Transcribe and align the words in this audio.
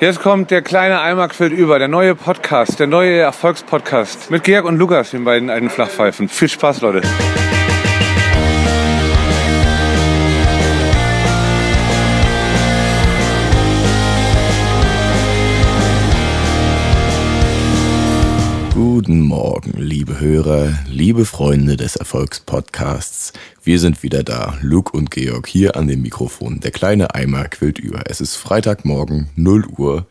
Jetzt 0.00 0.20
kommt 0.20 0.52
der 0.52 0.62
kleine 0.62 1.00
Eimer 1.00 1.26
quillt 1.26 1.52
über, 1.52 1.80
der 1.80 1.88
neue 1.88 2.14
Podcast, 2.14 2.78
der 2.78 2.86
neue 2.86 3.18
Erfolgspodcast 3.18 4.30
mit 4.30 4.44
Georg 4.44 4.64
und 4.64 4.76
Lukas, 4.76 5.10
den 5.10 5.24
beiden 5.24 5.50
alten 5.50 5.70
Flachpfeifen. 5.70 6.28
Viel 6.28 6.48
Spaß, 6.48 6.82
Leute. 6.82 7.02
Guten 19.08 19.22
Morgen, 19.22 19.72
liebe 19.78 20.20
Hörer, 20.20 20.80
liebe 20.86 21.24
Freunde 21.24 21.78
des 21.78 21.96
Erfolgspodcasts. 21.96 23.32
Wir 23.64 23.78
sind 23.78 24.02
wieder 24.02 24.22
da, 24.22 24.58
Luke 24.60 24.94
und 24.94 25.10
Georg 25.10 25.46
hier 25.46 25.76
an 25.76 25.88
dem 25.88 26.02
Mikrofon. 26.02 26.60
Der 26.60 26.72
kleine 26.72 27.14
Eimer 27.14 27.48
quillt 27.48 27.78
über. 27.78 28.02
Es 28.04 28.20
ist 28.20 28.36
Freitagmorgen, 28.36 29.30
0 29.34 29.64
Uhr, 29.78 30.06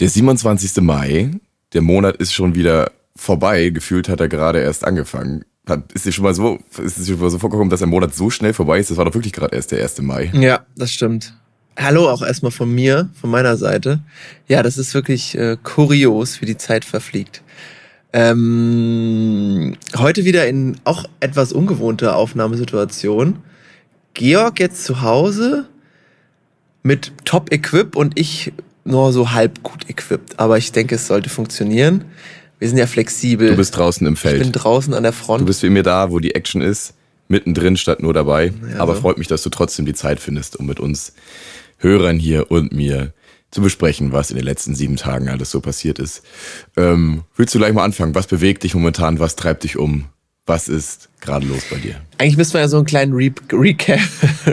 der 0.00 0.08
27. 0.08 0.82
Mai. 0.82 1.30
Der 1.72 1.80
Monat 1.80 2.16
ist 2.16 2.32
schon 2.32 2.56
wieder 2.56 2.90
vorbei. 3.14 3.70
Gefühlt 3.70 4.08
hat 4.08 4.18
er 4.18 4.26
gerade 4.26 4.58
erst 4.58 4.84
angefangen. 4.84 5.44
Hat, 5.68 5.92
ist 5.92 6.04
dir 6.04 6.10
schon 6.10 6.24
mal 6.24 6.34
so, 6.34 6.58
ist 6.76 6.98
dir 6.98 7.12
schon 7.12 7.20
mal 7.20 7.30
so 7.30 7.38
vorgekommen, 7.38 7.70
dass 7.70 7.82
ein 7.82 7.88
Monat 7.88 8.16
so 8.16 8.30
schnell 8.30 8.52
vorbei 8.52 8.80
ist? 8.80 8.90
Das 8.90 8.96
war 8.96 9.04
doch 9.04 9.14
wirklich 9.14 9.32
gerade 9.32 9.54
erst 9.54 9.70
der 9.70 9.80
1. 9.80 10.02
Mai. 10.02 10.32
Ja, 10.34 10.66
das 10.74 10.90
stimmt. 10.90 11.34
Hallo 11.78 12.10
auch 12.10 12.22
erstmal 12.22 12.50
von 12.50 12.74
mir, 12.74 13.10
von 13.20 13.30
meiner 13.30 13.56
Seite. 13.56 14.00
Ja, 14.48 14.64
das 14.64 14.76
ist 14.76 14.94
wirklich 14.94 15.38
äh, 15.38 15.56
kurios, 15.62 16.40
wie 16.40 16.46
die 16.46 16.56
Zeit 16.56 16.84
verfliegt. 16.84 17.44
Ähm, 18.12 19.76
heute 19.96 20.24
wieder 20.24 20.46
in 20.46 20.76
auch 20.84 21.04
etwas 21.20 21.52
ungewohnter 21.52 22.16
Aufnahmesituation. 22.16 23.38
Georg 24.14 24.60
jetzt 24.60 24.84
zu 24.84 25.02
Hause 25.02 25.68
mit 26.82 27.12
Top-Equip 27.24 27.96
und 27.96 28.18
ich 28.18 28.52
nur 28.84 29.12
so 29.12 29.32
halb 29.32 29.62
gut 29.62 29.88
equipped. 29.88 30.38
Aber 30.38 30.56
ich 30.56 30.72
denke, 30.72 30.94
es 30.94 31.06
sollte 31.06 31.28
funktionieren. 31.28 32.06
Wir 32.58 32.68
sind 32.68 32.78
ja 32.78 32.86
flexibel. 32.86 33.50
Du 33.50 33.56
bist 33.56 33.76
draußen 33.76 34.06
im 34.06 34.16
Feld. 34.16 34.36
Ich 34.36 34.42
bin 34.42 34.52
draußen 34.52 34.94
an 34.94 35.02
der 35.02 35.12
Front. 35.12 35.42
Du 35.42 35.46
bist 35.46 35.62
wie 35.62 35.68
mir 35.68 35.82
da, 35.82 36.10
wo 36.10 36.18
die 36.18 36.34
Action 36.34 36.60
ist, 36.62 36.94
mittendrin 37.28 37.76
statt 37.76 38.02
nur 38.02 38.14
dabei. 38.14 38.52
Ja, 38.72 38.80
Aber 38.80 38.94
so. 38.94 39.02
freut 39.02 39.18
mich, 39.18 39.28
dass 39.28 39.42
du 39.42 39.50
trotzdem 39.50 39.84
die 39.84 39.94
Zeit 39.94 40.18
findest, 40.18 40.56
um 40.56 40.66
mit 40.66 40.80
uns 40.80 41.12
Hörern 41.76 42.18
hier 42.18 42.50
und 42.50 42.72
mir 42.72 43.12
zu 43.50 43.62
besprechen, 43.62 44.12
was 44.12 44.30
in 44.30 44.36
den 44.36 44.44
letzten 44.44 44.74
sieben 44.74 44.96
Tagen 44.96 45.28
alles 45.28 45.50
so 45.50 45.60
passiert 45.60 45.98
ist. 45.98 46.22
Ähm, 46.76 47.22
willst 47.36 47.54
du 47.54 47.58
gleich 47.58 47.72
mal 47.72 47.84
anfangen? 47.84 48.14
Was 48.14 48.26
bewegt 48.26 48.62
dich 48.62 48.74
momentan? 48.74 49.20
Was 49.20 49.36
treibt 49.36 49.64
dich 49.64 49.78
um? 49.78 50.06
Was 50.48 50.68
ist 50.70 51.10
gerade 51.20 51.44
los 51.46 51.60
bei 51.70 51.76
dir? 51.76 51.96
Eigentlich 52.16 52.38
müssen 52.38 52.54
wir 52.54 52.60
ja 52.62 52.68
so 52.68 52.78
einen 52.78 52.86
kleinen 52.86 53.12
Re 53.12 53.30
Recap. 53.52 54.00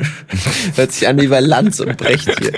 Hört 0.75 0.91
sich 0.91 1.07
an 1.07 1.21
wie 1.21 1.27
bei 1.27 1.39
Lanz 1.39 1.79
und 1.79 1.95
Brecht 1.95 2.29
hier. 2.37 2.51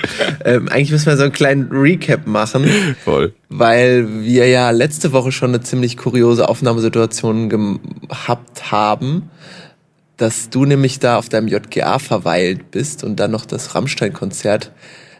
Ähm, 0.44 0.68
eigentlich 0.70 0.92
müssen 0.92 1.06
wir 1.06 1.18
so 1.18 1.24
einen 1.24 1.34
kleinen 1.34 1.68
Recap 1.70 2.26
machen. 2.26 2.96
Voll. 3.04 3.34
weil 3.50 4.24
wir 4.24 4.48
ja 4.48 4.72
letzte 4.72 5.12
Woche 5.12 5.32
schon 5.32 5.52
eine 5.52 5.62
ziemlich 5.62 5.98
kuriose 5.98 6.50
Aufnahmesituation 6.50 7.50
gehabt 7.50 8.72
haben, 8.72 9.30
dass 10.18 10.50
du 10.50 10.66
nämlich 10.66 10.98
da 10.98 11.18
auf 11.18 11.30
deinem 11.30 11.48
JGA 11.48 12.00
verweilt 12.00 12.72
bist 12.72 13.04
und 13.04 13.18
dann 13.20 13.30
noch 13.30 13.46
das 13.46 13.76
Rammstein-Konzert 13.76 14.72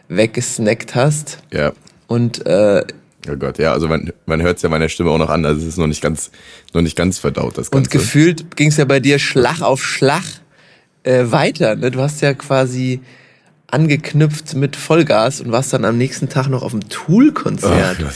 weggesnackt 0.08 0.94
hast. 0.94 1.38
Ja. 1.52 1.72
Und 2.06 2.46
äh, 2.46 2.84
Oh 3.28 3.36
Gott, 3.36 3.58
ja, 3.58 3.72
also 3.72 3.88
man, 3.88 4.12
man 4.26 4.40
hört 4.42 4.56
es 4.56 4.62
ja 4.62 4.68
meiner 4.68 4.88
Stimme 4.88 5.10
auch 5.10 5.18
noch 5.18 5.28
an, 5.28 5.44
also 5.44 5.60
es 5.60 5.66
ist 5.66 5.76
noch 5.76 5.86
nicht 5.86 6.00
ganz, 6.00 6.30
noch 6.72 6.80
nicht 6.80 6.96
ganz 6.96 7.18
verdaut, 7.18 7.58
das 7.58 7.70
Ganze. 7.70 7.76
Und 7.76 7.90
gefühlt 7.90 8.56
ging 8.56 8.68
es 8.68 8.76
ja 8.76 8.84
bei 8.84 9.00
dir 9.00 9.18
Schlag 9.18 9.60
auf 9.60 9.84
Schlag 9.84 10.22
äh, 11.02 11.24
weiter. 11.26 11.76
Ne? 11.76 11.90
Du 11.90 12.00
hast 12.00 12.22
ja 12.22 12.32
quasi 12.32 13.00
angeknüpft 13.66 14.54
mit 14.54 14.76
Vollgas 14.76 15.40
und 15.40 15.52
warst 15.52 15.72
dann 15.72 15.84
am 15.84 15.98
nächsten 15.98 16.28
Tag 16.28 16.48
noch 16.48 16.62
auf 16.62 16.70
dem 16.70 16.88
Tool-Konzert. 16.88 17.98
Gott. 17.98 18.14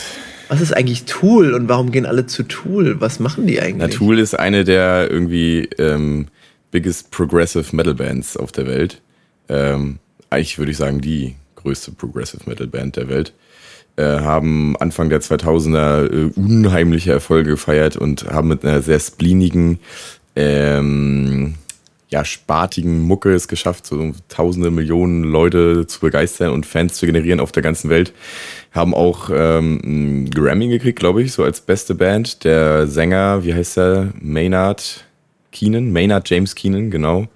Was 0.49 0.61
ist 0.61 0.75
eigentlich 0.77 1.05
Tool 1.05 1.55
und 1.55 1.69
warum 1.69 1.93
gehen 1.93 2.07
alle 2.07 2.27
zu 2.27 2.43
Tool? 2.43 3.01
Was 3.01 3.21
machen 3.21 3.47
die 3.47 3.61
eigentlich? 3.61 3.77
Na, 3.79 3.89
Tool 3.89 4.19
ist 4.19 4.39
eine 4.39 4.65
der 4.65 5.11
irgendwie 5.11 5.69
ähm, 5.79 6.29
biggest 6.71 7.11
progressive 7.11 7.75
Metal 7.75 7.95
Bands 7.95 8.37
auf 8.37 8.53
der 8.53 8.67
Welt. 8.67 9.01
Ähm, 9.49 9.99
eigentlich 10.31 10.59
würde 10.59 10.71
ich 10.71 10.77
sagen, 10.77 11.01
die 11.01 11.37
größte 11.63 11.93
Progressive 11.93 12.43
Metal 12.47 12.67
Band 12.67 12.97
der 12.97 13.09
Welt. 13.09 13.33
Äh, 13.97 14.21
haben 14.21 14.75
Anfang 14.79 15.11
der 15.11 15.21
2000er 15.21 16.11
äh, 16.11 16.31
unheimliche 16.35 17.13
Erfolge 17.13 17.51
gefeiert 17.51 17.97
und 17.97 18.25
haben 18.25 18.49
mit 18.49 18.65
einer 18.65 18.81
sehr 18.81 18.99
spleenigen, 18.99 19.81
ähm, 20.35 21.57
ja, 22.09 22.25
spartigen 22.25 23.01
Mucke 23.01 23.35
es 23.35 23.49
geschafft, 23.49 23.87
so 23.87 24.13
tausende 24.29 24.71
Millionen 24.71 25.25
Leute 25.25 25.87
zu 25.87 26.01
begeistern 26.01 26.53
und 26.53 26.65
Fans 26.65 26.95
zu 26.95 27.05
generieren 27.05 27.39
auf 27.39 27.53
der 27.53 27.63
ganzen 27.63 27.91
Welt. 27.91 28.15
Haben 28.71 28.95
auch 28.95 29.29
ähm, 29.31 29.81
einen 29.85 30.31
Grammy 30.31 30.69
gekriegt, 30.69 30.99
glaube 30.99 31.23
ich, 31.23 31.33
so 31.33 31.45
als 31.45 31.61
beste 31.61 31.95
Band. 31.95 32.45
Der 32.45 32.87
Sänger, 32.87 33.45
wie 33.45 33.53
heißt 33.53 33.77
der? 33.77 34.15
Maynard 34.21 35.05
Keenan, 35.53 35.93
Maynard 35.93 36.29
James 36.31 36.55
Keenan, 36.55 36.91
genau. 36.91 37.29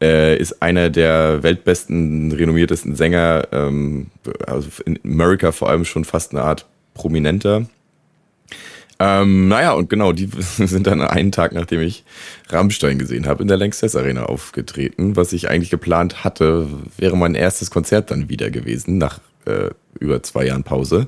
Äh, 0.00 0.36
ist 0.38 0.62
einer 0.62 0.90
der 0.90 1.42
weltbesten, 1.42 2.30
renommiertesten 2.30 2.96
Sänger, 2.96 3.48
ähm, 3.50 4.08
also 4.46 4.68
in 4.84 4.98
Amerika 5.04 5.52
vor 5.52 5.70
allem 5.70 5.86
schon 5.86 6.04
fast 6.04 6.32
eine 6.32 6.42
Art 6.42 6.66
Prominenter. 6.92 7.66
Ähm, 8.98 9.48
naja, 9.48 9.72
und 9.72 9.90
genau, 9.90 10.12
die 10.12 10.28
sind 10.40 10.86
dann 10.86 11.00
einen 11.00 11.32
Tag, 11.32 11.52
nachdem 11.52 11.80
ich 11.80 12.04
Rammstein 12.48 12.98
gesehen 12.98 13.26
habe, 13.26 13.42
in 13.42 13.48
der 13.48 13.56
Lanxess 13.56 13.96
Arena 13.96 14.24
aufgetreten. 14.24 15.16
Was 15.16 15.32
ich 15.32 15.48
eigentlich 15.48 15.70
geplant 15.70 16.24
hatte, 16.24 16.68
wäre 16.96 17.16
mein 17.16 17.34
erstes 17.34 17.70
Konzert 17.70 18.10
dann 18.10 18.28
wieder 18.28 18.50
gewesen, 18.50 18.98
nach 18.98 19.20
äh, 19.44 19.70
über 19.98 20.22
zwei 20.22 20.46
Jahren 20.46 20.62
Pause. 20.62 21.06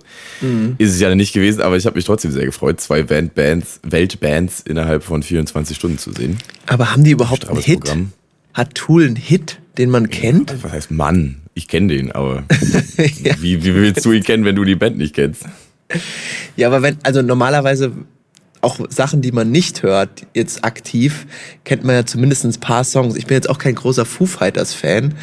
Ist 0.79 0.95
es 0.95 1.01
ja 1.01 1.15
nicht 1.15 1.33
gewesen, 1.33 1.61
aber 1.61 1.77
ich 1.77 1.85
habe 1.85 1.97
mich 1.97 2.05
trotzdem 2.05 2.31
sehr 2.31 2.47
gefreut, 2.47 2.81
zwei 2.81 3.03
Bandbands, 3.03 3.81
Weltbands 3.83 4.61
innerhalb 4.61 5.03
von 5.03 5.23
24 5.23 5.77
Stunden 5.77 5.99
zu 5.99 6.13
sehen. 6.13 6.39
Aber 6.67 6.93
haben 6.93 7.05
die 7.05 7.11
überhaupt 7.11 7.49
einen 7.49 7.61
Strammes 7.61 7.65
Hit? 7.67 7.81
Programm. 7.81 8.13
Hat 8.59 8.75
Tool 8.75 9.07
einen 9.07 9.15
Hit, 9.15 9.61
den 9.79 9.89
man 9.89 10.11
kennt? 10.11 10.65
Was 10.65 10.73
heißt 10.73 10.91
Mann? 10.91 11.37
Ich 11.55 11.69
kenne 11.69 11.95
den, 11.95 12.11
aber 12.11 12.43
Ja. 13.23 13.35
wie, 13.41 13.63
wie 13.65 13.73
willst 13.73 14.05
du 14.05 14.11
ihn 14.11 14.25
kennen, 14.25 14.45
wenn 14.45 14.57
du 14.57 14.65
die 14.65 14.75
Band 14.75 14.99
nicht 14.99 15.15
kennst? 15.15 15.45
Ja, 16.57 16.67
aber 16.67 16.83
wenn, 16.83 16.99
also 17.05 17.23
normalerweise 17.23 17.93
auch 18.61 18.81
Sachen, 18.91 19.23
die 19.23 19.31
man 19.31 19.53
nicht 19.53 19.85
hört, 19.85 20.27
jetzt 20.35 20.65
aktiv, 20.65 21.27
kennt 21.63 21.85
man 21.85 21.95
ja 21.95 22.05
zumindest 22.05 22.45
ein 22.45 22.53
paar 22.59 22.83
Songs. 22.83 23.15
Ich 23.15 23.27
bin 23.27 23.37
jetzt 23.37 23.49
auch 23.49 23.59
kein 23.59 23.77
großer 23.77 24.05
Foo 24.05 24.27
Fighters 24.27 24.75
Fan, 24.75 25.15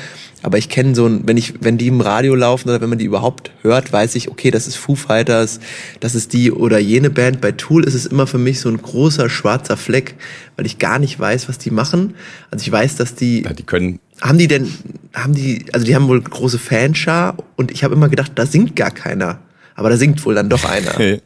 aber 0.45 0.59
ich 0.59 0.69
kenne 0.69 0.93
so 0.93 1.07
ein, 1.07 1.27
wenn 1.27 1.37
ich, 1.37 1.55
wenn 1.61 1.79
die 1.79 1.87
im 1.87 2.01
Radio 2.01 2.35
laufen 2.35 2.69
oder 2.69 2.79
wenn 2.79 2.89
man 2.89 2.99
die 2.99 3.05
überhaupt 3.05 3.51
hört, 3.63 3.91
weiß 3.91 4.13
ich, 4.13 4.29
okay, 4.29 4.51
das 4.51 4.67
ist 4.67 4.75
Foo 4.75 4.93
Fighters, 4.93 5.59
das 6.01 6.13
ist 6.13 6.33
die 6.33 6.51
oder 6.51 6.77
jene 6.77 7.09
Band. 7.09 7.41
Bei 7.41 7.51
Tool 7.51 7.83
ist 7.83 7.95
es 7.95 8.05
immer 8.05 8.27
für 8.27 8.37
mich 8.37 8.59
so 8.59 8.69
ein 8.69 8.79
großer 8.79 9.27
schwarzer 9.27 9.75
Fleck, 9.75 10.13
weil 10.55 10.67
ich 10.67 10.77
gar 10.77 10.99
nicht 10.99 11.19
weiß, 11.19 11.49
was 11.49 11.57
die 11.57 11.71
machen. 11.71 12.13
Also 12.51 12.61
ich 12.61 12.71
weiß, 12.71 12.95
dass 12.95 13.15
die 13.15 13.43
Ja, 13.43 13.53
die 13.53 13.63
können 13.63 13.99
haben 14.21 14.37
die 14.37 14.47
denn, 14.47 14.71
haben 15.13 15.33
die, 15.33 15.65
also 15.73 15.85
die 15.85 15.95
haben 15.95 16.07
wohl 16.07 16.21
große 16.21 16.59
Fanschar 16.59 17.35
und 17.55 17.71
ich 17.71 17.83
habe 17.83 17.95
immer 17.95 18.07
gedacht, 18.07 18.33
da 18.35 18.45
singt 18.45 18.75
gar 18.75 18.91
keiner. 18.91 19.39
Aber 19.75 19.89
da 19.89 19.97
singt 19.97 20.23
wohl 20.25 20.35
dann 20.35 20.49
doch 20.49 20.63
einer. 20.69 21.21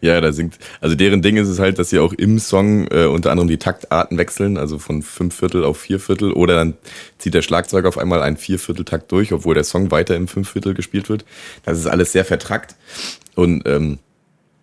Ja, 0.00 0.20
da 0.20 0.32
singt. 0.32 0.58
Also 0.80 0.94
deren 0.94 1.22
Ding 1.22 1.36
ist 1.36 1.48
es 1.48 1.58
halt, 1.58 1.78
dass 1.78 1.90
sie 1.90 1.98
auch 1.98 2.12
im 2.12 2.38
Song 2.38 2.86
äh, 2.88 3.06
unter 3.06 3.30
anderem 3.30 3.48
die 3.48 3.56
Taktarten 3.56 4.18
wechseln, 4.18 4.58
also 4.58 4.78
von 4.78 5.02
fünf 5.02 5.34
Viertel 5.34 5.64
auf 5.64 5.78
vier 5.78 5.98
Viertel, 5.98 6.32
oder 6.32 6.56
dann 6.56 6.74
zieht 7.18 7.34
der 7.34 7.42
Schlagzeuger 7.42 7.88
auf 7.88 7.98
einmal 7.98 8.22
einen 8.22 8.36
Viervierteltakt 8.36 9.10
durch, 9.10 9.32
obwohl 9.32 9.54
der 9.54 9.64
Song 9.64 9.90
weiter 9.90 10.14
im 10.14 10.28
Fünfviertel 10.28 10.74
gespielt 10.74 11.08
wird. 11.08 11.24
Das 11.64 11.78
ist 11.78 11.86
alles 11.86 12.12
sehr 12.12 12.24
vertrackt 12.24 12.74
und 13.34 13.62
ähm, 13.66 13.98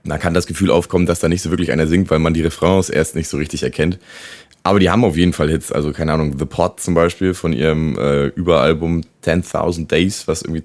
da 0.04 0.18
kann 0.18 0.34
das 0.34 0.48
Gefühl 0.48 0.70
aufkommen, 0.70 1.06
dass 1.06 1.20
da 1.22 1.30
nicht 1.30 1.42
so 1.42 1.50
wirklich 1.50 1.72
einer 1.72 1.88
singt, 1.88 2.12
weil 2.12 2.20
man 2.20 2.34
die 2.34 2.42
Refrains 2.42 2.90
erst 2.90 3.16
nicht 3.16 3.30
so 3.30 3.38
richtig 3.38 3.64
erkennt. 3.64 4.00
Aber 4.62 4.80
die 4.80 4.90
haben 4.90 5.04
auf 5.04 5.18
jeden 5.18 5.34
Fall 5.34 5.50
Hits, 5.50 5.72
also 5.72 5.92
keine 5.92 6.14
Ahnung, 6.14 6.38
The 6.38 6.46
Pot 6.46 6.80
zum 6.80 6.94
Beispiel 6.94 7.34
von 7.34 7.52
ihrem 7.52 7.98
äh, 7.98 8.28
Überalbum 8.28 9.02
10.000 9.24 9.88
Days, 9.88 10.28
was 10.28 10.42
irgendwie 10.42 10.64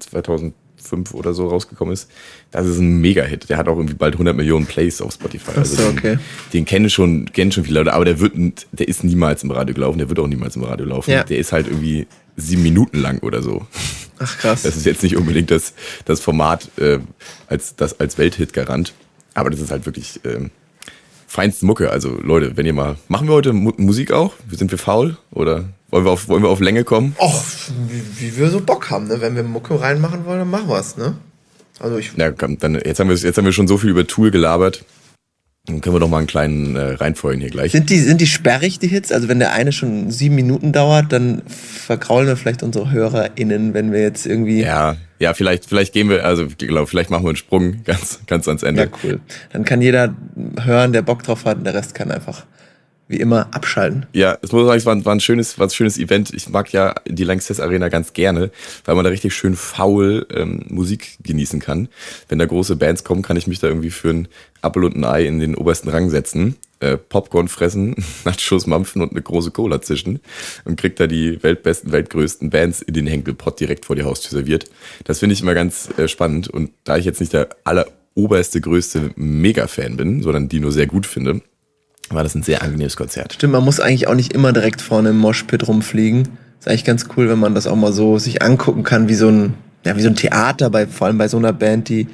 2005 0.79 1.13
oder 1.13 1.33
so 1.33 1.47
rausgekommen 1.47 1.93
ist. 1.93 2.09
Das 2.51 2.65
ist 2.65 2.79
ein 2.79 2.99
Mega-Hit. 2.99 3.49
Der 3.49 3.57
hat 3.57 3.67
auch 3.67 3.77
irgendwie 3.77 3.95
bald 3.95 4.15
100 4.15 4.35
Millionen 4.35 4.65
Plays 4.65 5.01
auf 5.01 5.13
Spotify. 5.13 5.51
Also 5.55 5.75
so, 5.75 5.83
den, 5.89 5.97
okay. 5.97 6.17
den 6.53 6.65
kennen 6.65 6.89
schon, 6.89 7.31
kennen 7.31 7.51
schon 7.51 7.63
viele 7.65 7.79
Leute, 7.79 7.93
aber 7.93 8.05
der 8.05 8.19
wird, 8.19 8.67
der 8.71 8.87
ist 8.87 9.03
niemals 9.03 9.43
im 9.43 9.51
Radio 9.51 9.73
gelaufen, 9.73 9.99
der 9.99 10.09
wird 10.09 10.19
auch 10.19 10.27
niemals 10.27 10.55
im 10.55 10.63
Radio 10.63 10.85
laufen. 10.85 11.11
Ja. 11.11 11.23
Der 11.23 11.37
ist 11.37 11.51
halt 11.51 11.67
irgendwie 11.67 12.07
sieben 12.35 12.63
Minuten 12.63 12.99
lang 12.99 13.19
oder 13.19 13.41
so. 13.41 13.65
Ach 14.19 14.37
krass. 14.37 14.63
Das 14.63 14.75
ist 14.75 14.85
jetzt 14.85 15.03
nicht 15.03 15.15
unbedingt 15.15 15.51
das, 15.51 15.73
das 16.05 16.19
Format 16.19 16.69
äh, 16.77 16.99
als, 17.47 17.75
das, 17.75 17.99
als 17.99 18.17
Welthit 18.17 18.53
garant. 18.53 18.93
Aber 19.33 19.49
das 19.49 19.59
ist 19.59 19.71
halt 19.71 19.85
wirklich 19.85 20.19
ähm, 20.25 20.51
feinste 21.27 21.65
Mucke. 21.65 21.91
Also 21.91 22.19
Leute, 22.21 22.57
wenn 22.57 22.65
ihr 22.65 22.73
mal. 22.73 22.97
Machen 23.07 23.27
wir 23.27 23.33
heute 23.33 23.53
Mu 23.53 23.71
Musik 23.77 24.11
auch? 24.11 24.33
Sind 24.51 24.71
wir 24.71 24.77
faul? 24.77 25.17
Oder 25.31 25.69
wollen 25.91 26.05
wir 26.05 26.11
auf, 26.11 26.27
wollen 26.27 26.43
wir 26.43 26.49
auf 26.49 26.59
Länge 26.59 26.83
kommen? 26.83 27.15
Och, 27.19 27.43
wie, 27.87 28.21
wie 28.21 28.37
wir 28.37 28.49
so 28.49 28.61
Bock 28.61 28.89
haben, 28.89 29.07
ne? 29.07 29.21
Wenn 29.21 29.35
wir 29.35 29.43
Mucke 29.43 29.79
reinmachen 29.79 30.25
wollen, 30.25 30.39
dann 30.39 30.49
machen 30.49 30.69
wir's, 30.69 30.97
ne? 30.97 31.15
Also 31.79 31.97
ich. 31.97 32.11
Ja, 32.15 32.31
komm, 32.31 32.57
dann, 32.59 32.75
jetzt, 32.75 32.99
haben 32.99 33.09
wir, 33.09 33.15
jetzt 33.15 33.37
haben 33.37 33.45
wir 33.45 33.53
schon 33.53 33.67
so 33.67 33.77
viel 33.77 33.89
über 33.89 34.05
Tool 34.05 34.31
gelabert. 34.31 34.85
Dann 35.65 35.81
können 35.81 35.95
wir 35.95 35.99
doch 35.99 36.09
mal 36.09 36.17
einen 36.17 36.27
kleinen 36.27 36.75
äh, 36.75 36.93
reinfeuern 36.93 37.39
hier 37.39 37.49
gleich. 37.49 37.71
Sind 37.71 37.89
die, 37.89 37.99
sind 37.99 38.21
die 38.21 38.27
sperrig, 38.27 38.79
die 38.79 38.87
Hits? 38.87 39.11
Also 39.11 39.27
wenn 39.27 39.39
der 39.39 39.53
eine 39.53 39.71
schon 39.71 40.09
sieben 40.09 40.35
Minuten 40.35 40.71
dauert, 40.71 41.11
dann 41.11 41.43
verkraulen 41.47 42.27
wir 42.27 42.37
vielleicht 42.37 42.63
unsere 42.63 42.91
HörerInnen, 42.91 43.73
wenn 43.73 43.91
wir 43.91 44.01
jetzt 44.01 44.25
irgendwie... 44.25 44.61
Ja, 44.61 44.95
ja, 45.19 45.33
vielleicht, 45.33 45.65
vielleicht 45.65 45.93
gehen 45.93 46.09
wir, 46.09 46.25
also 46.25 46.45
ich 46.45 46.57
glaube, 46.57 46.87
vielleicht 46.87 47.09
machen 47.09 47.23
wir 47.23 47.29
einen 47.29 47.35
Sprung 47.35 47.83
ganz, 47.85 48.21
ganz 48.25 48.47
ans 48.47 48.63
Ende. 48.63 48.83
Ja, 48.83 48.87
cool. 49.03 49.19
Dann 49.51 49.63
kann 49.63 49.81
jeder 49.81 50.15
hören, 50.63 50.91
der 50.91 51.01
Bock 51.01 51.23
drauf 51.23 51.45
hat, 51.45 51.57
und 51.57 51.65
der 51.65 51.73
Rest 51.73 51.93
kann 51.93 52.09
einfach 52.09 52.45
wie 53.09 53.19
immer 53.19 53.53
abschalten. 53.53 54.05
Ja, 54.13 54.37
es 54.41 54.51
muss 54.51 54.65
sagen, 54.65 54.77
es 54.77 54.85
war, 54.85 55.03
war 55.03 55.15
ein 55.15 55.19
schönes, 55.19 55.57
war 55.57 55.65
ein 55.65 55.71
schönes 55.71 55.97
Event. 55.97 56.31
Ich 56.31 56.47
mag 56.47 56.71
ja 56.71 56.93
die 57.07 57.23
Lanxess 57.23 57.59
Arena 57.59 57.89
ganz 57.89 58.13
gerne, 58.13 58.51
weil 58.85 58.95
man 58.95 59.03
da 59.03 59.09
richtig 59.09 59.33
schön 59.33 59.55
faul 59.55 60.27
ähm, 60.31 60.63
Musik 60.69 61.17
genießen 61.23 61.59
kann. 61.59 61.89
Wenn 62.27 62.37
da 62.37 62.45
große 62.45 62.75
Bands 62.75 63.03
kommen, 63.03 63.23
kann 63.23 63.35
ich 63.35 63.47
mich 63.47 63.59
da 63.59 63.67
irgendwie 63.67 63.89
für 63.89 64.11
ein 64.11 64.27
Apfel 64.61 64.83
und 64.83 64.95
ein 64.95 65.03
Ei 65.03 65.25
in 65.25 65.39
den 65.39 65.55
obersten 65.55 65.89
Rang 65.89 66.11
setzen, 66.11 66.55
äh, 66.81 66.97
Popcorn 66.97 67.47
fressen, 67.47 67.95
Nachos 68.25 68.67
mampfen 68.67 69.01
und 69.01 69.11
eine 69.11 69.23
große 69.23 69.49
Cola 69.49 69.81
zischen 69.81 70.19
und 70.65 70.79
kriegt 70.79 70.99
da 70.99 71.07
die 71.07 71.41
weltbesten, 71.41 71.91
weltgrößten 71.91 72.51
Bands 72.51 72.83
in 72.83 72.93
den 72.93 73.07
Henkelpott 73.07 73.59
direkt 73.59 73.85
vor 73.85 73.95
die 73.95 74.03
Haustür 74.03 74.37
serviert. 74.37 74.65
Das 75.05 75.17
finde 75.17 75.33
ich 75.33 75.41
immer 75.41 75.55
ganz 75.55 75.89
äh, 75.97 76.07
spannend 76.07 76.47
und 76.47 76.69
da 76.83 76.97
ich 76.97 77.05
jetzt 77.05 77.21
nicht 77.21 77.33
der 77.33 77.49
alleroberste, 77.63 78.61
größte 78.61 79.11
Mega-Fan 79.15 79.97
bin, 79.97 80.21
sondern 80.21 80.47
die 80.47 80.59
nur 80.59 80.71
sehr 80.71 80.85
gut 80.85 81.07
finde, 81.07 81.41
war 82.13 82.23
das 82.23 82.35
ein 82.35 82.43
sehr 82.43 82.61
angenehmes 82.61 82.95
Konzert. 82.95 83.33
Stimmt, 83.33 83.53
man 83.53 83.63
muss 83.63 83.79
eigentlich 83.79 84.07
auch 84.07 84.15
nicht 84.15 84.33
immer 84.33 84.53
direkt 84.53 84.81
vorne 84.81 85.09
im 85.09 85.17
Moshpit 85.17 85.67
rumfliegen. 85.67 86.29
Ist 86.59 86.67
eigentlich 86.67 86.85
ganz 86.85 87.07
cool, 87.15 87.29
wenn 87.29 87.39
man 87.39 87.55
das 87.55 87.67
auch 87.67 87.75
mal 87.75 87.93
so 87.93 88.17
sich 88.17 88.41
angucken 88.41 88.83
kann, 88.83 89.07
wie 89.07 89.15
so 89.15 89.29
ein, 89.29 89.53
ja, 89.85 89.95
wie 89.95 90.01
so 90.01 90.09
ein 90.09 90.15
Theater, 90.15 90.69
bei, 90.69 90.87
vor 90.87 91.07
allem 91.07 91.17
bei 91.17 91.27
so 91.27 91.37
einer 91.37 91.53
Band, 91.53 91.87
die, 91.87 92.07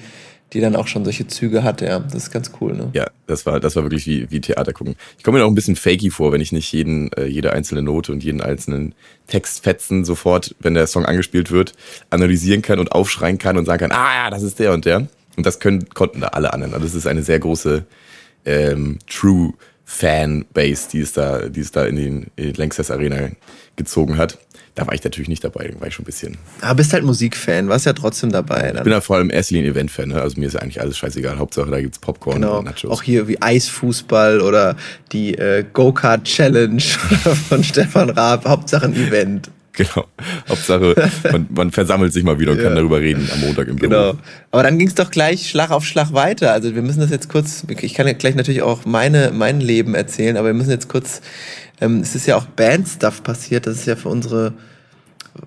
die 0.53 0.61
dann 0.61 0.75
auch 0.75 0.87
schon 0.87 1.03
solche 1.03 1.27
Züge 1.27 1.63
hat, 1.63 1.81
ja. 1.81 1.99
Das 1.99 2.15
ist 2.15 2.31
ganz 2.31 2.51
cool, 2.61 2.73
ne? 2.73 2.89
Ja, 2.93 3.07
das 3.25 3.45
war, 3.45 3.59
das 3.59 3.75
war 3.75 3.83
wirklich 3.83 4.05
wie, 4.05 4.29
wie 4.29 4.39
Theater 4.39 4.71
gucken. 4.71 4.95
Ich 5.17 5.23
komme 5.23 5.39
mir 5.39 5.45
auch 5.45 5.49
ein 5.49 5.55
bisschen 5.55 5.75
fakey 5.75 6.11
vor, 6.11 6.31
wenn 6.31 6.41
ich 6.41 6.51
nicht 6.51 6.71
jeden, 6.71 7.11
äh, 7.13 7.25
jede 7.25 7.53
einzelne 7.53 7.81
Note 7.81 8.11
und 8.11 8.23
jeden 8.23 8.41
einzelnen 8.41 8.93
Textfetzen 9.27 10.05
sofort, 10.05 10.55
wenn 10.59 10.75
der 10.75 10.87
Song 10.87 11.05
angespielt 11.05 11.51
wird, 11.51 11.73
analysieren 12.11 12.61
kann 12.61 12.79
und 12.79 12.91
aufschreien 12.91 13.37
kann 13.39 13.57
und 13.57 13.65
sagen 13.65 13.89
kann, 13.89 13.91
ah 13.91 14.25
ja, 14.25 14.29
das 14.29 14.43
ist 14.43 14.59
der 14.59 14.73
und 14.73 14.85
der. 14.85 15.07
Und 15.37 15.45
das 15.45 15.59
können, 15.59 15.89
konnten 15.89 16.21
da 16.21 16.27
alle 16.27 16.53
anderen. 16.53 16.73
Also 16.73 16.85
das 16.85 16.95
ist 16.95 17.07
eine 17.07 17.23
sehr 17.23 17.39
große 17.39 17.83
ähm, 18.45 18.99
True 19.07 19.53
Fanbase, 19.85 20.89
die 20.91 20.99
es 20.99 21.13
da, 21.13 21.47
die 21.47 21.61
es 21.61 21.71
da 21.71 21.85
in 21.85 21.95
den, 21.95 22.27
in 22.35 22.51
die 22.53 22.59
Lanxess 22.59 22.91
Arena 22.91 23.29
gezogen 23.75 24.17
hat. 24.17 24.39
Da 24.73 24.85
war 24.85 24.93
ich 24.93 25.03
natürlich 25.05 25.29
nicht 25.29 25.43
dabei, 25.43 25.73
war 25.79 25.87
ich 25.87 25.93
schon 25.93 26.03
ein 26.03 26.05
bisschen. 26.05 26.37
Aber 26.59 26.75
bist 26.75 26.91
halt 26.91 27.05
Musikfan, 27.05 27.69
warst 27.69 27.85
ja 27.85 27.93
trotzdem 27.93 28.29
dabei. 28.29 28.67
Dann. 28.67 28.77
Ich 28.77 28.83
bin 28.83 28.91
ja 28.91 28.99
vor 28.99 29.15
allem 29.15 29.29
erst 29.29 29.51
Linie 29.51 29.71
Event-Fan, 29.71 30.09
ne? 30.09 30.21
also 30.21 30.37
mir 30.37 30.47
ist 30.47 30.53
ja 30.53 30.59
eigentlich 30.59 30.81
alles 30.81 30.97
scheißegal. 30.97 31.39
Hauptsache 31.39 31.71
da 31.71 31.79
gibt's 31.79 31.99
Popcorn 31.99 32.41
genau. 32.41 32.59
und 32.59 32.65
Nachos. 32.65 32.91
Auch 32.91 33.01
hier 33.01 33.29
wie 33.29 33.41
Eisfußball 33.41 34.41
oder 34.41 34.75
die 35.13 35.37
äh, 35.37 35.63
Go-Kart-Challenge 35.71 36.81
von 37.47 37.63
Stefan 37.63 38.09
Raab, 38.09 38.45
Hauptsache 38.45 38.85
ein 38.85 38.95
Event. 38.95 39.49
Genau. 39.77 40.05
Hauptsache, 40.47 40.95
man, 41.31 41.47
man 41.53 41.71
versammelt 41.71 42.13
sich 42.13 42.23
mal 42.23 42.39
wieder 42.39 42.51
und 42.53 42.57
Ja. 42.59 42.65
kann 42.65 42.75
darüber 42.75 42.99
reden 42.99 43.29
am 43.33 43.41
Montag 43.41 43.67
im 43.67 43.75
Büro. 43.75 43.89
Genau. 43.89 44.13
Aber 44.51 44.63
dann 44.63 44.77
ging 44.79 44.87
es 44.87 44.95
doch 44.95 45.11
gleich 45.11 45.49
Schlag 45.49 45.71
auf 45.71 45.85
Schlag 45.85 46.13
weiter. 46.13 46.51
Also 46.53 46.75
wir 46.75 46.81
müssen 46.81 47.01
das 47.01 47.09
jetzt 47.09 47.27
kurz, 47.29 47.65
ich 47.67 47.93
kann 47.93 48.07
ja 48.07 48.13
gleich 48.13 48.35
natürlich 48.35 48.61
auch 48.61 48.85
meine, 48.85 49.31
mein 49.33 49.59
Leben 49.59 49.93
erzählen, 49.95 50.37
aber 50.37 50.47
wir 50.47 50.53
müssen 50.53 50.69
jetzt 50.71 50.87
kurz, 50.87 51.21
ähm, 51.81 51.99
es 51.99 52.15
ist 52.15 52.25
ja 52.25 52.37
auch 52.37 52.45
Band-Stuff 52.45 53.23
passiert, 53.23 53.67
das 53.67 53.75
ist 53.79 53.85
ja 53.85 53.95
für 53.95 54.09
unsere 54.09 54.53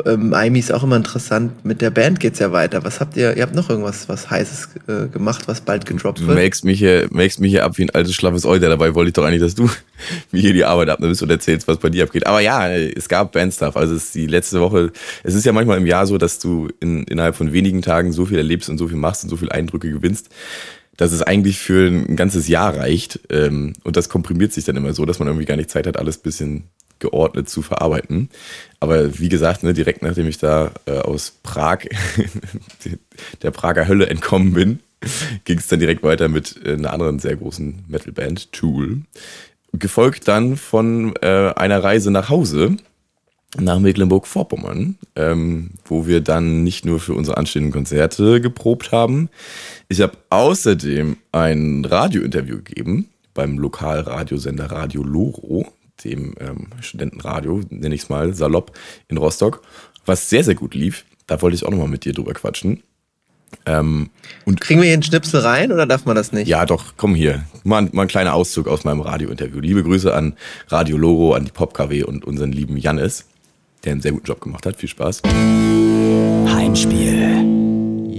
ähm, 0.05 0.35
Aimis 0.35 0.71
auch 0.71 0.83
immer 0.83 0.97
interessant. 0.97 1.65
Mit 1.65 1.81
der 1.81 1.91
Band 1.91 2.21
geht's 2.21 2.39
ja 2.39 2.53
weiter. 2.53 2.85
Was 2.85 3.01
habt 3.01 3.17
ihr, 3.17 3.37
ihr 3.37 3.43
habt 3.43 3.55
noch 3.55 3.71
irgendwas 3.71 4.09
was 4.09 4.31
Heißes 4.31 4.69
äh, 4.87 5.07
gemacht, 5.09 5.49
was 5.49 5.61
bald 5.63 5.87
gedroppt 5.87 6.21
Du 6.21 6.27
wird? 6.27 6.37
melkst 6.37 6.65
mich, 6.65 6.79
hier, 6.79 7.09
melkst 7.11 7.41
mich 7.41 7.51
hier 7.53 7.65
ab 7.65 7.79
wie 7.79 7.85
ein 7.85 7.91
altes, 7.91 8.15
schlaffes 8.15 8.45
Euter. 8.45 8.69
Dabei 8.69 8.95
wollte 8.95 9.09
ich 9.09 9.15
doch 9.15 9.25
eigentlich, 9.25 9.41
dass 9.41 9.55
du 9.55 9.65
mir 10.33 10.41
hier 10.41 10.53
die 10.53 10.65
Arbeit 10.65 10.91
abnimmst 10.91 11.23
und 11.23 11.31
erzählst, 11.31 11.67
was 11.69 11.79
bei 11.79 11.89
dir 11.91 12.05
abgeht. 12.05 12.27
Aber 12.27 12.41
ja, 12.41 12.69
es 12.71 13.09
gab 13.09 13.33
Bandstuff. 13.33 13.77
Also 13.77 13.95
es 13.95 14.05
ist 14.05 14.15
die 14.15 14.27
letzte 14.27 14.61
Woche. 14.61 14.93
Es 15.25 15.35
ist 15.35 15.47
ja 15.47 15.53
manchmal 15.53 15.79
im 15.79 15.87
Jahr 15.87 16.07
so, 16.07 16.19
dass 16.19 16.39
du 16.39 16.69
in, 16.81 17.05
innerhalb 17.05 17.35
von 17.37 17.53
wenigen 17.53 17.83
Tagen 17.83 18.13
so 18.13 18.27
viel 18.27 18.39
erlebst 18.39 18.69
und 18.69 18.79
so 18.79 18.89
viel 18.89 18.97
machst 18.99 19.25
und 19.25 19.31
so 19.31 19.37
viel 19.37 19.51
Eindrücke 19.51 19.91
gewinnst, 19.91 20.29
dass 20.97 21.13
es 21.13 21.23
eigentlich 21.23 21.59
für 21.61 21.87
ein 21.89 22.17
ganzes 22.17 22.49
Jahr 22.49 22.77
reicht. 22.77 23.21
Ähm, 23.31 23.73
Und 23.85 23.97
das 23.97 24.09
komprimiert 24.09 24.53
sich 24.53 24.65
dann 24.65 24.77
immer 24.77 24.93
so, 24.93 25.07
dass 25.07 25.19
man 25.19 25.29
irgendwie 25.29 25.47
gar 25.47 25.57
nicht 25.57 25.71
Zeit 25.71 25.87
hat, 25.87 25.97
alles 25.97 26.19
bisschen 26.19 26.65
geordnet 26.99 27.49
zu 27.49 27.63
verarbeiten. 27.63 28.29
Aber 28.81 29.19
wie 29.19 29.29
gesagt, 29.29 29.63
ne, 29.63 29.75
direkt 29.75 30.03
nachdem 30.03 30.29
ich 30.29 30.39
da 30.39 30.73
äh, 30.87 30.99
aus 30.99 31.33
Prag, 31.43 31.81
der 33.43 33.51
Prager 33.51 33.89
Hölle 33.89 34.09
entkommen 34.09 34.53
bin, 34.53 34.81
ging 35.45 35.59
es 35.59 35.69
dann 35.69 35.81
direkt 35.81 36.03
weiter 36.03 36.29
mit 36.29 36.61
äh, 36.65 36.75
einer 36.75 36.93
anderen 36.93 37.19
sehr 37.19 37.37
großen 37.37 37.85
Metalband, 37.89 38.53
Tool. 38.53 39.03
Gefolgt 39.73 40.29
dann 40.29 40.57
von 40.57 41.15
äh, 41.21 41.53
einer 41.55 41.83
Reise 41.83 42.11
nach 42.11 42.29
Hause 42.31 42.77
nach 43.57 43.79
Mecklenburg-Vorpommern, 43.79 44.99
ähm, 45.17 45.71
wo 45.87 46.07
wir 46.07 46.21
dann 46.21 46.65
nicht 46.65 46.85
nur 46.85 47.01
für 47.01 47.15
unsere 47.15 47.39
anstehenden 47.39 47.73
Konzerte 47.73 48.41
geprobt 48.41 48.93
haben. 48.93 49.31
Ich 49.89 50.01
habe 50.03 50.13
außerdem 50.29 51.17
ein 51.33 51.85
Radiointerview 51.85 52.59
gegeben 52.59 53.09
beim 53.33 53.59
Lokalradiosender 53.59 54.71
Radio 54.71 55.03
Loro, 55.03 55.67
dem 56.05 56.35
ähm, 56.41 56.69
Studentenradio, 56.81 57.63
nenne 57.71 57.95
ich 57.95 58.03
es 58.03 58.09
mal, 58.09 58.35
salopp, 58.35 58.73
in 59.09 59.17
Rostock, 59.17 59.63
was 60.07 60.29
sehr, 60.31 60.45
sehr 60.45 60.55
gut 60.55 60.75
lief. 60.75 61.05
Da 61.27 61.41
wollte 61.43 61.55
ich 61.57 61.65
auch 61.67 61.71
nochmal 61.71 61.89
mit 61.89 62.05
dir 62.05 62.13
drüber 62.13 62.33
quatschen. 62.35 62.83
Ähm, 63.65 64.11
und 64.45 64.61
Kriegen 64.61 64.81
wir 64.81 64.85
hier 64.87 64.95
einen 64.95 65.03
Schnipsel 65.03 65.41
rein 65.41 65.73
oder 65.73 65.87
darf 65.87 66.05
man 66.05 66.15
das 66.15 66.33
nicht? 66.33 66.49
ja, 66.49 66.67
doch, 66.67 66.95
komm 66.99 67.15
hier. 67.15 67.45
Mal, 67.65 67.79
ein- 67.85 67.91
mal 67.93 68.03
ein 68.03 68.09
kleiner 68.09 68.35
Auszug 68.35 68.69
aus 68.69 68.85
meinem 68.85 69.01
Radiointerview. 69.01 69.61
Liebe 69.61 69.83
Grüße 69.83 70.15
an 70.15 70.35
Radio 70.69 70.97
Loro, 70.99 71.33
an 71.35 71.47
die 71.47 71.51
Pop-KW 71.53 72.03
und 72.05 72.25
unseren 72.27 72.53
lieben 72.53 72.77
Jannis, 72.77 73.25
der 73.85 73.93
einen 73.93 74.01
sehr 74.03 74.13
guten 74.13 74.27
Job 74.27 74.41
gemacht 74.43 74.67
hat. 74.67 74.77
Viel 74.77 74.89
Spaß. 74.91 75.23
Heimspiel. 76.47 77.48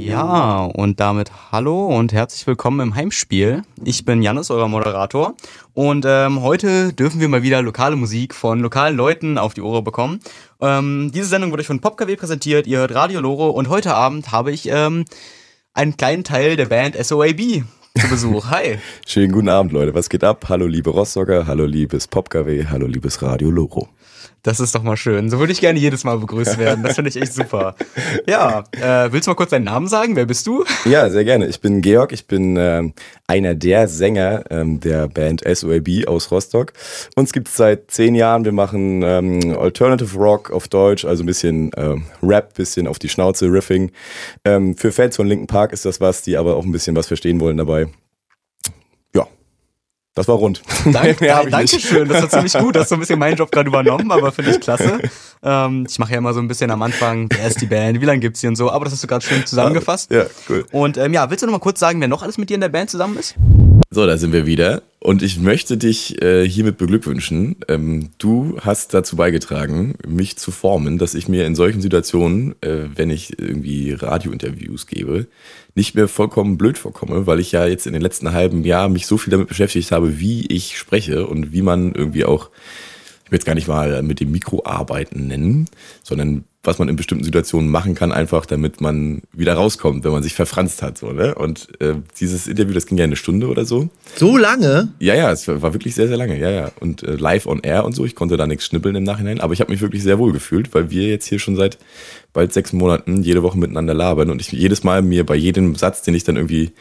Ja, 0.10 0.66
und 0.66 1.00
damit 1.00 1.32
hallo 1.52 1.86
und 1.86 2.14
herzlich 2.14 2.48
willkommen 2.48 2.80
im 2.80 2.96
Heimspiel. 2.96 3.62
Ich 3.84 4.06
bin 4.06 4.24
Jannis, 4.24 4.50
euer 4.50 4.68
Moderator. 4.68 5.36
Und 5.76 6.04
ähm, 6.08 6.42
heute 6.42 6.94
dürfen 6.94 7.22
wir 7.22 7.30
mal 7.30 7.44
wieder 7.44 7.62
lokale 7.62 7.96
Musik 7.96 8.34
von 8.34 8.60
lokalen 8.60 8.98
Leuten 8.98 9.38
auf 9.38 9.54
die 9.54 9.62
Ohren 9.62 9.84
bekommen. 9.84 10.20
Ähm, 10.62 11.12
diese 11.14 11.28
Sendung 11.28 11.52
wurde 11.52 11.62
euch 11.62 11.68
von 11.68 11.80
PopKW 11.80 12.16
präsentiert. 12.16 12.66
Ihr 12.66 12.80
hört 12.80 12.96
Radio 12.96 13.20
Loro 13.20 13.52
und 13.52 13.70
heute 13.70 13.94
Abend 13.94 14.32
habe 14.32 14.52
ich 14.52 14.68
ähm, 14.72 15.06
einen 15.76 15.96
kleinen 15.96 16.24
Teil 16.24 16.56
der 16.56 16.66
Band 16.66 16.96
SOAB 16.96 17.64
zu 17.96 18.08
Besuch. 18.10 18.46
Hi. 18.50 18.80
Schönen 19.06 19.32
guten 19.32 19.50
Abend, 19.50 19.74
Leute. 19.74 19.94
Was 19.94 20.10
geht 20.10 20.24
ab? 20.24 20.46
Hallo, 20.50 20.66
liebe 20.66 20.90
Rostocker. 20.90 21.46
Hallo, 21.46 21.66
liebes 21.66 22.08
Pop-KW. 22.08 22.66
Hallo, 22.72 22.88
liebes 22.88 23.22
Radio 23.22 23.52
Loro. 23.52 23.90
Das 24.44 24.60
ist 24.60 24.74
doch 24.74 24.84
mal 24.84 24.96
schön. 24.96 25.30
So 25.30 25.40
würde 25.40 25.52
ich 25.52 25.60
gerne 25.60 25.80
jedes 25.80 26.04
Mal 26.04 26.18
begrüßt 26.18 26.58
werden. 26.58 26.84
Das 26.84 26.96
finde 26.96 27.10
ich 27.10 27.22
echt 27.22 27.34
super. 27.34 27.76
Ja, 28.26 28.64
äh, 28.72 29.12
willst 29.12 29.28
du 29.28 29.32
mal 29.32 29.36
kurz 29.36 29.50
deinen 29.50 29.66
Namen 29.66 29.88
sagen? 29.88 30.16
Wer 30.16 30.26
bist 30.26 30.48
du? 30.48 30.64
Ja, 30.86 31.10
sehr 31.10 31.26
gerne. 31.26 31.48
Ich 31.48 31.60
bin 31.60 31.82
Georg. 31.82 32.14
Ich 32.14 32.26
bin 32.26 32.56
ähm, 32.58 32.94
einer 33.28 33.54
der 33.54 33.88
Sänger 33.88 34.46
ähm, 34.50 34.80
der 34.80 35.08
Band 35.08 35.44
SOAB 35.46 36.08
aus 36.08 36.32
Rostock. 36.32 36.74
Uns 37.16 37.34
gibt's 37.34 37.58
seit 37.58 37.92
zehn 37.92 38.16
Jahren. 38.16 38.46
Wir 38.46 38.54
machen 38.54 39.02
ähm, 39.04 39.58
Alternative 39.58 40.18
Rock 40.18 40.52
auf 40.52 40.68
Deutsch, 40.68 41.06
also 41.06 41.24
ein 41.24 41.28
bisschen 41.28 41.72
ähm, 41.76 42.06
Rap, 42.24 42.54
bisschen 42.54 42.88
auf 42.88 43.00
die 43.00 43.10
Schnauze, 43.10 43.52
Riffing. 43.52 43.92
Ähm, 44.46 44.78
für 44.78 44.92
Fans 44.92 45.16
von 45.18 45.28
Linken 45.28 45.48
Park 45.48 45.74
ist 45.74 45.86
das 45.86 46.00
was, 46.00 46.22
die 46.22 46.38
aber 46.38 46.56
auch 46.56 46.64
ein 46.64 46.72
bisschen 46.72 46.96
was 46.96 47.08
verstehen 47.08 47.40
wollen 47.40 47.58
dabei. 47.58 47.88
Das 50.20 50.28
war 50.28 50.36
rund. 50.36 50.62
Dank, 50.84 51.22
Mehr 51.22 51.38
hab 51.38 51.48
ich 51.48 51.56
nicht. 51.56 51.74
Dankeschön, 51.74 52.10
das 52.10 52.24
war 52.24 52.30
ziemlich 52.30 52.52
gut. 52.52 52.76
Du 52.76 52.82
hast 52.82 52.90
so 52.90 52.96
ein 52.96 53.00
bisschen 53.00 53.18
meinen 53.18 53.38
Job 53.38 53.50
gerade 53.54 53.70
übernommen, 53.70 54.12
aber 54.12 54.34
finde 54.34 54.52
ich 54.52 54.60
klasse. 54.60 55.00
Ähm, 55.42 55.86
ich 55.90 56.00
mache 56.00 56.12
ja 56.12 56.18
immer 56.18 56.34
so 56.34 56.40
ein 56.40 56.48
bisschen 56.48 56.70
am 56.72 56.82
Anfang, 56.82 57.30
wer 57.32 57.48
ist 57.48 57.62
die 57.62 57.66
Band, 57.66 58.02
wie 58.02 58.06
lange 58.06 58.20
gibt's 58.20 58.42
die 58.42 58.48
und 58.48 58.56
so, 58.56 58.70
aber 58.70 58.86
das 58.86 58.94
hast 58.94 59.04
du 59.04 59.08
gerade 59.08 59.24
schön 59.24 59.46
zusammengefasst. 59.46 60.12
Ja, 60.12 60.26
cool. 60.50 60.66
Und 60.72 60.98
ähm, 60.98 61.14
ja, 61.14 61.30
willst 61.30 61.44
du 61.44 61.48
noch 61.48 61.54
mal 61.54 61.60
kurz 61.60 61.80
sagen, 61.80 62.02
wer 62.02 62.08
noch 62.08 62.24
alles 62.24 62.38
mit 62.38 62.50
dir 62.50 62.56
in 62.56 62.62
der 62.62 62.70
Band 62.70 62.90
zusammen 62.90 63.18
ist? 63.18 63.36
So, 63.92 64.06
da 64.06 64.18
sind 64.18 64.34
wir 64.34 64.46
wieder. 64.46 64.84
Und 65.00 65.24
ich 65.24 65.40
möchte 65.40 65.78
dich 65.78 66.22
äh, 66.22 66.48
hiermit 66.48 66.78
beglückwünschen. 66.78 67.56
Ähm, 67.68 68.10
du 68.20 68.58
hast 68.62 68.94
dazu 68.94 69.16
beigetragen, 69.16 69.96
mich 70.06 70.38
zu 70.38 70.52
formen, 70.52 71.00
dass 71.00 71.16
ich 71.16 71.28
mir 71.28 71.48
in 71.48 71.56
solchen 71.56 71.82
Situationen, 71.82 72.54
äh, 72.62 72.90
wenn 72.94 73.10
ich 73.10 73.40
irgendwie 73.40 73.94
Radiointerviews 73.94 74.86
gebe, 74.86 75.26
nicht 75.74 75.96
mehr 75.96 76.08
vollkommen 76.08 76.58
blöd 76.58 76.78
vorkomme, 76.78 77.26
weil 77.26 77.40
ich 77.40 77.52
ja 77.52 77.66
jetzt 77.66 77.88
in 77.88 77.94
den 77.94 78.02
letzten 78.02 78.32
halben 78.32 78.64
Jahr 78.64 78.90
mich 78.90 79.08
so 79.08 79.18
viel 79.18 79.32
damit 79.32 79.48
beschäftigt 79.48 79.92
habe, 79.92 80.20
wie 80.20 80.46
ich 80.48 80.78
spreche 80.78 81.26
und 81.26 81.52
wie 81.52 81.62
man 81.62 81.96
irgendwie 81.96 82.26
auch, 82.26 82.50
ich 83.30 83.32
will 83.32 83.38
jetzt 83.38 83.46
gar 83.46 83.54
nicht 83.54 83.68
mal 83.68 84.02
mit 84.02 84.20
dem 84.20 84.32
Mikro 84.32 84.64
arbeiten 84.66 85.28
nennen, 85.28 85.68
sondern 86.02 86.46
was 86.64 86.80
man 86.80 86.90
in 86.90 86.96
bestimmten 86.96 87.24
Situationen 87.24 87.70
machen 87.70 87.94
kann, 87.94 88.12
einfach 88.12 88.48
damit 88.48 88.82
man 88.82 89.22
wieder 89.32 89.54
rauskommt, 89.54 90.04
wenn 90.04 90.12
man 90.12 90.24
sich 90.24 90.34
verfranst 90.34 90.82
hat. 90.82 90.98
So, 90.98 91.12
ne? 91.12 91.36
Und 91.36 91.70
äh, 91.80 91.94
dieses 92.20 92.48
Interview, 92.48 92.74
das 92.74 92.88
ging 92.88 92.98
ja 92.98 93.04
eine 93.04 93.16
Stunde 93.16 93.48
oder 93.48 93.66
so. 93.66 93.90
So 94.16 94.36
lange? 94.36 94.90
Ja, 94.98 95.14
ja, 95.14 95.32
es 95.32 95.48
war 95.48 95.74
wirklich 95.74 95.94
sehr, 95.94 96.08
sehr 96.08 96.18
lange, 96.18 96.40
ja, 96.40 96.50
ja. 96.50 96.72
Und 96.80 97.04
äh, 97.04 97.18
live 97.18 97.46
on 97.46 97.60
air 97.62 97.86
und 97.86 97.96
so, 97.96 98.04
ich 98.04 98.16
konnte 98.16 98.36
da 98.36 98.48
nichts 98.48 98.66
schnippeln 98.66 98.96
im 98.96 99.04
Nachhinein, 99.04 99.42
aber 99.42 99.54
ich 99.54 99.62
habe 99.62 99.72
mich 99.72 99.82
wirklich 99.82 100.02
sehr 100.02 100.18
wohl 100.18 100.34
gefühlt, 100.34 100.74
weil 100.74 100.90
wir 100.90 101.08
jetzt 101.08 101.28
hier 101.28 101.38
schon 101.38 101.56
seit 101.56 101.78
bald 102.34 102.52
sechs 102.52 102.74
Monaten 102.74 103.22
jede 103.22 103.44
Woche 103.44 103.60
miteinander 103.60 103.94
labern 103.94 104.32
und 104.32 104.42
ich 104.42 104.52
jedes 104.52 104.84
Mal 104.84 105.04
mir 105.04 105.28
bei 105.28 105.36
jedem 105.36 105.76
Satz, 105.76 106.02
den 106.02 106.16
ich 106.16 106.24
dann 106.24 106.36
irgendwie 106.36 106.72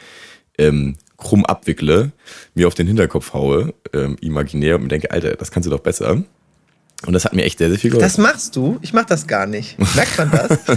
ähm, 0.57 0.95
krumm 1.19 1.45
abwickle, 1.45 2.11
mir 2.55 2.67
auf 2.67 2.75
den 2.75 2.87
Hinterkopf 2.87 3.33
haue, 3.33 3.73
ähm, 3.93 4.17
imaginär 4.21 4.75
und 4.75 4.83
mir 4.83 4.87
denke, 4.89 5.11
Alter, 5.11 5.35
das 5.35 5.51
kannst 5.51 5.67
du 5.67 5.71
doch 5.71 5.81
besser. 5.81 6.23
Und 7.05 7.13
das 7.13 7.25
hat 7.25 7.33
mir 7.33 7.43
echt 7.43 7.59
sehr, 7.59 7.69
sehr 7.69 7.79
viel 7.79 7.91
geholfen. 7.91 8.05
Das 8.07 8.17
machst 8.17 8.55
du? 8.55 8.77
Ich 8.81 8.91
mach 8.93 9.05
das 9.05 9.25
gar 9.27 9.45
nicht. 9.45 9.77
Merkt 9.95 10.17
man 10.17 10.31
das? 10.31 10.59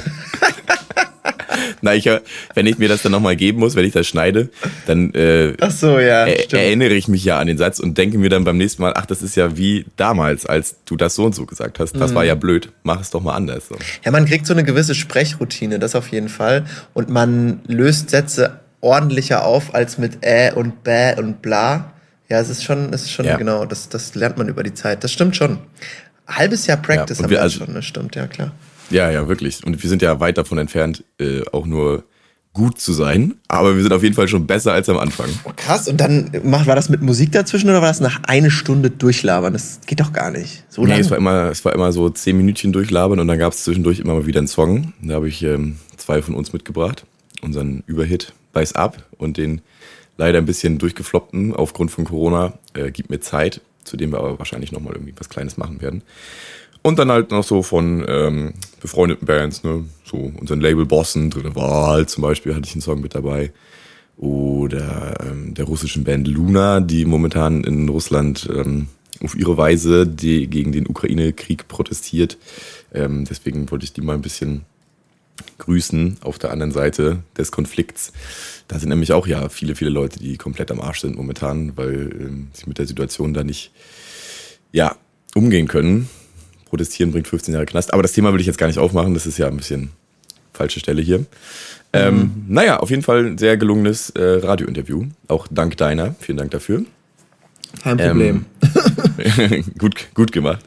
Na, 1.85 1.95
ich, 1.95 2.07
äh, 2.07 2.21
wenn 2.55 2.67
ich 2.67 2.79
mir 2.79 2.89
das 2.89 3.03
dann 3.03 3.13
nochmal 3.13 3.35
geben 3.37 3.59
muss, 3.59 3.75
wenn 3.75 3.85
ich 3.85 3.93
das 3.93 4.07
schneide, 4.07 4.51
dann 4.87 5.13
äh, 5.15 5.55
Ach 5.61 5.71
so, 5.71 5.99
ja. 5.99 6.27
er, 6.27 6.53
erinnere 6.53 6.95
ich 6.95 7.09
mich 7.09 7.25
ja 7.25 7.39
an 7.39 7.49
den 7.49 7.59
Satz 7.59 7.81
und 7.81 7.99
denke 7.99 8.19
mir 8.19 8.31
dann 8.31 8.45
beim 8.45 8.57
nächsten 8.57 8.83
Mal, 8.83 8.93
ach, 8.97 9.05
das 9.07 9.21
ist 9.23 9.35
ja 9.37 9.57
wie 9.57 9.85
damals, 9.97 10.47
als 10.47 10.77
du 10.85 10.97
das 10.97 11.17
so 11.17 11.25
und 11.25 11.35
so 11.35 11.45
gesagt 11.45 11.81
hast. 11.81 11.95
Das 11.97 12.13
Mhm. 12.13 12.15
war 12.15 12.25
ja 12.25 12.35
blöd. 12.37 12.71
Mach 12.85 13.01
es 13.01 13.11
doch 13.11 13.21
mal 13.21 13.35
anders. 13.35 13.69
So. 13.69 13.77
Ja, 14.05 14.13
man 14.13 14.27
kriegt 14.27 14.47
so 14.47 14.53
eine 14.55 14.65
gewisse 14.65 14.95
Sprechroutine, 14.95 15.79
das 15.81 15.95
auf 15.97 16.09
jeden 16.09 16.29
Fall. 16.29 16.65
Und 16.95 17.09
man 17.11 17.61
löst 17.67 18.11
Sätze 18.11 18.61
ordentlicher 18.81 19.45
auf 19.45 19.75
als 19.75 19.99
mit 19.99 20.19
äh 20.23 20.53
und 20.55 20.85
bäh 20.85 21.15
und 21.19 21.43
bla. 21.43 21.93
Ja, 22.29 22.41
es 22.41 22.49
ist 22.49 22.65
schon, 22.65 22.93
es 22.95 23.03
ist 23.03 23.11
schon 23.11 23.27
Ja. 23.27 23.37
genau, 23.37 23.67
das, 23.67 23.89
das 23.89 24.15
lernt 24.15 24.39
man 24.39 24.49
über 24.49 24.63
die 24.63 24.73
Zeit. 24.75 25.05
Das 25.05 25.13
stimmt 25.13 25.37
schon. 25.37 25.59
Halbes 26.29 26.67
Jahr 26.67 26.77
Practice 26.79 27.19
Ja, 27.19 27.25
haben 27.25 27.31
wir 27.31 27.43
also- 27.43 27.65
schon, 27.65 27.75
das 27.75 27.85
stimmt, 27.85 28.15
ja 28.17 28.27
klar. 28.27 28.53
Ja, 28.91 29.11
ja, 29.11 29.27
wirklich. 29.29 29.65
Und 29.65 29.83
wir 29.83 29.89
sind 29.89 30.03
ja 30.03 30.21
weit 30.21 30.37
davon 30.39 30.59
entfernt, 30.59 31.03
äh, 31.19 31.41
auch 31.53 31.65
nur 31.67 32.05
gut 32.53 32.79
zu 32.79 32.93
sein. 32.93 33.37
Aber 33.49 33.75
wir 33.77 33.83
sind 33.83 33.93
auf 33.95 34.03
jeden 34.03 34.15
Fall 34.15 34.29
schon 34.29 34.47
besser 34.47 34.75
als 34.75 34.87
am 34.91 34.99
Anfang. 34.99 35.31
Oh, 35.45 35.53
krass, 35.57 35.89
und 35.89 35.99
dann 35.99 36.31
war 36.45 36.77
das 36.77 36.91
mit 36.91 37.01
Musik 37.01 37.33
dazwischen 37.33 37.71
oder 37.71 37.81
war 37.81 37.89
das 37.89 38.01
nach 38.01 38.21
eine 38.25 38.51
Stunde 38.51 38.91
durchlabern? 38.91 39.55
Das 39.55 39.81
geht 39.87 40.01
doch 40.01 40.13
gar 40.13 40.31
nicht. 40.31 40.63
So 40.69 40.83
Nee, 40.83 40.91
lange. 40.91 41.01
es 41.01 41.11
war 41.11 41.17
immer, 41.17 41.45
es 41.51 41.65
war 41.65 41.73
immer 41.75 41.91
so 41.93 42.11
zehn 42.11 42.37
Minütchen 42.37 42.71
durchlabern 42.73 43.19
und 43.21 43.29
dann 43.29 43.39
gab 43.39 43.55
es 43.55 43.65
zwischendurch 43.65 44.01
immer 44.01 44.13
mal 44.15 44.27
wieder 44.27 44.39
einen 44.41 44.49
Song. 44.49 44.93
Da 45.01 45.15
habe 45.15 45.29
ich 45.29 45.43
ähm, 45.43 45.77
zwei 45.97 46.21
von 46.21 46.35
uns 46.35 46.53
mitgebracht. 46.53 47.07
Unseren 47.41 47.83
Überhit 47.87 48.35
Beiß 48.53 48.75
ab 48.75 49.03
und 49.17 49.39
den 49.39 49.63
leider 50.19 50.37
ein 50.39 50.45
bisschen 50.47 50.77
durchgefloppten 50.77 51.55
aufgrund 51.57 51.91
von 51.91 52.05
Corona 52.05 52.53
äh, 52.75 52.91
Gib 52.91 53.09
mir 53.09 53.21
Zeit, 53.21 53.63
zu 53.85 53.97
dem 53.97 54.13
wir 54.13 54.19
aber 54.19 54.39
wahrscheinlich 54.39 54.73
nochmal 54.73 54.95
irgendwie 54.95 55.15
was 55.17 55.29
Kleines 55.29 55.57
machen 55.57 55.81
werden. 55.81 56.03
Und 56.83 56.99
dann 56.99 57.13
halt 57.13 57.31
noch 57.31 57.45
so 57.45 57.63
von 57.63 58.05
ähm, 58.09 58.55
befreundeten 58.81 59.27
Bands, 59.27 59.63
ne? 59.63 59.85
So 60.05 60.33
unseren 60.41 60.61
Label-Bossen, 60.61 61.31
Dritte 61.31 61.55
Wahl 61.55 62.09
zum 62.09 62.23
Beispiel, 62.23 62.55
hatte 62.55 62.67
ich 62.67 62.75
einen 62.75 62.83
Song 62.83 63.01
mit 63.01 63.15
dabei. 63.15 63.53
Oder 64.17 65.15
ähm, 65.25 65.55
der 65.55 65.65
russischen 65.65 66.05
Band 66.05 66.27
Luna, 66.29 66.81
die 66.81 67.05
momentan 67.05 67.65
in 67.65 67.89
Russland 67.89 68.49
ähm, 68.53 68.89
auf 69.23 69.37
ihre 69.37 69.57
Weise 69.57 70.07
die, 70.07 70.49
gegen 70.49 70.73
den 70.73 70.89
Ukraine-Krieg 70.89 71.69
protestiert. 71.69 72.37
Ähm, 72.93 73.25
deswegen 73.29 73.71
wollte 73.71 73.85
ich 73.85 73.93
die 73.93 74.01
mal 74.01 74.15
ein 74.15 74.23
bisschen 74.23 74.63
grüßen 75.59 76.19
auf 76.23 76.39
der 76.39 76.51
anderen 76.51 76.73
Seite 76.73 77.19
des 77.37 77.53
Konflikts. 77.53 78.13
Da 78.69 78.79
sind 78.79 78.89
nämlich 78.89 79.13
auch 79.13 79.27
ja 79.27 79.49
viele, 79.49 79.75
viele 79.75 79.91
Leute, 79.91 80.19
die 80.19 80.37
komplett 80.37 80.71
am 80.71 80.81
Arsch 80.81 81.01
sind 81.01 81.17
momentan, 81.17 81.77
weil 81.77 82.11
ähm, 82.13 82.49
sie 82.53 82.65
mit 82.67 82.79
der 82.79 82.87
Situation 82.87 83.35
da 83.35 83.45
nicht 83.45 83.73
ja, 84.73 84.97
umgehen 85.35 85.69
können. 85.69 86.09
Protestieren 86.67 87.13
bringt 87.13 87.29
15 87.29 87.53
Jahre 87.55 87.67
Knast. 87.67 87.93
Aber 87.93 88.03
das 88.03 88.13
Thema 88.13 88.33
will 88.33 88.41
ich 88.41 88.47
jetzt 88.47 88.59
gar 88.59 88.67
nicht 88.67 88.79
aufmachen. 88.79 89.15
Das 89.15 89.27
ist 89.27 89.39
ja 89.39 89.47
ein 89.47 89.57
bisschen 89.57 89.91
falsche 90.53 90.81
Stelle 90.81 91.03
hier. 91.03 91.27
Ähm, 91.93 92.45
naja, 92.49 92.79
auf 92.79 92.91
jeden 92.91 93.03
Fall 93.03 93.27
ein 93.27 93.39
sehr 93.39 93.57
gelungenes 93.57 94.11
äh, 94.11 94.23
Radiointerview. 94.23 95.05
Auch 95.29 95.47
dank 95.51 95.77
deiner. 95.77 96.15
Vielen 96.21 96.39
Dank 96.39 96.51
dafür. 96.51 96.85
Kein 97.83 97.97
Problem. 97.99 98.47
Ähm, 99.19 99.65
gut, 99.79 100.09
gut 100.15 100.33
gemacht. 100.33 100.65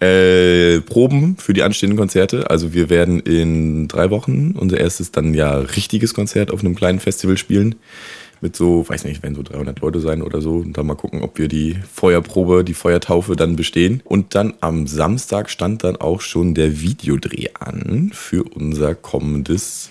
Äh, 0.00 0.80
Proben 0.82 1.36
für 1.38 1.54
die 1.54 1.62
anstehenden 1.62 1.98
Konzerte. 1.98 2.50
Also 2.50 2.72
wir 2.72 2.88
werden 2.88 3.18
in 3.18 3.88
drei 3.88 4.10
Wochen 4.10 4.54
unser 4.56 4.78
erstes 4.78 5.10
dann 5.10 5.34
ja 5.34 5.58
richtiges 5.58 6.14
Konzert 6.14 6.52
auf 6.52 6.60
einem 6.60 6.76
kleinen 6.76 7.00
Festival 7.00 7.36
spielen. 7.36 7.74
Mit 8.40 8.54
so, 8.54 8.88
weiß 8.88 9.02
nicht, 9.02 9.24
werden 9.24 9.34
so 9.34 9.42
300 9.42 9.80
Leute 9.80 10.00
sein 10.00 10.22
oder 10.22 10.40
so. 10.40 10.58
Und 10.58 10.78
dann 10.78 10.86
mal 10.86 10.94
gucken, 10.94 11.22
ob 11.22 11.36
wir 11.38 11.48
die 11.48 11.76
Feuerprobe, 11.92 12.62
die 12.62 12.74
Feuertaufe 12.74 13.34
dann 13.34 13.56
bestehen. 13.56 14.00
Und 14.04 14.36
dann 14.36 14.54
am 14.60 14.86
Samstag 14.86 15.50
stand 15.50 15.82
dann 15.82 15.96
auch 15.96 16.20
schon 16.20 16.54
der 16.54 16.80
Videodreh 16.80 17.48
an 17.58 18.12
für 18.14 18.44
unser 18.44 18.94
kommendes 18.94 19.90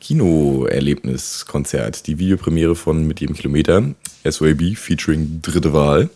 Kinoerlebniskonzert. 0.00 2.06
Die 2.06 2.18
Videopremiere 2.18 2.76
von 2.76 3.08
Mit 3.08 3.20
jedem 3.20 3.34
Kilometer. 3.34 3.82
SOAB 4.24 4.76
featuring 4.76 5.40
Dritte 5.42 5.72
Wahl. 5.72 6.10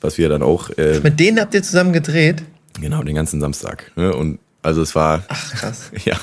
Was 0.00 0.18
wir 0.18 0.28
dann 0.28 0.42
auch 0.42 0.70
äh, 0.70 0.98
Mit 1.00 1.20
denen 1.20 1.38
habt 1.38 1.54
ihr 1.54 1.62
zusammen 1.62 1.92
gedreht? 1.92 2.42
Genau, 2.80 3.02
den 3.02 3.14
ganzen 3.14 3.40
Samstag. 3.40 3.92
Ne? 3.96 4.14
Und 4.14 4.38
also 4.62 4.82
es 4.82 4.94
war, 4.94 5.24
Ach, 5.28 5.52
krass. 5.52 5.90
ja, 6.04 6.18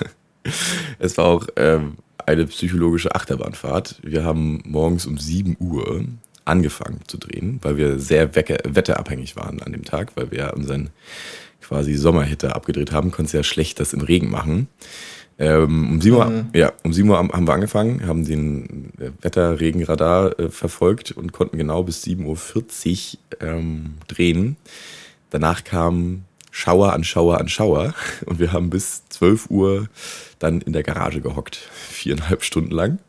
es 1.00 1.18
war 1.18 1.26
auch 1.26 1.48
ähm, 1.56 1.98
eine 2.26 2.46
psychologische 2.48 3.14
Achterbahnfahrt. 3.14 4.00
Wir 4.04 4.24
haben 4.24 4.62
morgens 4.66 5.06
um 5.06 5.18
7 5.18 5.58
Uhr 5.60 6.06
angefangen 6.46 7.02
zu 7.08 7.18
drehen, 7.18 7.60
weil 7.62 7.78
wir 7.78 8.00
sehr 8.00 8.36
wetterabhängig 8.36 9.36
waren 9.36 9.62
an 9.62 9.72
dem 9.72 9.86
Tag, 9.86 10.12
weil 10.16 10.32
wir 10.32 10.40
ja 10.40 10.50
unseren 10.52 10.90
quasi 11.62 11.94
Sommerhitter 11.94 12.56
abgedreht 12.56 12.92
haben, 12.92 13.12
konnte 13.12 13.38
ja 13.38 13.44
schlecht 13.44 13.80
das 13.80 13.94
im 13.94 14.02
Regen 14.02 14.30
machen. 14.30 14.68
Ähm, 15.38 15.90
um 15.92 16.02
7 16.02 16.16
Uhr, 16.16 16.46
ja, 16.54 16.74
um 16.84 16.94
7 16.94 17.10
Uhr 17.10 17.18
haben 17.18 17.32
haben 17.32 17.48
wir 17.48 17.54
angefangen, 17.54 18.06
haben 18.06 18.26
den 18.26 18.92
äh, 19.00 19.12
Wetterregenradar 19.22 20.40
äh, 20.40 20.50
verfolgt 20.50 21.12
und 21.12 21.32
konnten 21.32 21.58
genau 21.58 21.84
bis 21.84 22.04
7.40 22.04 23.16
Uhr 23.16 23.42
ähm, 23.42 23.94
drehen. 24.08 24.58
Danach 25.30 25.64
kam 25.64 26.26
Schauer 26.52 26.94
an 26.94 27.04
Schauer 27.04 27.40
an 27.40 27.48
Schauer 27.48 27.94
und 28.26 28.40
wir 28.40 28.54
haben 28.54 28.70
bis 28.70 29.08
12 29.10 29.50
Uhr 29.50 29.88
dann 30.40 30.62
in 30.62 30.74
der 30.74 30.84
Garage 30.84 31.22
gehockt, 31.22 31.56
viereinhalb 31.56 32.44
Stunden 32.44 32.72
lang 32.72 33.00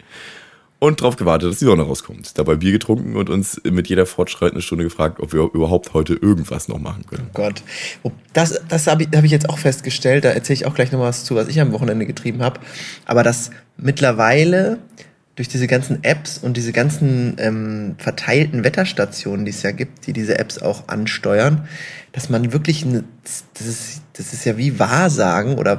und 0.83 1.01
drauf 1.01 1.15
gewartet, 1.15 1.49
dass 1.49 1.61
die 1.61 1.65
Sonne 1.65 1.83
rauskommt. 1.83 2.37
Dabei 2.39 2.57
Bier 2.57 2.73
getrunken 2.73 3.15
und 3.15 3.31
uns 3.31 3.61
mit 3.63 3.89
jeder 3.89 4.05
fortschreitenden 4.05 4.63
Stunde 4.63 4.83
gefragt, 4.83 5.21
ob 5.21 5.33
wir 5.33 5.49
überhaupt 5.55 5.95
heute 5.95 6.15
irgendwas 6.15 6.67
noch 6.67 6.81
machen 6.81 7.07
können. 7.07 7.31
Gott. 7.35 7.63
Oh, 8.03 8.11
Das, 8.33 8.61
das 8.69 8.89
habe 8.89 9.05
ich, 9.05 9.09
hab 9.15 9.23
ich 9.23 9.31
jetzt 9.31 9.49
auch 9.49 9.59
festgestellt, 9.59 10.25
da 10.25 10.31
erzähle 10.31 10.55
ich 10.55 10.67
auch 10.67 10.75
gleich 10.75 10.91
noch 10.91 10.99
was 10.99 11.25
zu, 11.25 11.37
was 11.37 11.47
ich 11.47 11.61
am 11.61 11.73
Wochenende 11.73 12.05
getrieben 12.05 12.43
habe. 12.43 12.59
Aber 13.07 13.23
dass 13.23 13.51
mittlerweile 13.77 14.81
durch 15.37 15.47
diese 15.47 15.69
ganzen 15.69 16.03
Apps 16.03 16.39
und 16.39 16.57
diese 16.57 16.73
ganzen 16.73 17.37
ähm, 17.39 17.95
verteilten 17.99 18.65
Wetterstationen, 18.65 19.45
die 19.45 19.53
es 19.53 19.63
ja 19.63 19.71
gibt, 19.71 20.09
die 20.09 20.13
diese 20.13 20.37
Apps 20.39 20.59
auch 20.59 20.89
ansteuern, 20.89 21.69
dass 22.13 22.29
man 22.29 22.53
wirklich, 22.53 22.85
eine, 22.85 23.05
das, 23.55 23.67
ist, 23.67 24.03
das 24.15 24.33
ist 24.33 24.45
ja 24.45 24.57
wie 24.59 24.79
Wahrsagen 24.79 25.59
oder 25.59 25.79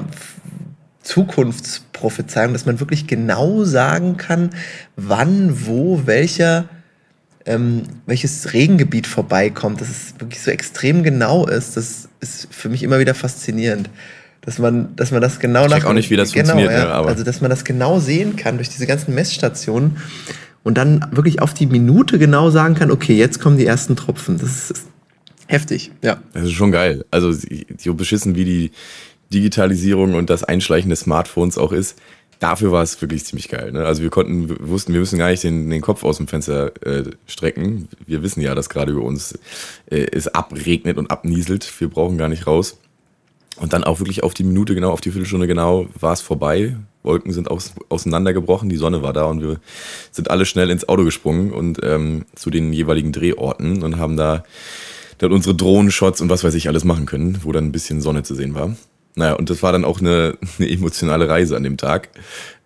Zukunftsprophezeiung, 1.02 2.54
dass 2.54 2.66
man 2.66 2.80
wirklich 2.80 3.08
genau 3.08 3.64
sagen 3.64 4.18
kann, 4.18 4.50
wann, 4.96 5.66
wo, 5.66 6.02
welcher 6.06 6.66
ähm, 7.46 7.84
welches 8.06 8.54
Regengebiet 8.54 9.08
vorbeikommt, 9.08 9.82
dass 9.82 9.90
es 9.90 10.14
wirklich 10.18 10.42
so 10.42 10.52
extrem 10.52 11.04
genau 11.04 11.46
ist, 11.46 11.76
das 11.76 12.08
ist 12.22 12.48
für 12.52 12.70
mich 12.70 12.84
immer 12.84 13.00
wieder 13.00 13.14
faszinierend. 13.14 13.90
Dass 14.42 14.60
man, 14.60 14.96
dass 14.96 15.12
man 15.12 15.22
das 15.22 15.40
genau 15.40 15.68
check 15.68 15.86
auch 15.86 15.94
nicht, 15.94 16.10
wie 16.10 16.18
das 16.18 16.32
genau, 16.34 16.50
funktioniert, 16.52 16.72
ja, 16.72 16.86
ne, 16.86 16.94
aber- 16.94 17.10
Also, 17.10 17.24
dass 17.24 17.42
man 17.42 17.50
das 17.50 17.64
genau 17.64 18.00
sehen 18.00 18.36
kann 18.36 18.58
durch 18.58 18.70
diese 18.70 18.88
ganzen 18.88 19.14
Messstationen 19.14 19.98
und 20.64 20.78
dann 20.78 21.06
wirklich 21.12 21.42
auf 21.42 21.54
die 21.54 21.66
Minute 21.66 22.20
genau 22.20 22.50
sagen 22.50 22.76
kann, 22.76 22.92
okay, 22.92 23.18
jetzt 23.18 23.40
kommen 23.40 23.58
die 23.58 23.66
ersten 23.66 23.96
Tropfen. 23.96 24.38
Das 24.38 24.72
ist 24.72 24.86
heftig, 25.54 25.92
ja. 26.02 26.22
Das 26.34 26.44
ist 26.44 26.54
schon 26.54 26.72
geil. 26.72 27.06
Also 27.12 27.32
so 27.78 27.94
beschissen 27.94 28.36
wie 28.36 28.46
die 28.46 28.72
Digitalisierung 29.34 30.16
und 30.16 30.30
das 30.30 30.44
Einschleichen 30.44 30.90
des 30.90 31.02
Smartphones 31.02 31.58
auch 31.58 31.72
ist, 31.72 31.98
dafür 32.40 32.72
war 32.72 32.84
es 32.84 33.02
wirklich 33.02 33.24
ziemlich 33.26 33.48
geil. 33.48 33.72
Ne? 33.72 33.86
Also 33.86 34.02
wir 34.02 34.10
konnten, 34.10 34.50
wir 34.50 34.68
wussten, 34.68 34.94
wir 34.94 35.00
müssen 35.00 35.18
gar 35.18 35.30
nicht 35.30 35.44
den, 35.44 35.70
den 35.70 35.82
Kopf 35.82 36.04
aus 36.04 36.18
dem 36.18 36.28
Fenster 36.28 36.72
äh, 36.86 37.04
strecken. 37.26 37.88
Wir 38.06 38.22
wissen 38.22 38.42
ja, 38.42 38.54
dass 38.54 38.70
gerade 38.70 38.92
über 38.92 39.04
uns 39.04 39.40
äh, 39.90 40.08
es 40.12 40.28
abregnet 40.28 40.98
und 40.98 41.10
abnieselt. 41.10 41.72
Wir 41.80 41.88
brauchen 41.88 42.18
gar 42.18 42.28
nicht 42.28 42.46
raus. 42.46 42.78
Und 43.58 43.72
dann 43.74 43.84
auch 43.84 44.00
wirklich 44.00 44.24
auf 44.24 44.34
die 44.34 44.44
Minute 44.44 44.76
genau, 44.76 44.92
auf 44.92 45.02
die 45.02 45.12
Viertelstunde 45.12 45.48
genau 45.48 45.88
war 46.00 46.14
es 46.14 46.22
vorbei. 46.22 46.76
Wolken 47.04 47.32
sind 47.32 47.52
aus, 47.52 47.74
auseinandergebrochen, 47.90 48.70
die 48.70 48.78
Sonne 48.78 49.04
war 49.04 49.14
da 49.14 49.26
und 49.26 49.42
wir 49.42 49.60
sind 50.12 50.32
alle 50.32 50.46
schnell 50.46 50.70
ins 50.70 50.88
Auto 50.88 51.04
gesprungen 51.04 51.52
und 51.52 51.80
ähm, 51.84 52.26
zu 52.34 52.50
den 52.50 52.74
jeweiligen 52.74 53.12
Drehorten 53.12 53.84
und 53.84 53.98
haben 53.98 54.18
da 54.18 54.44
dann 55.24 55.32
unsere 55.32 55.56
Drohnenshots 55.56 56.22
und 56.22 56.30
was 56.30 56.44
weiß 56.44 56.54
ich 56.54 56.68
alles 56.68 56.84
machen 56.84 57.06
können, 57.06 57.40
wo 57.44 57.52
dann 57.52 57.66
ein 57.66 57.72
bisschen 57.72 58.02
Sonne 58.02 58.24
zu 58.24 58.36
sehen 58.36 58.54
war. 58.54 58.76
Naja, 59.16 59.34
und 59.34 59.50
das 59.50 59.62
war 59.62 59.72
dann 59.72 59.86
auch 59.86 60.00
eine, 60.00 60.38
eine 60.60 60.70
emotionale 60.70 61.28
Reise 61.28 61.56
an 61.56 61.64
dem 61.64 61.78
Tag. 61.78 62.10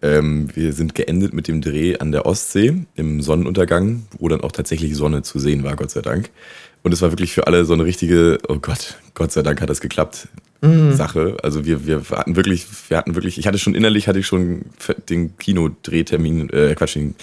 Ähm, 0.01 0.49
wir 0.53 0.73
sind 0.73 0.95
geendet 0.95 1.33
mit 1.33 1.47
dem 1.47 1.61
Dreh 1.61 1.97
an 1.97 2.11
der 2.11 2.25
Ostsee 2.25 2.85
im 2.95 3.21
Sonnenuntergang, 3.21 4.05
wo 4.19 4.27
dann 4.27 4.41
auch 4.41 4.51
tatsächlich 4.51 4.95
Sonne 4.95 5.23
zu 5.23 5.39
sehen 5.39 5.63
war, 5.63 5.75
Gott 5.75 5.91
sei 5.91 6.01
Dank. 6.01 6.29
Und 6.83 6.93
es 6.93 7.01
war 7.01 7.11
wirklich 7.11 7.33
für 7.33 7.47
alle 7.47 7.65
so 7.65 7.73
eine 7.73 7.85
richtige, 7.85 8.37
oh 8.47 8.59
Gott, 8.59 8.97
Gott 9.13 9.31
sei 9.31 9.41
Dank 9.41 9.61
hat 9.61 9.69
das 9.69 9.81
geklappt, 9.81 10.29
Sache. 10.61 11.37
Also 11.43 11.65
wir, 11.65 11.85
wir 11.85 12.01
hatten 12.11 12.35
wirklich, 12.35 12.65
wir 12.87 12.97
hatten 12.97 13.15
wirklich, 13.15 13.37
ich 13.37 13.45
hatte 13.45 13.59
schon 13.59 13.75
innerlich, 13.75 14.07
hatte 14.07 14.19
ich 14.19 14.27
schon 14.27 14.61
den 15.07 15.37
Kinodrehtermin, 15.37 16.49
äh, 16.49 16.75
Quatsch, 16.75 16.95
den 16.95 17.15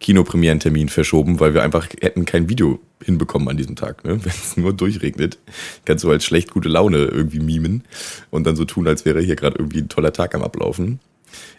Kinopremierentermin 0.00 0.88
verschoben, 0.88 1.40
weil 1.40 1.54
wir 1.54 1.62
einfach 1.62 1.86
hätten 2.00 2.24
kein 2.24 2.48
Video 2.48 2.80
hinbekommen 3.02 3.48
an 3.48 3.56
diesem 3.56 3.76
Tag. 3.76 4.04
Ne? 4.04 4.18
Wenn 4.24 4.32
es 4.32 4.56
nur 4.56 4.72
durchregnet, 4.72 5.38
kannst 5.84 6.04
du 6.04 6.10
halt 6.10 6.22
schlecht 6.22 6.50
gute 6.50 6.68
Laune 6.68 6.98
irgendwie 6.98 7.40
mimen 7.40 7.84
und 8.30 8.46
dann 8.46 8.56
so 8.56 8.64
tun, 8.64 8.88
als 8.88 9.04
wäre 9.04 9.20
hier 9.20 9.36
gerade 9.36 9.56
irgendwie 9.58 9.80
ein 9.80 9.88
toller 9.88 10.12
Tag 10.12 10.34
am 10.34 10.42
Ablaufen. 10.42 11.00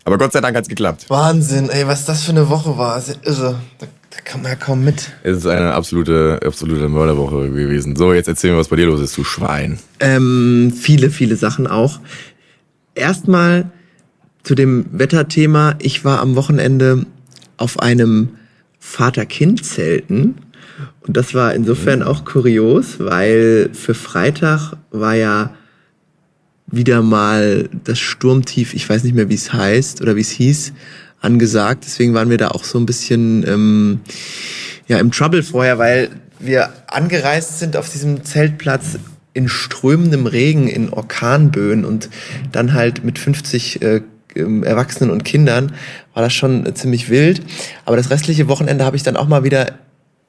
Aber 0.03 0.17
Gott 0.17 0.33
sei 0.33 0.41
Dank 0.41 0.57
hat's 0.57 0.67
geklappt. 0.67 1.05
Wahnsinn, 1.09 1.69
ey, 1.69 1.87
was 1.87 2.05
das 2.05 2.23
für 2.23 2.31
eine 2.31 2.49
Woche 2.49 2.77
war. 2.77 2.97
Ist 2.97 3.09
ja 3.09 3.15
irre. 3.23 3.61
Da 3.79 3.87
Da 4.09 4.17
kommt 4.29 4.43
man 4.43 4.51
ja 4.51 4.57
kaum 4.57 4.83
mit. 4.83 5.11
Es 5.23 5.37
ist 5.37 5.45
eine 5.45 5.73
absolute, 5.73 6.39
absolute 6.45 6.89
Mörderwoche 6.89 7.49
gewesen. 7.49 7.95
So, 7.95 8.11
jetzt 8.11 8.27
erzähl 8.27 8.51
mir, 8.51 8.57
was 8.57 8.67
bei 8.67 8.75
dir 8.75 8.87
los 8.87 8.99
ist, 8.99 9.15
du 9.15 9.23
Schwein. 9.23 9.79
Ähm, 10.01 10.73
viele, 10.75 11.09
viele 11.09 11.37
Sachen 11.37 11.67
auch. 11.67 11.99
Erstmal 12.93 13.71
zu 14.43 14.55
dem 14.55 14.87
Wetterthema. 14.91 15.75
Ich 15.79 16.03
war 16.03 16.19
am 16.19 16.35
Wochenende 16.35 17.05
auf 17.61 17.79
einem 17.79 18.29
Vater-Kind-Zelten. 18.79 20.35
Und 21.01 21.17
das 21.17 21.33
war 21.33 21.53
insofern 21.53 22.03
auch 22.03 22.25
kurios, 22.25 22.99
weil 22.99 23.69
für 23.73 23.93
Freitag 23.93 24.73
war 24.91 25.15
ja 25.15 25.53
wieder 26.67 27.01
mal 27.01 27.69
das 27.83 27.99
Sturmtief, 27.99 28.73
ich 28.73 28.89
weiß 28.89 29.03
nicht 29.03 29.15
mehr, 29.15 29.29
wie 29.29 29.35
es 29.35 29.53
heißt 29.53 30.01
oder 30.01 30.15
wie 30.15 30.21
es 30.21 30.31
hieß, 30.31 30.73
angesagt. 31.19 31.83
Deswegen 31.85 32.13
waren 32.13 32.29
wir 32.29 32.37
da 32.37 32.49
auch 32.49 32.63
so 32.63 32.79
ein 32.79 32.85
bisschen 32.85 33.45
ähm, 33.47 33.99
ja, 34.87 34.97
im 34.97 35.11
Trouble 35.11 35.43
vorher, 35.43 35.77
weil 35.77 36.09
wir 36.39 36.73
angereist 36.87 37.59
sind 37.59 37.77
auf 37.77 37.89
diesem 37.89 38.23
Zeltplatz 38.23 38.97
in 39.33 39.47
strömendem 39.47 40.25
Regen, 40.25 40.67
in 40.67 40.89
Orkanböen 40.89 41.85
und 41.85 42.09
dann 42.51 42.73
halt 42.73 43.03
mit 43.03 43.19
50 43.19 43.81
äh, 43.81 44.01
Erwachsenen 44.35 45.11
und 45.11 45.23
Kindern 45.23 45.73
war 46.13 46.23
das 46.23 46.33
schon 46.33 46.73
ziemlich 46.75 47.09
wild. 47.09 47.41
Aber 47.85 47.97
das 47.97 48.09
restliche 48.09 48.47
Wochenende 48.47 48.85
habe 48.85 48.95
ich 48.95 49.03
dann 49.03 49.17
auch 49.17 49.27
mal 49.27 49.43
wieder 49.43 49.73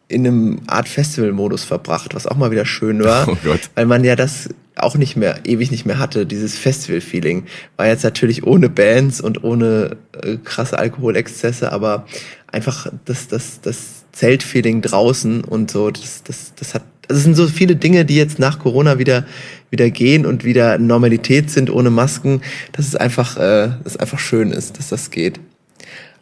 in 0.09 0.27
einem 0.27 0.61
Art 0.67 0.89
Festival-Modus 0.89 1.65
verbracht, 1.65 2.15
was 2.15 2.27
auch 2.27 2.37
mal 2.37 2.51
wieder 2.51 2.67
schön 2.67 3.03
war, 3.03 3.29
Oh 3.45 3.57
weil 3.75 3.87
man 3.87 4.05
ja 4.05 4.17
das 4.17 4.51
auch 4.77 4.97
nicht 4.97 5.17
mehr, 5.17 5.41
ewig 5.45 5.71
nicht 5.71 5.87
mehr 5.87 5.99
hatte, 5.99 6.27
dieses 6.27 6.57
Festival-Feeling. 6.57 7.45
War 7.77 7.87
jetzt 7.87 8.05
natürlich 8.05 8.47
ohne 8.47 8.69
Bands 8.69 9.21
und 9.21 9.45
ohne 9.45 9.97
äh, 10.23 10.37
krasse 10.43 10.79
Alkoholexzesse, 10.79 11.73
aber 11.73 12.07
einfach 12.47 12.87
das, 13.05 13.29
das, 13.29 13.61
das 13.61 14.05
Zeltfeeling 14.13 14.83
draußen 14.83 15.45
und 15.45 15.71
so, 15.71 15.91
das, 15.91 16.23
das, 16.23 16.55
das 16.55 16.75
hat, 16.75 16.83
es 17.09 17.23
sind 17.23 17.35
so 17.35 17.47
viele 17.47 17.77
Dinge, 17.77 18.05
die 18.05 18.17
jetzt 18.17 18.39
nach 18.39 18.59
Corona 18.59 18.99
wieder, 18.99 19.25
wieder 19.71 19.91
gehen 19.91 20.27
und 20.27 20.45
wieder 20.45 20.79
Normalität 20.79 21.51
sind 21.51 21.71
ohne 21.71 21.91
Masken, 21.91 22.43
dass 22.73 22.87
es 22.87 22.97
einfach, 22.97 23.37
äh, 23.37 23.71
dass 23.83 23.95
es 23.95 23.97
einfach 23.97 24.19
schön 24.19 24.51
ist, 24.51 24.79
dass 24.79 24.89
das 24.89 25.11
geht. 25.11 25.41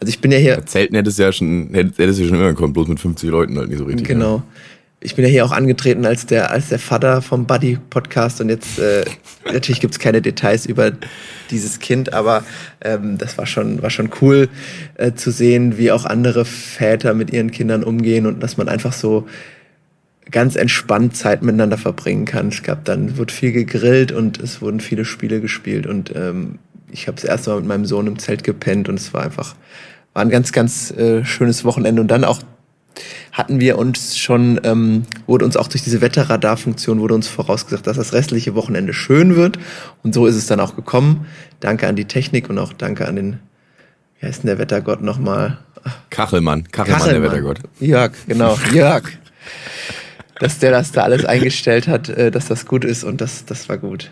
Also 0.00 0.10
ich 0.10 0.20
bin 0.20 0.32
ja 0.32 0.38
hier, 0.38 0.64
Zelten 0.64 0.96
hättest 0.96 1.18
du 1.18 1.24
ja 1.24 1.32
schon, 1.32 1.70
hättest 1.72 1.98
hättest 1.98 2.20
du 2.20 2.26
schon 2.26 2.36
immer 2.36 2.48
gekommen, 2.48 2.72
bloß 2.72 2.88
mit 2.88 3.00
50 3.00 3.28
Leuten 3.28 3.58
halt 3.58 3.68
nicht 3.68 3.78
so 3.78 3.84
richtig. 3.84 4.06
Genau. 4.06 4.42
Ich 5.02 5.14
bin 5.14 5.24
ja 5.24 5.30
hier 5.30 5.46
auch 5.46 5.52
angetreten 5.52 6.04
als 6.04 6.26
der, 6.26 6.50
als 6.50 6.68
der 6.68 6.78
Vater 6.78 7.22
vom 7.22 7.46
Buddy-Podcast 7.46 8.40
und 8.40 8.50
jetzt, 8.50 8.78
äh, 8.78 9.04
natürlich 9.44 9.80
gibt's 9.80 9.98
keine 9.98 10.22
Details 10.22 10.66
über 10.66 10.92
dieses 11.50 11.78
Kind, 11.78 12.12
aber 12.12 12.44
ähm, 12.82 13.18
das 13.18 13.36
war 13.36 13.46
schon, 13.46 13.82
war 13.82 13.90
schon 13.90 14.10
cool 14.20 14.48
äh, 14.94 15.12
zu 15.12 15.30
sehen, 15.30 15.76
wie 15.78 15.90
auch 15.90 16.04
andere 16.04 16.44
Väter 16.44 17.14
mit 17.14 17.32
ihren 17.32 17.50
Kindern 17.50 17.82
umgehen 17.82 18.26
und 18.26 18.42
dass 18.42 18.56
man 18.56 18.68
einfach 18.68 18.92
so 18.92 19.26
ganz 20.30 20.56
entspannt 20.56 21.16
Zeit 21.16 21.42
miteinander 21.42 21.78
verbringen 21.78 22.24
kann. 22.24 22.48
Es 22.48 22.62
gab 22.62 22.84
dann, 22.84 23.16
wurde 23.16 23.32
viel 23.32 23.52
gegrillt 23.52 24.12
und 24.12 24.40
es 24.40 24.62
wurden 24.62 24.80
viele 24.80 25.04
Spiele 25.04 25.40
gespielt 25.40 25.86
und 25.86 26.14
ähm, 26.14 26.58
ich 26.92 27.06
habe 27.06 27.16
das 27.16 27.24
erste 27.24 27.50
Mal 27.50 27.56
mit 27.56 27.66
meinem 27.66 27.84
Sohn 27.86 28.06
im 28.06 28.18
Zelt 28.18 28.44
gepennt 28.44 28.88
und 28.88 28.98
es 28.98 29.14
war 29.14 29.22
einfach, 29.22 29.54
war 30.12 30.22
ein 30.22 30.30
ganz, 30.30 30.52
ganz 30.52 30.90
äh, 30.92 31.24
schönes 31.24 31.64
Wochenende 31.64 32.02
und 32.02 32.08
dann 32.08 32.24
auch 32.24 32.42
hatten 33.32 33.60
wir 33.60 33.78
uns 33.78 34.18
schon, 34.18 34.60
ähm, 34.64 35.04
wurde 35.26 35.44
uns 35.44 35.56
auch 35.56 35.68
durch 35.68 35.82
diese 35.82 36.00
Wetterradarfunktion 36.00 37.00
wurde 37.00 37.14
uns 37.14 37.28
vorausgesagt, 37.28 37.86
dass 37.86 37.96
das 37.96 38.12
restliche 38.12 38.54
Wochenende 38.54 38.92
schön 38.92 39.36
wird. 39.36 39.58
Und 40.02 40.14
so 40.14 40.26
ist 40.26 40.34
es 40.34 40.46
dann 40.46 40.60
auch 40.60 40.74
gekommen. 40.74 41.26
Danke 41.60 41.86
an 41.86 41.96
die 41.96 42.06
Technik 42.06 42.50
und 42.50 42.58
auch 42.58 42.72
danke 42.72 43.06
an 43.06 43.16
den, 43.16 43.38
wie 44.18 44.26
heißt 44.26 44.42
denn 44.42 44.48
der 44.48 44.58
Wettergott 44.58 45.02
nochmal? 45.02 45.58
Kachelmann, 46.10 46.64
Kachelmann, 46.70 47.08
der 47.08 47.22
Wettergott. 47.22 47.60
Jörg, 47.78 48.12
genau, 48.26 48.58
Jörg. 48.72 49.04
Dass 50.40 50.58
der 50.58 50.70
das 50.70 50.90
da 50.90 51.02
alles 51.02 51.24
eingestellt 51.26 51.86
hat, 51.86 52.08
äh, 52.08 52.30
dass 52.30 52.46
das 52.46 52.64
gut 52.66 52.84
ist 52.84 53.04
und 53.04 53.20
das, 53.20 53.44
das 53.44 53.68
war 53.68 53.76
gut. 53.78 54.10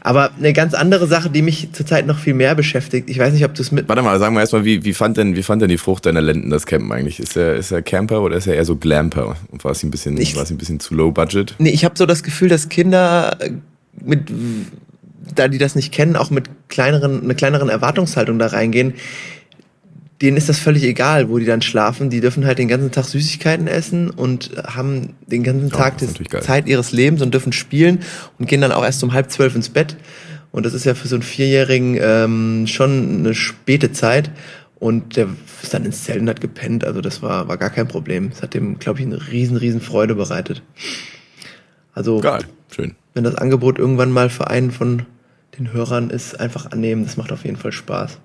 Aber 0.00 0.30
eine 0.38 0.52
ganz 0.52 0.72
andere 0.72 1.06
Sache, 1.08 1.28
die 1.30 1.42
mich 1.42 1.68
zurzeit 1.72 2.06
noch 2.06 2.18
viel 2.18 2.32
mehr 2.32 2.54
beschäftigt, 2.54 3.10
ich 3.10 3.18
weiß 3.18 3.32
nicht, 3.34 3.44
ob 3.44 3.54
du 3.54 3.60
es 3.62 3.72
mit... 3.72 3.88
Warte 3.88 4.00
mal, 4.02 4.16
sagen 4.20 4.34
wir 4.36 4.40
erstmal, 4.40 4.64
wie, 4.64 4.84
wie, 4.84 4.94
fand 4.94 5.16
denn, 5.16 5.34
wie 5.34 5.42
fand 5.42 5.60
denn 5.62 5.68
die 5.68 5.76
Frucht 5.78 6.06
deiner 6.06 6.20
Lenden 6.20 6.48
das 6.48 6.64
Campen 6.64 6.92
eigentlich? 6.92 7.18
Ist 7.18 7.36
er, 7.36 7.56
ist 7.56 7.72
er 7.72 7.82
Camper 7.82 8.22
oder 8.22 8.36
ist 8.36 8.46
er 8.46 8.54
eher 8.54 8.64
so 8.64 8.76
Glamper? 8.76 9.36
Und 9.50 9.64
war 9.64 9.72
es 9.72 9.82
ein 9.82 9.90
bisschen, 9.90 10.16
Ich- 10.16 10.36
war 10.36 10.44
es 10.44 10.50
ein 10.50 10.58
bisschen 10.58 10.78
zu 10.78 10.94
low 10.94 11.10
budget? 11.10 11.56
Nee, 11.58 11.70
ich 11.70 11.84
habe 11.84 11.96
so 11.98 12.06
das 12.06 12.22
Gefühl, 12.22 12.48
dass 12.48 12.68
Kinder 12.68 13.36
äh, 13.40 13.50
mit, 14.00 14.30
da 15.34 15.48
die 15.48 15.58
das 15.58 15.74
nicht 15.74 15.92
kennen, 15.92 16.14
auch 16.14 16.30
mit 16.30 16.48
kleineren, 16.68 17.24
einer 17.24 17.34
kleineren 17.34 17.68
Erwartungshaltung 17.68 18.38
da 18.38 18.46
reingehen. 18.46 18.94
Denen 20.22 20.36
ist 20.36 20.48
das 20.48 20.58
völlig 20.58 20.84
egal, 20.84 21.28
wo 21.28 21.38
die 21.38 21.44
dann 21.44 21.60
schlafen. 21.60 22.08
Die 22.08 22.20
dürfen 22.20 22.46
halt 22.46 22.58
den 22.58 22.68
ganzen 22.68 22.92
Tag 22.92 23.04
Süßigkeiten 23.04 23.66
essen 23.66 24.10
und 24.10 24.52
haben 24.64 25.14
den 25.26 25.42
ganzen 25.42 25.68
Ja, 25.68 25.76
Tag 25.76 25.98
die. 25.98 26.06
Zeit 26.40 26.68
ihres 26.68 26.92
Lebens 26.92 27.20
und 27.20 27.34
dürfen 27.34 27.52
spielen 27.52 28.00
und 28.38 28.46
gehen 28.48 28.60
dann 28.60 28.72
auch 28.72 28.84
erst 28.84 29.02
um 29.02 29.12
halb 29.12 29.30
zwölf 29.30 29.54
ins 29.56 29.68
Bett. 29.68 29.96
Und 30.52 30.64
das 30.64 30.72
ist 30.72 30.84
ja 30.84 30.94
für 30.94 31.08
so 31.08 31.16
einen 31.16 31.24
Vierjährigen 31.24 31.98
ähm, 32.00 32.66
schon 32.68 33.18
eine 33.18 33.34
späte 33.34 33.90
Zeit. 33.90 34.30
Und 34.78 35.16
der 35.16 35.28
ist 35.62 35.74
dann 35.74 35.84
ins 35.84 36.04
Zelt 36.04 36.20
und 36.20 36.28
hat 36.28 36.40
gepennt. 36.40 36.84
Also 36.84 37.00
das 37.00 37.20
war, 37.22 37.48
war 37.48 37.56
gar 37.56 37.70
kein 37.70 37.88
Problem. 37.88 38.30
Das 38.30 38.42
hat 38.42 38.54
dem, 38.54 38.78
glaube 38.78 39.00
ich, 39.00 39.06
eine 39.06 39.28
riesen, 39.32 39.56
riesen 39.56 39.80
Freude 39.80 40.14
bereitet. 40.14 40.62
Also 41.92 42.20
Geil, 42.20 42.44
schön. 42.74 42.94
wenn 43.14 43.24
das 43.24 43.34
Angebot 43.34 43.78
irgendwann 43.78 44.10
mal 44.12 44.30
für 44.30 44.48
einen 44.48 44.70
von 44.70 45.06
den 45.58 45.72
Hörern 45.72 46.10
ist, 46.10 46.38
einfach 46.38 46.70
annehmen. 46.70 47.04
Das 47.04 47.16
macht 47.16 47.32
auf 47.32 47.44
jeden 47.44 47.56
Fall 47.56 47.72
Spaß. 47.72 48.18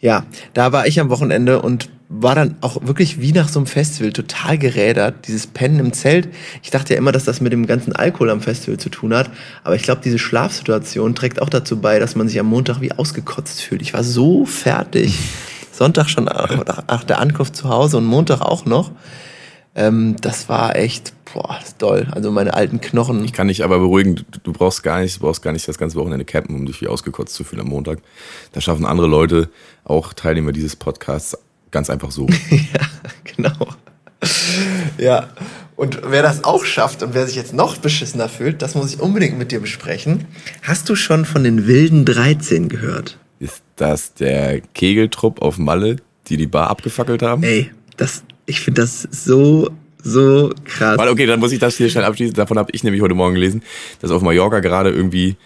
Ja, 0.00 0.24
da 0.54 0.72
war 0.72 0.86
ich 0.86 1.00
am 1.00 1.10
Wochenende 1.10 1.60
und 1.60 1.90
war 2.08 2.34
dann 2.34 2.56
auch 2.60 2.86
wirklich 2.86 3.20
wie 3.20 3.32
nach 3.32 3.48
so 3.48 3.58
einem 3.58 3.66
Festival 3.66 4.12
total 4.12 4.56
gerädert. 4.56 5.26
Dieses 5.26 5.46
Pennen 5.46 5.78
im 5.80 5.92
Zelt. 5.92 6.28
Ich 6.62 6.70
dachte 6.70 6.94
ja 6.94 6.98
immer, 6.98 7.12
dass 7.12 7.24
das 7.24 7.40
mit 7.40 7.52
dem 7.52 7.66
ganzen 7.66 7.94
Alkohol 7.94 8.30
am 8.30 8.40
Festival 8.40 8.78
zu 8.78 8.88
tun 8.88 9.12
hat. 9.12 9.30
Aber 9.64 9.74
ich 9.74 9.82
glaube, 9.82 10.00
diese 10.02 10.18
Schlafsituation 10.18 11.14
trägt 11.14 11.42
auch 11.42 11.50
dazu 11.50 11.80
bei, 11.80 11.98
dass 11.98 12.14
man 12.14 12.28
sich 12.28 12.38
am 12.38 12.46
Montag 12.46 12.80
wie 12.80 12.92
ausgekotzt 12.92 13.60
fühlt. 13.60 13.82
Ich 13.82 13.92
war 13.92 14.04
so 14.04 14.46
fertig. 14.46 15.18
Sonntag 15.72 16.08
schon 16.08 16.24
nach 16.24 16.84
nach 16.88 17.04
der 17.04 17.18
Ankunft 17.20 17.54
zu 17.54 17.68
Hause 17.68 17.98
und 17.98 18.06
Montag 18.06 18.40
auch 18.40 18.64
noch. 18.64 18.90
Ähm, 19.78 20.16
das 20.20 20.48
war 20.48 20.74
echt, 20.74 21.12
boah, 21.32 21.60
doll. 21.78 22.08
Also 22.10 22.32
meine 22.32 22.52
alten 22.52 22.80
Knochen. 22.80 23.24
Ich 23.24 23.32
kann 23.32 23.46
dich 23.46 23.62
aber 23.62 23.78
beruhigen, 23.78 24.16
du, 24.16 24.24
du 24.42 24.52
brauchst 24.52 24.82
gar 24.82 25.00
nicht, 25.00 25.16
du 25.16 25.20
brauchst 25.20 25.40
gar 25.40 25.52
nicht 25.52 25.68
das 25.68 25.78
ganze 25.78 25.96
Wochenende 25.96 26.24
campen, 26.24 26.56
um 26.56 26.66
dich 26.66 26.80
wie 26.80 26.88
ausgekotzt 26.88 27.32
zu 27.32 27.44
fühlen 27.44 27.62
am 27.62 27.68
Montag. 27.68 28.00
Das 28.52 28.64
schaffen 28.64 28.84
andere 28.84 29.06
Leute, 29.06 29.48
auch 29.84 30.12
Teilnehmer 30.12 30.50
dieses 30.50 30.74
Podcasts, 30.74 31.38
ganz 31.70 31.90
einfach 31.90 32.10
so. 32.10 32.26
Ja, 32.50 32.80
genau. 33.36 33.68
Ja, 34.98 35.28
und 35.76 36.00
wer 36.04 36.22
das 36.22 36.42
auch 36.42 36.64
schafft 36.64 37.04
und 37.04 37.14
wer 37.14 37.24
sich 37.28 37.36
jetzt 37.36 37.54
noch 37.54 37.76
beschissener 37.76 38.28
fühlt, 38.28 38.62
das 38.62 38.74
muss 38.74 38.92
ich 38.92 39.00
unbedingt 39.00 39.38
mit 39.38 39.52
dir 39.52 39.60
besprechen. 39.60 40.26
Hast 40.62 40.88
du 40.88 40.96
schon 40.96 41.24
von 41.24 41.44
den 41.44 41.68
wilden 41.68 42.04
13 42.04 42.68
gehört? 42.68 43.16
Ist 43.38 43.62
das 43.76 44.14
der 44.14 44.60
Kegeltrupp 44.60 45.40
auf 45.40 45.56
Malle, 45.56 45.96
die 46.26 46.36
die 46.36 46.48
Bar 46.48 46.68
abgefackelt 46.68 47.22
haben? 47.22 47.44
Ey, 47.44 47.70
das, 47.96 48.24
ich 48.48 48.60
finde 48.60 48.80
das 48.80 49.02
so, 49.02 49.70
so 50.02 50.50
krass. 50.64 50.98
Weil, 50.98 51.08
okay, 51.08 51.26
dann 51.26 51.38
muss 51.38 51.52
ich 51.52 51.58
das 51.58 51.76
hier 51.76 51.90
schnell 51.90 52.04
abschließen. 52.04 52.34
Davon 52.34 52.58
habe 52.58 52.70
ich 52.72 52.82
nämlich 52.82 53.02
heute 53.02 53.14
Morgen 53.14 53.34
gelesen, 53.34 53.62
dass 54.00 54.10
auf 54.10 54.22
Mallorca 54.22 54.60
gerade 54.60 54.90
irgendwie 54.90 55.36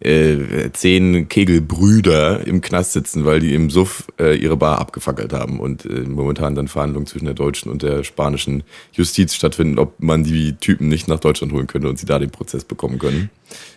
äh, 0.00 0.70
zehn 0.72 1.28
Kegelbrüder 1.28 2.46
im 2.46 2.60
Knast 2.60 2.92
sitzen, 2.92 3.24
weil 3.24 3.40
die 3.40 3.54
im 3.54 3.68
Suff 3.68 4.04
äh, 4.18 4.36
ihre 4.36 4.56
Bar 4.56 4.78
abgefackelt 4.78 5.32
haben 5.32 5.58
und 5.58 5.84
äh, 5.84 6.02
momentan 6.06 6.54
dann 6.54 6.68
Verhandlungen 6.68 7.06
zwischen 7.06 7.24
der 7.24 7.34
deutschen 7.34 7.70
und 7.70 7.82
der 7.82 8.04
spanischen 8.04 8.62
Justiz 8.92 9.34
stattfinden, 9.34 9.78
ob 9.78 10.00
man 10.00 10.22
die 10.22 10.54
Typen 10.54 10.88
nicht 10.88 11.08
nach 11.08 11.18
Deutschland 11.18 11.52
holen 11.52 11.66
könnte 11.66 11.88
und 11.88 11.98
sie 11.98 12.06
da 12.06 12.18
den 12.18 12.30
Prozess 12.30 12.64
bekommen 12.64 12.98
können. 12.98 13.30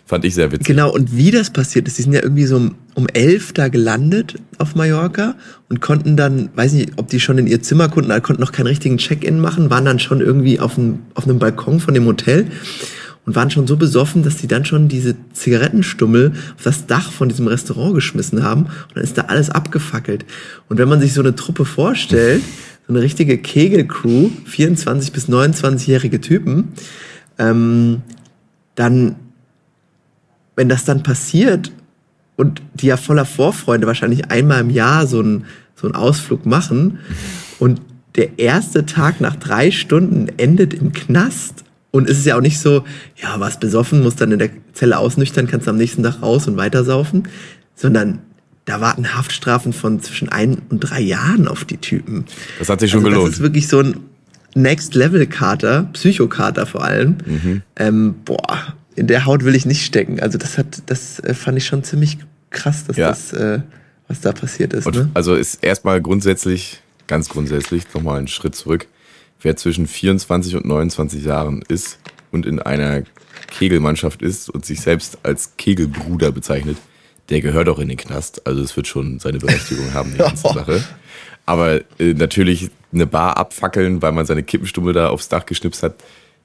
Fand 0.04 0.24
ich 0.24 0.34
sehr 0.34 0.52
witzig. 0.52 0.66
Genau, 0.66 0.92
und 0.92 1.16
wie 1.16 1.30
das 1.30 1.50
passiert 1.50 1.88
ist, 1.88 1.98
die 1.98 2.02
sind 2.02 2.12
ja 2.12 2.22
irgendwie 2.22 2.44
so 2.44 2.56
um, 2.56 2.74
um 2.94 3.08
elf 3.08 3.52
da 3.52 3.68
gelandet 3.68 4.38
auf 4.58 4.74
Mallorca 4.74 5.34
und 5.70 5.80
konnten 5.80 6.16
dann, 6.16 6.50
weiß 6.54 6.74
nicht, 6.74 6.92
ob 6.96 7.08
die 7.08 7.18
schon 7.18 7.38
in 7.38 7.46
ihr 7.46 7.62
Zimmer 7.62 7.88
konnten, 7.88 8.10
konnten 8.22 8.42
noch 8.42 8.52
keinen 8.52 8.66
richtigen 8.66 8.98
Check-in 8.98 9.40
machen, 9.40 9.70
waren 9.70 9.84
dann 9.84 9.98
schon 9.98 10.20
irgendwie 10.20 10.60
auf 10.60 10.78
einem, 10.78 11.00
auf 11.14 11.24
einem 11.24 11.38
Balkon 11.38 11.80
von 11.80 11.94
dem 11.94 12.06
Hotel 12.06 12.46
und 13.24 13.36
waren 13.36 13.50
schon 13.50 13.66
so 13.66 13.76
besoffen, 13.76 14.22
dass 14.22 14.36
die 14.36 14.48
dann 14.48 14.64
schon 14.64 14.88
diese 14.88 15.14
Zigarettenstummel 15.32 16.32
auf 16.56 16.62
das 16.62 16.86
Dach 16.86 17.12
von 17.12 17.28
diesem 17.28 17.46
Restaurant 17.46 17.94
geschmissen 17.94 18.42
haben 18.42 18.64
und 18.64 18.96
dann 18.96 19.04
ist 19.04 19.16
da 19.16 19.22
alles 19.22 19.50
abgefackelt. 19.50 20.24
Und 20.68 20.78
wenn 20.78 20.88
man 20.88 21.00
sich 21.00 21.12
so 21.12 21.20
eine 21.20 21.34
Truppe 21.34 21.64
vorstellt, 21.64 22.42
so 22.86 22.92
eine 22.92 23.02
richtige 23.02 23.38
Kegelcrew, 23.38 24.30
24 24.46 25.12
bis 25.12 25.28
29-jährige 25.28 26.20
Typen, 26.20 26.72
ähm, 27.38 28.02
dann 28.74 29.16
wenn 30.56 30.68
das 30.68 30.84
dann 30.84 31.02
passiert 31.02 31.72
und 32.36 32.62
die 32.74 32.86
ja 32.86 32.96
voller 32.96 33.24
Vorfreude 33.24 33.86
wahrscheinlich 33.86 34.30
einmal 34.30 34.60
im 34.60 34.70
Jahr 34.70 35.06
so 35.06 35.20
einen, 35.20 35.44
so 35.74 35.86
einen 35.86 35.94
Ausflug 35.94 36.46
machen 36.46 36.98
und 37.58 37.80
der 38.16 38.38
erste 38.38 38.84
Tag 38.84 39.20
nach 39.20 39.36
drei 39.36 39.70
Stunden 39.70 40.28
endet 40.36 40.74
im 40.74 40.92
Knast 40.92 41.64
und 41.92 42.10
es 42.10 42.18
ist 42.18 42.26
ja 42.26 42.36
auch 42.36 42.40
nicht 42.40 42.58
so, 42.58 42.84
ja, 43.22 43.38
warst 43.38 43.60
besoffen, 43.60 44.02
musst 44.02 44.20
dann 44.20 44.32
in 44.32 44.40
der 44.40 44.50
Zelle 44.72 44.98
ausnüchtern, 44.98 45.46
kannst 45.46 45.68
am 45.68 45.76
nächsten 45.76 46.02
Tag 46.02 46.20
raus 46.22 46.48
und 46.48 46.56
weitersaufen, 46.56 47.28
sondern 47.76 48.18
da 48.64 48.80
warten 48.80 49.14
Haftstrafen 49.16 49.72
von 49.72 50.00
zwischen 50.00 50.28
ein 50.28 50.62
und 50.70 50.80
drei 50.80 51.00
Jahren 51.00 51.46
auf 51.48 51.64
die 51.64 51.76
Typen. 51.78 52.24
Das 52.58 52.68
hat 52.68 52.80
sich 52.80 52.90
schon 52.90 53.00
also 53.00 53.10
gelohnt. 53.10 53.28
Das 53.28 53.36
ist 53.36 53.42
wirklich 53.42 53.68
so 53.68 53.78
ein 53.80 53.96
Next-Level-Kater, 54.54 55.88
Psychokater 55.92 56.66
vor 56.66 56.84
allem. 56.84 57.62
Ähm, 57.76 58.14
boah, 58.24 58.74
in 58.94 59.06
der 59.06 59.24
Haut 59.24 59.44
will 59.44 59.54
ich 59.54 59.66
nicht 59.66 59.84
stecken. 59.84 60.20
Also 60.20 60.38
das 60.38 60.58
hat, 60.58 60.82
das 60.86 61.20
äh, 61.20 61.34
fand 61.34 61.58
ich 61.58 61.66
schon 61.66 61.84
ziemlich 61.84 62.18
krass, 62.50 62.84
dass 62.86 62.96
Ja. 62.96 63.08
das, 63.08 63.32
äh, 63.32 63.60
was 64.08 64.20
da 64.20 64.32
passiert 64.32 64.72
ist. 64.74 64.86
Und 64.86 64.96
Ne? 64.96 65.10
also 65.14 65.34
ist 65.34 65.62
erstmal 65.64 66.00
grundsätzlich, 66.00 66.80
ganz 67.06 67.28
grundsätzlich, 67.28 67.84
nochmal 67.94 68.18
einen 68.18 68.28
Schritt 68.28 68.54
zurück. 68.54 68.86
Wer 69.42 69.56
zwischen 69.56 69.86
24 69.86 70.56
und 70.56 70.64
29 70.64 71.24
Jahren 71.24 71.62
ist 71.68 71.98
und 72.30 72.46
in 72.46 72.60
einer 72.60 73.02
Kegelmannschaft 73.48 74.22
ist 74.22 74.48
und 74.48 74.64
sich 74.64 74.80
selbst 74.80 75.18
als 75.24 75.56
Kegelbruder 75.56 76.32
bezeichnet, 76.32 76.78
der 77.28 77.40
gehört 77.40 77.68
auch 77.68 77.78
in 77.78 77.88
den 77.88 77.96
Knast. 77.96 78.46
Also 78.46 78.62
es 78.62 78.76
wird 78.76 78.86
schon 78.86 79.18
seine 79.18 79.38
Berechtigung 79.38 79.94
haben, 79.94 80.12
die 80.12 80.18
ganze 80.18 80.48
Sache. 80.54 80.84
Aber 81.44 81.80
äh, 81.98 82.14
natürlich 82.14 82.70
eine 82.92 83.06
Bar 83.06 83.36
abfackeln, 83.36 84.00
weil 84.00 84.12
man 84.12 84.26
seine 84.26 84.42
Kippenstummel 84.42 84.92
da 84.92 85.08
aufs 85.08 85.28
Dach 85.28 85.46
geschnipst 85.46 85.82
hat, 85.82 85.94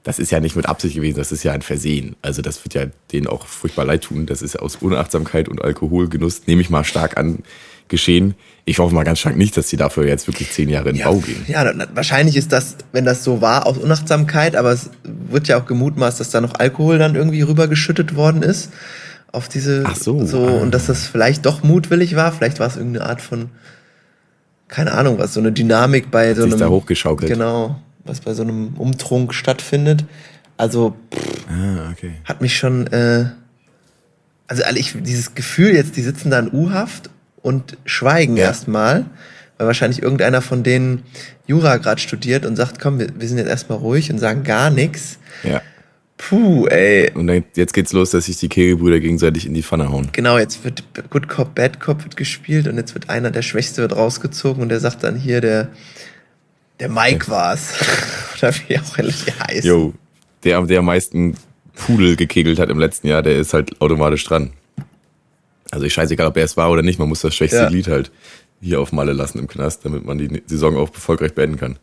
das 0.04 0.18
ist 0.18 0.30
ja 0.30 0.40
nicht 0.40 0.56
mit 0.56 0.66
Absicht 0.66 0.94
gewesen, 0.94 1.18
das 1.18 1.32
ist 1.32 1.42
ja 1.42 1.52
ein 1.52 1.62
Versehen. 1.62 2.16
Also 2.22 2.40
das 2.40 2.64
wird 2.64 2.74
ja 2.74 2.86
denen 3.12 3.26
auch 3.26 3.46
furchtbar 3.46 3.84
leid 3.84 4.04
tun. 4.04 4.26
Das 4.26 4.42
ist 4.42 4.58
aus 4.58 4.76
Unachtsamkeit 4.76 5.48
und 5.48 5.62
Alkoholgenuss, 5.62 6.46
nehme 6.46 6.62
ich 6.62 6.70
mal 6.70 6.84
stark 6.84 7.16
an, 7.16 7.40
geschehen. 7.88 8.34
Ich 8.64 8.78
hoffe 8.78 8.94
mal 8.94 9.04
ganz 9.04 9.20
stark 9.20 9.36
nicht, 9.36 9.56
dass 9.56 9.68
die 9.68 9.76
dafür 9.76 10.06
jetzt 10.06 10.26
wirklich 10.26 10.50
zehn 10.50 10.68
Jahre 10.68 10.90
in 10.90 10.96
den 10.96 11.04
Bau 11.04 11.16
gehen. 11.16 11.44
Ja, 11.48 11.72
wahrscheinlich 11.94 12.36
ist 12.36 12.52
das, 12.52 12.76
wenn 12.92 13.04
das 13.04 13.24
so 13.24 13.40
war, 13.40 13.66
aus 13.66 13.78
Unachtsamkeit, 13.78 14.56
aber 14.56 14.72
es 14.72 14.90
wird 15.04 15.48
ja 15.48 15.58
auch 15.60 15.66
gemutmaßt, 15.66 16.20
dass 16.20 16.30
da 16.30 16.40
noch 16.40 16.54
Alkohol 16.58 16.98
dann 16.98 17.14
irgendwie 17.14 17.42
rübergeschüttet 17.42 18.14
worden 18.14 18.42
ist 18.42 18.70
auf 19.32 19.48
diese 19.48 19.84
Ach 19.86 19.96
so, 19.96 20.24
so 20.24 20.46
ah. 20.46 20.50
und 20.62 20.72
dass 20.72 20.86
das 20.86 21.06
vielleicht 21.06 21.44
doch 21.46 21.62
mutwillig 21.62 22.16
war, 22.16 22.32
vielleicht 22.32 22.60
war 22.60 22.66
es 22.66 22.76
irgendeine 22.76 23.06
Art 23.06 23.20
von 23.20 23.50
keine 24.68 24.92
Ahnung, 24.92 25.18
was 25.18 25.32
so 25.34 25.40
eine 25.40 25.50
Dynamik 25.52 26.10
bei 26.10 26.34
so 26.34 26.42
sich 26.42 26.52
einem 26.52 26.60
da 26.60 26.68
hochgeschaukelt. 26.68 27.30
Genau, 27.30 27.80
was 28.04 28.20
bei 28.20 28.34
so 28.34 28.42
einem 28.42 28.74
Umtrunk 28.76 29.32
stattfindet. 29.34 30.04
Also 30.58 30.94
pff, 31.14 31.46
Ah, 31.48 31.90
okay. 31.92 32.12
hat 32.24 32.42
mich 32.42 32.56
schon, 32.58 32.86
äh, 32.88 33.26
also 34.46 34.62
alle- 34.64 34.78
ich, 34.78 34.94
dieses 35.00 35.34
Gefühl 35.34 35.70
jetzt, 35.74 35.96
die 35.96 36.02
sitzen 36.02 36.30
da 36.30 36.38
in 36.38 36.52
U-Haft 36.52 37.08
und 37.42 37.76
schweigen 37.84 38.36
Ja. 38.36 38.46
erstmal, 38.46 39.06
weil 39.56 39.66
wahrscheinlich 39.66 40.02
irgendeiner 40.02 40.42
von 40.42 40.62
denen 40.62 41.02
Jura 41.46 41.76
gerade 41.78 42.00
studiert 42.00 42.46
und 42.46 42.56
sagt, 42.56 42.80
komm, 42.80 42.98
wir, 42.98 43.08
wir 43.18 43.28
sind 43.28 43.38
jetzt 43.38 43.48
erstmal 43.48 43.78
ruhig 43.78 44.10
und 44.10 44.18
sagen 44.18 44.44
gar 44.44 44.70
nichts. 44.70 45.18
Ja. 45.42 45.62
Puh, 46.16 46.66
ey. 46.66 47.12
Und 47.14 47.28
dann, 47.28 47.44
jetzt 47.54 47.72
geht's 47.72 47.92
los, 47.92 48.10
dass 48.10 48.26
sich 48.26 48.36
die 48.38 48.48
Kegelbrüder 48.48 48.98
gegenseitig 48.98 49.46
in 49.46 49.54
die 49.54 49.62
Pfanne 49.62 49.88
hauen. 49.88 50.08
Genau, 50.12 50.36
jetzt 50.36 50.64
wird 50.64 50.82
Good 51.10 51.28
Cop, 51.28 51.54
Bad 51.54 51.78
Cop 51.78 52.02
wird 52.02 52.16
gespielt 52.16 52.66
und 52.66 52.76
jetzt 52.76 52.94
wird 52.94 53.08
einer, 53.08 53.30
der 53.30 53.42
Schwächste 53.42 53.82
wird 53.82 53.94
rausgezogen 53.94 54.62
und 54.62 54.68
der 54.68 54.80
sagt 54.80 55.04
dann 55.04 55.14
hier, 55.14 55.40
der, 55.40 55.68
der 56.80 56.88
Mike 56.88 57.28
war's. 57.28 57.74
Oder 58.38 58.52
wie 58.66 58.78
auch 58.78 58.96
die 58.96 59.32
heißt. 59.32 59.64
Jo, 59.64 59.94
der, 60.42 60.60
der 60.62 60.80
am 60.80 60.86
meisten 60.86 61.36
Pudel 61.74 62.16
gekegelt 62.16 62.58
hat 62.58 62.68
im 62.68 62.80
letzten 62.80 63.06
Jahr, 63.06 63.22
der 63.22 63.36
ist 63.36 63.54
halt 63.54 63.80
automatisch 63.80 64.24
dran. 64.24 64.50
Also 65.70 65.84
ich 65.86 65.92
scheißegal, 65.94 66.26
ob 66.26 66.36
er 66.36 66.44
es 66.44 66.56
war 66.56 66.70
oder 66.70 66.82
nicht, 66.82 66.98
man 66.98 67.08
muss 67.08 67.20
das 67.20 67.34
schwächste 67.34 67.58
Ja. 67.58 67.68
Glied 67.68 67.88
halt 67.88 68.10
hier 68.60 68.80
auf 68.80 68.92
Malle 68.92 69.12
lassen 69.12 69.38
im 69.38 69.46
Knast, 69.48 69.84
damit 69.84 70.04
man 70.04 70.18
die 70.18 70.42
Saison 70.46 70.76
auch 70.76 70.92
erfolgreich 70.92 71.34
beenden 71.34 71.58
kann. 71.58 71.78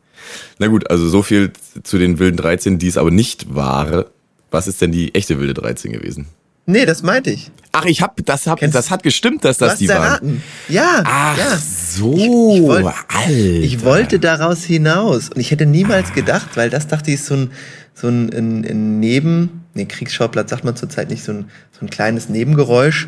Na 0.59 0.67
gut, 0.67 0.89
also 0.89 1.07
so 1.07 1.21
viel 1.21 1.51
zu 1.83 1.97
den 1.97 2.19
wilden 2.19 2.37
13, 2.37 2.79
die 2.79 2.87
es 2.87 2.97
aber 2.97 3.11
nicht 3.11 3.53
war. 3.53 4.05
Was 4.51 4.67
ist 4.67 4.81
denn 4.81 4.91
die 4.91 5.13
echte 5.15 5.39
wilde 5.39 5.53
13 5.53 5.91
gewesen? 5.91 6.27
Nee, 6.67 6.85
das 6.85 7.03
meinte 7.03 7.29
ich. 7.29 7.51
Ach, 7.73 7.85
ich 7.85 8.01
hab, 8.01 8.17
das 8.25 8.47
hab, 8.47 8.57
Kennst- 8.59 8.73
das 8.75 8.89
hat 8.89 9.03
gestimmt, 9.03 9.45
dass 9.45 9.59
das 9.59 9.77
die 9.77 9.87
waren. 9.87 10.01
erraten. 10.01 10.43
Ja, 10.67 11.03
Ach 11.05 11.37
ja. 11.37 11.57
so, 11.57 12.15
Ich- 12.15 12.23
ich 12.57 12.61
wollt-. 12.63 13.63
Ich 13.63 13.83
wollte 13.85 14.19
daraus 14.19 14.63
hinaus 14.63 15.29
und 15.29 15.39
ich 15.39 15.51
hätte 15.51 15.67
niemals 15.67 16.11
gedacht, 16.13 16.57
weil 16.57 16.69
das 16.71 16.87
dachte 16.87 17.11
ich 17.11 17.15
ist 17.15 17.27
so 17.27 17.35
ein 17.35 17.51
so 17.97 18.07
ein, 18.09 18.29
ein, 18.33 18.65
ein 18.65 18.99
Neben, 18.99 19.63
nee, 19.73 19.85
Kriegsschauplatz 19.85 20.49
sagt 20.49 20.65
man 20.65 20.75
zurzeit 20.75 21.09
nicht, 21.09 21.23
so 21.23 21.31
ein, 21.31 21.45
so 21.71 21.85
ein 21.85 21.89
kleines 21.89 22.27
Nebengeräusch, 22.27 23.07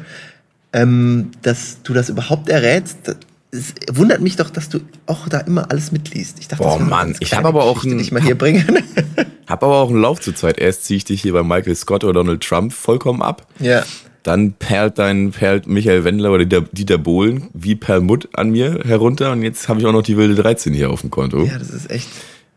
ähm, 0.73 1.31
dass 1.41 1.81
du 1.83 1.93
das 1.93 2.09
überhaupt 2.09 2.49
errätst. 2.49 3.15
Es 3.51 3.73
wundert 3.93 4.19
mich 4.21 4.35
doch, 4.35 4.49
dass 4.49 4.67
du 4.69 4.79
auch 5.05 5.29
da 5.29 5.39
immer 5.39 5.71
alles 5.71 5.91
mitliest. 5.91 6.37
Ich 6.39 6.47
dachte, 6.49 6.63
Boah, 6.63 6.79
Mann, 6.79 7.15
ich 7.19 7.29
kleine 7.29 7.45
hab 7.45 7.45
aber 7.55 7.63
auch 7.63 7.75
Geschichte, 7.75 7.95
ein- 7.95 7.97
die 7.99 8.03
ich 8.03 8.11
mal 8.11 8.21
hier 8.21 8.37
bringen. 8.37 8.65
Hab 9.47 9.63
aber 9.63 9.77
auch 9.77 9.89
einen 9.89 10.01
Lauf 10.01 10.19
zur 10.19 10.35
Zeit. 10.35 10.57
Erst 10.57 10.83
ziehe 10.83 10.97
ich 10.97 11.05
dich 11.05 11.21
hier 11.21 11.31
bei 11.31 11.41
Michael 11.41 11.73
Scott 11.73 12.03
oder 12.03 12.11
Donald 12.15 12.43
Trump 12.43 12.73
vollkommen 12.73 13.21
ab. 13.21 13.47
ja. 13.59 13.83
Dann 14.23 14.51
perlt 14.51 14.97
dein 14.99 15.31
perlt 15.31 15.67
Michael 15.67 16.03
Wendler 16.03 16.33
oder 16.33 16.43
Dieter, 16.43 16.65
Dieter 16.73 16.97
Bohlen 16.97 17.47
wie 17.53 17.75
Perlmutt 17.75 18.27
an 18.33 18.49
mir 18.49 18.81
herunter 18.85 19.31
und 19.31 19.41
jetzt 19.41 19.69
habe 19.69 19.79
ich 19.79 19.85
auch 19.85 19.93
noch 19.93 20.01
die 20.01 20.17
wilde 20.17 20.35
13 20.35 20.73
hier 20.73 20.89
auf 20.89 20.99
dem 20.99 21.09
Konto. 21.11 21.45
ja, 21.45 21.57
das 21.57 21.69
ist 21.69 21.89
echt. 21.89 22.09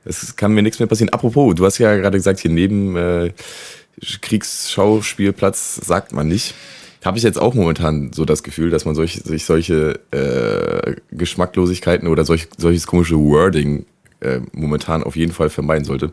Es 0.04 0.34
kann 0.34 0.50
mir 0.52 0.62
nichts 0.62 0.80
mehr 0.80 0.88
passieren. 0.88 1.12
Apropos, 1.12 1.54
du 1.54 1.64
hast 1.64 1.78
ja 1.78 1.94
gerade 1.94 2.18
gesagt, 2.18 2.40
hier 2.40 2.50
neben 2.50 2.96
äh, 2.96 3.30
Kriegsschauspielplatz 4.20 5.76
sagt 5.84 6.12
man 6.12 6.26
nicht. 6.28 6.54
Habe 7.04 7.16
ich 7.16 7.24
jetzt 7.24 7.40
auch 7.40 7.54
momentan 7.54 8.12
so 8.12 8.24
das 8.24 8.42
Gefühl, 8.42 8.70
dass 8.70 8.84
man 8.84 8.94
solch, 8.94 9.22
sich 9.24 9.44
solche 9.44 10.00
äh, 10.10 10.96
Geschmacklosigkeiten 11.10 12.08
oder 12.08 12.24
solch, 12.24 12.48
solches 12.58 12.86
komische 12.86 13.16
Wording 13.16 13.86
äh, 14.20 14.40
momentan 14.52 15.02
auf 15.02 15.16
jeden 15.16 15.32
Fall 15.32 15.48
vermeiden 15.48 15.84
sollte. 15.84 16.12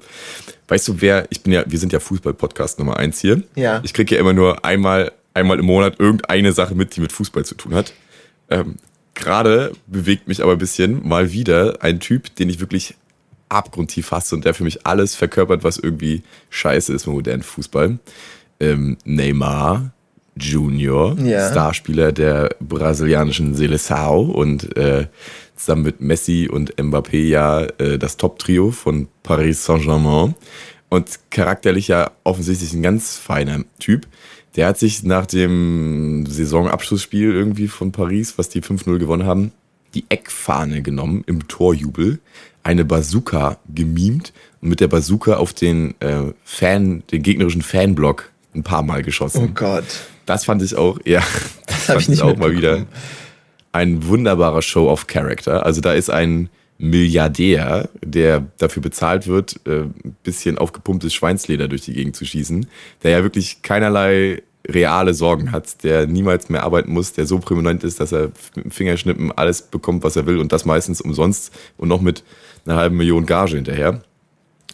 Weißt 0.69 0.87
du, 0.87 1.01
wer, 1.01 1.27
ich 1.29 1.41
bin 1.43 1.53
ja, 1.53 1.63
wir 1.67 1.77
sind 1.79 1.91
ja 1.91 1.99
Fußball-Podcast 1.99 2.79
Nummer 2.79 2.97
eins 2.97 3.19
hier. 3.19 3.43
Ja. 3.55 3.81
Ich 3.83 3.93
kriege 3.93 4.15
ja 4.15 4.21
immer 4.21 4.33
nur 4.33 4.63
einmal, 4.63 5.11
einmal 5.33 5.59
im 5.59 5.65
Monat 5.65 5.99
irgendeine 5.99 6.53
Sache 6.53 6.73
mit, 6.73 6.95
die 6.95 7.01
mit 7.01 7.11
Fußball 7.11 7.43
zu 7.43 7.55
tun 7.55 7.75
hat. 7.75 7.93
Ähm, 8.49 8.75
Gerade 9.13 9.73
bewegt 9.87 10.27
mich 10.27 10.43
aber 10.43 10.53
ein 10.53 10.57
bisschen 10.59 11.05
mal 11.07 11.31
wieder 11.31 11.81
ein 11.81 11.99
Typ, 11.99 12.35
den 12.35 12.49
ich 12.49 12.59
wirklich 12.59 12.95
abgrundtief 13.49 14.11
hasse 14.11 14.35
und 14.35 14.45
der 14.45 14.53
für 14.53 14.63
mich 14.63 14.85
alles 14.85 15.15
verkörpert, 15.15 15.63
was 15.63 15.77
irgendwie 15.77 16.21
scheiße 16.49 16.93
ist 16.93 17.07
im 17.07 17.13
modernen 17.13 17.43
Fußball. 17.43 17.97
Ähm, 18.59 18.97
Neymar 19.05 19.91
Junior, 20.39 21.17
Ja. 21.19 21.49
Starspieler 21.51 22.11
der 22.11 22.55
brasilianischen 22.59 23.55
Seleção 23.55 24.31
und 24.31 24.75
äh, 24.77 25.07
zusammen 25.55 25.83
mit 25.83 26.01
Messi 26.01 26.47
und 26.51 26.75
Mbappé 26.75 27.27
ja 27.27 27.63
äh, 27.79 27.97
das 27.97 28.17
Top-Trio 28.17 28.71
von 28.71 29.07
Paris 29.23 29.65
Saint-Germain 29.65 30.35
und 30.89 31.19
charakterlich 31.31 31.87
ja 31.89 32.11
offensichtlich 32.23 32.73
ein 32.73 32.83
ganz 32.83 33.17
feiner 33.17 33.63
Typ. 33.79 34.07
Der 34.55 34.67
hat 34.67 34.77
sich 34.79 35.03
nach 35.03 35.25
dem 35.25 36.25
Saisonabschlussspiel 36.27 37.31
irgendwie 37.31 37.67
von 37.67 37.91
Paris, 37.91 38.37
was 38.37 38.49
die 38.49 38.61
5-0 38.61 38.97
gewonnen 38.97 39.25
haben, 39.25 39.51
die 39.93 40.05
Eckfahne 40.09 40.81
genommen 40.81 41.23
im 41.27 41.47
Torjubel, 41.47 42.19
eine 42.63 42.83
Bazooka 42.85 43.57
gemimt 43.73 44.33
und 44.61 44.69
mit 44.69 44.79
der 44.79 44.87
Bazooka 44.87 45.35
auf 45.37 45.53
den 45.53 45.95
äh, 46.01 46.33
Fan, 46.43 47.03
den 47.11 47.23
gegnerischen 47.23 47.61
Fanblock 47.61 48.31
ein 48.55 48.63
paar 48.63 48.83
Mal 48.83 49.03
geschossen. 49.03 49.49
Oh 49.49 49.51
Gott. 49.53 49.85
Das 50.27 50.45
fand 50.45 50.61
ich 50.61 50.75
auch, 50.75 50.99
ja, 51.05 51.23
das, 51.65 51.87
hab 51.87 51.95
fand 51.95 52.01
ich 52.01 52.09
nicht 52.09 52.21
auch 52.21 52.37
mal 52.37 52.55
wieder 52.55 52.85
ein 53.71 54.05
wunderbarer 54.07 54.61
Show 54.61 54.89
of 54.89 55.07
Character. 55.07 55.65
Also 55.65 55.81
da 55.81 55.93
ist 55.93 56.09
ein 56.09 56.49
Milliardär, 56.79 57.89
der 58.03 58.45
dafür 58.57 58.83
bezahlt 58.83 59.27
wird, 59.27 59.59
äh, 59.65 59.81
ein 59.81 60.15
bisschen 60.23 60.57
aufgepumptes 60.57 61.13
Schweinsleder 61.13 61.67
durch 61.67 61.81
die 61.81 61.93
Gegend 61.93 62.15
zu 62.15 62.25
schießen, 62.25 62.67
der 63.01 63.11
ja 63.11 63.23
wirklich 63.23 63.61
keinerlei 63.63 64.43
reale 64.67 65.13
Sorgen 65.13 65.51
hat, 65.51 65.83
der 65.83 66.07
niemals 66.07 66.49
mehr 66.49 66.63
arbeiten 66.63 66.91
muss, 66.91 67.13
der 67.13 67.25
so 67.25 67.39
prominent 67.39 67.83
ist, 67.83 67.99
dass 67.99 68.11
er 68.11 68.31
mit 68.55 68.65
dem 68.65 68.71
Fingerschnippen 68.71 69.31
alles 69.31 69.61
bekommt, 69.61 70.03
was 70.03 70.17
er 70.17 70.25
will 70.25 70.39
und 70.39 70.51
das 70.51 70.65
meistens 70.65 70.99
umsonst 70.99 71.53
und 71.77 71.87
noch 71.87 72.01
mit 72.01 72.23
einer 72.65 72.75
halben 72.75 72.97
Million 72.97 73.25
Gage 73.25 73.55
hinterher. 73.55 74.01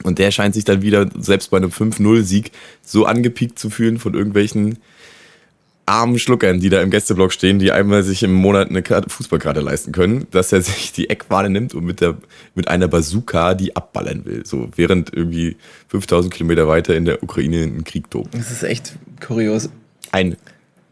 Und 0.03 0.17
der 0.17 0.31
scheint 0.31 0.55
sich 0.55 0.65
dann 0.65 0.81
wieder, 0.81 1.07
selbst 1.19 1.51
bei 1.51 1.57
einem 1.57 1.69
5-0-Sieg, 1.69 2.51
so 2.81 3.05
angepiekt 3.05 3.59
zu 3.59 3.69
fühlen 3.69 3.99
von 3.99 4.15
irgendwelchen 4.15 4.79
armen 5.85 6.17
Schluckern, 6.17 6.59
die 6.59 6.69
da 6.69 6.81
im 6.81 6.89
Gästeblock 6.89 7.33
stehen, 7.33 7.59
die 7.59 7.71
einmal 7.71 8.03
sich 8.03 8.23
im 8.23 8.33
Monat 8.33 8.69
eine 8.69 8.81
Karte- 8.81 9.09
Fußballkarte 9.09 9.59
leisten 9.59 9.91
können, 9.91 10.27
dass 10.31 10.51
er 10.51 10.61
sich 10.63 10.91
die 10.93 11.09
Eckfahne 11.09 11.49
nimmt 11.49 11.73
und 11.73 11.85
mit, 11.85 12.01
der, 12.01 12.17
mit 12.55 12.67
einer 12.67 12.87
Bazooka 12.87 13.53
die 13.53 13.75
abballern 13.75 14.25
will. 14.25 14.45
So, 14.45 14.69
während 14.75 15.13
irgendwie 15.13 15.57
5000 15.89 16.33
Kilometer 16.33 16.67
weiter 16.67 16.95
in 16.95 17.05
der 17.05 17.21
Ukraine 17.21 17.63
ein 17.63 17.83
Krieg 17.83 18.09
tobt. 18.09 18.33
Das 18.33 18.51
ist 18.51 18.63
echt 18.63 18.93
kurios. 19.25 19.69
Ein 20.11 20.37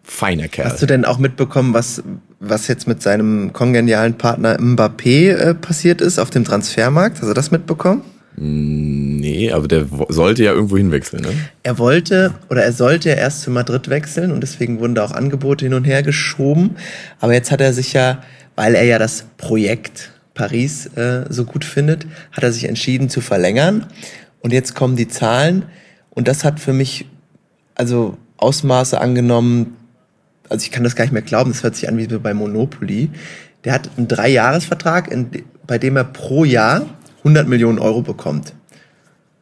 feiner 0.04 0.48
Kerl. 0.48 0.72
Hast 0.72 0.82
du 0.82 0.86
denn 0.88 1.06
auch 1.06 1.20
mitbekommen, 1.20 1.74
was, 1.74 2.04
was 2.40 2.68
jetzt 2.68 2.88
mit 2.88 3.02
seinem 3.02 3.54
kongenialen 3.54 4.18
Partner 4.18 4.58
Mbappé 4.58 5.32
äh, 5.34 5.54
passiert 5.54 6.02
ist 6.02 6.20
auf 6.20 6.30
dem 6.30 6.44
Transfermarkt? 6.44 7.22
Hast 7.22 7.30
du 7.30 7.34
das 7.34 7.52
mitbekommen? 7.52 8.02
Nee, 8.36 9.52
aber 9.52 9.68
der 9.68 9.86
sollte 10.10 10.44
ja 10.44 10.54
irgendwo 10.54 10.78
hinwechseln, 10.78 11.24
ne? 11.24 11.30
Er 11.64 11.78
wollte 11.78 12.34
oder 12.50 12.64
er 12.64 12.74
sollte 12.74 13.10
ja 13.10 13.16
erst 13.16 13.42
zu 13.42 13.52
Madrid 13.52 13.90
wechseln 13.90 14.32
und 14.32 14.42
deswegen 14.42 14.80
wurden 14.80 14.96
da 14.96 15.04
auch 15.04 15.12
Angebote 15.12 15.66
hin 15.66 15.74
und 15.74 15.86
her 15.86 16.04
geschoben. 16.04 16.76
Aber 17.20 17.34
jetzt 17.34 17.52
hat 17.52 17.62
er 17.62 17.74
sich 17.74 17.94
ja, 17.94 18.24
weil 18.56 18.76
er 18.76 18.84
ja 18.84 19.00
das 19.00 19.26
Projekt 19.38 20.12
Paris 20.34 20.88
äh, 20.96 21.26
so 21.30 21.46
gut 21.46 21.66
findet, 21.66 22.06
hat 22.32 22.44
er 22.44 22.52
sich 22.52 22.66
entschieden 22.66 23.10
zu 23.10 23.22
verlängern. 23.22 23.86
Und 24.40 24.54
jetzt 24.54 24.76
kommen 24.76 24.96
die 24.96 25.08
Zahlen 25.08 25.66
und 26.10 26.28
das 26.28 26.44
hat 26.44 26.60
für 26.60 26.74
mich 26.74 27.06
also 27.76 28.18
Ausmaße 28.38 29.00
angenommen, 29.00 29.78
also 30.50 30.64
ich 30.64 30.72
kann 30.72 30.84
das 30.84 30.96
gar 30.96 31.06
nicht 31.06 31.14
mehr 31.14 31.22
glauben, 31.22 31.52
das 31.52 31.64
hört 31.64 31.76
sich 31.76 31.88
an 31.88 31.98
wie 31.98 32.08
bei 32.08 32.34
Monopoly. 32.34 33.10
Der 33.64 33.74
hat 33.74 33.90
einen 33.98 34.08
Dreijahresvertrag, 34.08 35.10
bei 35.68 35.78
dem 35.78 35.96
er 35.96 36.04
pro 36.04 36.44
Jahr 36.44 36.86
100 37.24 37.48
Millionen 37.48 37.80
Euro 37.80 38.02
bekommt. 38.02 38.54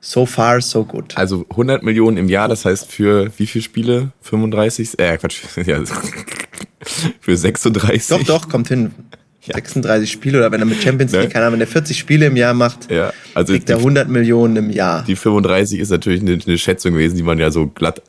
So 0.02 0.26
far, 0.26 0.62
so 0.62 0.86
good. 0.86 1.18
Also 1.18 1.46
100 1.50 1.84
Millionen 1.84 2.16
im 2.18 2.30
Jahr, 2.30 2.48
das 2.48 2.64
heißt 2.64 2.90
für 2.90 3.32
wie 3.38 3.46
viele 3.48 3.64
Spiele? 3.64 4.12
35? 4.22 4.98
Äh, 5.00 5.18
Quatsch. 5.18 5.42
Ja, 5.66 5.82
für 7.20 7.36
36? 7.38 8.08
Doch, 8.08 8.24
doch, 8.24 8.50
kommt 8.50 8.68
hin. 8.70 8.92
Ja. 9.42 9.56
36 9.56 10.12
Spiele 10.12 10.38
oder 10.38 10.52
wenn 10.52 10.60
er 10.60 10.66
mit 10.66 10.84
Champions 10.84 11.14
League, 11.14 11.24
Ne? 11.24 11.30
keine 11.30 11.46
Ahnung, 11.46 11.54
wenn 11.60 11.66
er 11.66 11.72
40 11.72 11.98
Spiele 11.98 12.26
im 12.26 12.36
Jahr 12.36 12.54
macht, 12.54 12.92
Ja, 12.92 13.14
also 13.34 13.54
kriegt 13.54 13.70
er 13.70 13.78
die- 13.78 13.82
100 13.82 14.08
Millionen 14.10 14.58
im 14.58 14.70
Jahr. 14.70 15.04
Die 15.06 15.16
35 15.16 15.80
ist 15.80 15.90
natürlich 15.90 16.22
eine, 16.22 16.38
eine 16.46 16.58
Schätzung 16.58 16.92
gewesen, 16.92 17.16
die 17.16 17.24
man 17.24 17.40
ja 17.40 17.50
so 17.50 17.66
glatt 17.68 18.02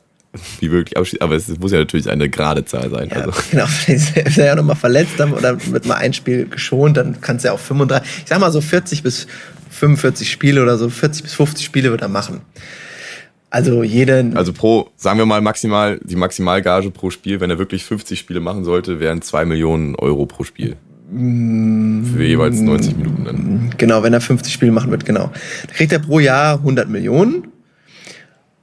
wie 0.59 0.69
wirklich 0.71 0.97
abschließt. 0.97 1.21
Aber 1.21 1.35
es 1.35 1.47
muss 1.57 1.71
ja 1.71 1.79
natürlich 1.79 2.09
eine 2.09 2.29
gerade 2.29 2.65
Zahl 2.65 2.89
sein. 2.91 3.09
Ja, 3.09 3.21
Also, 3.21 3.31
genau, 3.49 3.65
vielleicht 3.65 4.17
ist 4.27 4.37
er 4.37 4.45
ja 4.47 4.55
nochmal 4.55 4.75
verletzt 4.75 5.13
dann, 5.17 5.33
oder 5.33 5.57
wird 5.67 5.85
mal 5.87 5.95
ein 5.95 6.13
Spiel 6.13 6.47
geschont, 6.47 6.97
dann 6.97 7.21
kann 7.21 7.37
es 7.37 7.43
ja 7.43 7.53
auch 7.53 7.59
35, 7.59 8.07
ich 8.23 8.29
sag 8.29 8.39
mal 8.39 8.51
so 8.51 8.59
40 8.61 9.01
bis 9.01 9.25
45 9.81 10.29
Spiele 10.29 10.61
oder 10.61 10.77
so, 10.77 10.89
40 10.89 11.23
bis 11.23 11.33
50 11.33 11.65
Spiele 11.65 11.89
wird 11.89 12.01
er 12.01 12.07
machen. 12.07 12.41
Also 13.49 13.83
jeden, 13.83 14.37
also 14.37 14.53
pro, 14.53 14.91
sagen 14.95 15.17
wir 15.17 15.25
mal 15.25 15.41
maximal, 15.41 15.99
die 16.03 16.15
Maximalgage 16.15 16.91
pro 16.91 17.09
Spiel, 17.09 17.39
wenn 17.39 17.49
er 17.49 17.57
wirklich 17.57 17.83
50 17.83 18.17
Spiele 18.17 18.39
machen 18.39 18.63
sollte, 18.63 18.99
wären 18.99 19.23
2 19.23 19.45
Millionen 19.45 19.95
Euro 19.95 20.27
pro 20.27 20.43
Spiel. 20.43 20.77
Für 21.09 22.23
jeweils 22.23 22.61
90 22.61 22.95
Minuten 22.95 23.25
dann. 23.25 23.69
genau, 23.77 24.03
wenn 24.03 24.13
er 24.13 24.21
50 24.21 24.53
Spiele 24.53 24.71
machen 24.71 24.91
wird, 24.91 25.03
genau. 25.03 25.31
Da 25.67 25.73
kriegt 25.73 25.91
er 25.91 25.99
pro 25.99 26.19
Jahr 26.19 26.59
100 26.59 26.87
Millionen 26.87 27.47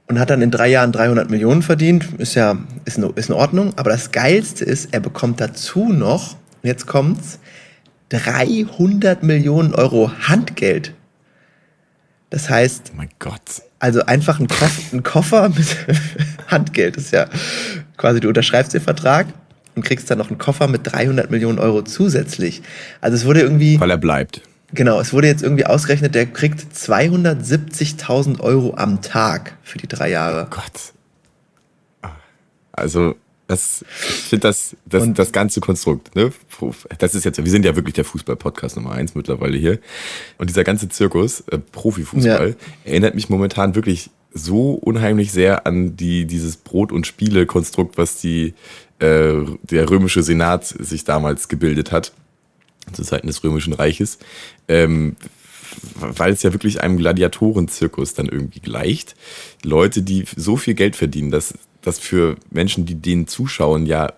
und 0.07 0.19
hat 0.19 0.29
dann 0.29 0.41
in 0.41 0.49
drei 0.49 0.69
Jahren 0.69 0.91
300 0.93 1.29
Millionen 1.29 1.61
verdient. 1.61 2.07
Ist 2.17 2.33
ja, 2.33 2.57
ist 2.85 2.97
in, 2.97 3.03
ist 3.15 3.29
in 3.29 3.35
Ordnung. 3.35 3.73
Aber 3.75 3.91
das 3.91 4.11
Geilste 4.11 4.63
ist, 4.63 4.93
er 4.93 5.01
bekommt 5.01 5.39
dazu 5.41 5.89
noch, 5.89 6.37
jetzt 6.63 6.87
kommt's, 6.87 7.39
300 8.09 9.21
Millionen 9.21 9.75
Euro 9.75 10.11
Handgeld. 10.27 10.93
Das 12.29 12.49
heißt, 12.49 12.91
Oh 12.93 12.97
mein 12.97 13.09
Gott. 13.19 13.41
Also 13.79 14.05
einfach 14.05 14.39
ein, 14.39 14.47
Koff 14.47 14.93
ein 14.93 15.03
Koffer 15.03 15.49
mit 15.49 15.67
Handgeld 16.47 16.97
ist 16.97 17.11
ja 17.11 17.27
quasi, 17.97 18.19
du 18.19 18.27
unterschreibst 18.27 18.73
den 18.73 18.81
Vertrag 18.81 19.27
und 19.75 19.83
kriegst 19.85 20.11
dann 20.11 20.17
noch 20.17 20.29
einen 20.29 20.37
Koffer 20.37 20.67
mit 20.67 20.81
300 20.83 21.31
Millionen 21.31 21.59
Euro 21.59 21.81
zusätzlich. 21.83 22.61
Also 23.01 23.15
es 23.15 23.25
wurde 23.25 23.41
irgendwie, 23.41 23.79
Weil 23.79 23.91
er 23.91 23.97
bleibt. 23.97 24.41
genau, 24.73 24.99
es 24.99 25.13
wurde 25.13 25.27
jetzt 25.27 25.41
irgendwie 25.43 25.65
ausgerechnet, 25.65 26.13
der 26.15 26.25
kriegt 26.25 26.61
270.000 26.75 28.39
Euro 28.41 28.75
am 28.75 29.01
Tag 29.01 29.53
für 29.63 29.77
die 29.77 29.87
drei 29.87 30.09
Jahre. 30.09 30.47
Gott. 30.49 30.93
Also, 32.71 33.15
das, 33.49 33.83
ich 33.99 34.05
finde 34.29 34.47
das, 34.47 34.75
das, 34.85 35.03
Und- 35.03 35.17
das 35.19 35.31
ganze 35.31 35.59
Konstrukt, 35.59 36.15
ne? 36.15 36.31
Das 36.99 37.15
ist 37.15 37.25
jetzt, 37.25 37.43
wir 37.43 37.51
sind 37.51 37.65
ja 37.65 37.75
wirklich 37.75 37.95
der 37.95 38.05
Fußball-Podcast 38.05 38.75
Nummer 38.75 38.91
eins 38.91 39.15
mittlerweile 39.15 39.57
hier. 39.57 39.79
Und 40.37 40.49
dieser 40.49 40.63
ganze 40.63 40.87
Zirkus, 40.87 41.41
äh, 41.51 41.57
Profifußball, 41.57 42.55
erinnert 42.85 43.15
mich 43.15 43.29
momentan 43.29 43.73
wirklich 43.75 44.11
so 44.31 44.73
unheimlich 44.73 45.31
sehr 45.31 45.65
an 45.65 45.97
die, 45.97 46.25
dieses 46.25 46.57
Brot- 46.57 46.91
und 46.91 47.07
Spiele-Konstrukt, 47.07 47.97
was 47.97 48.17
die, 48.21 48.53
äh, 48.99 49.33
der 49.63 49.89
römische 49.89 50.21
Senat 50.21 50.67
sich 50.67 51.03
damals 51.03 51.47
gebildet 51.47 51.91
hat, 51.91 52.13
zu 52.93 53.03
Zeiten 53.03 53.25
des 53.27 53.43
Römischen 53.43 53.73
Reiches. 53.73 54.19
Ähm, 54.67 55.15
weil 55.95 56.33
es 56.33 56.43
ja 56.43 56.51
wirklich 56.53 56.81
einem 56.81 56.97
Gladiatorenzirkus 56.97 58.13
dann 58.13 58.27
irgendwie 58.27 58.59
gleicht. 58.59 59.15
Leute, 59.63 60.01
die 60.03 60.25
so 60.35 60.57
viel 60.57 60.73
Geld 60.73 60.95
verdienen, 60.95 61.31
dass 61.31 61.53
das 61.89 61.99
für 61.99 62.37
Menschen, 62.49 62.85
die 62.85 62.95
denen 62.95 63.27
zuschauen, 63.27 63.85
ja 63.85 64.13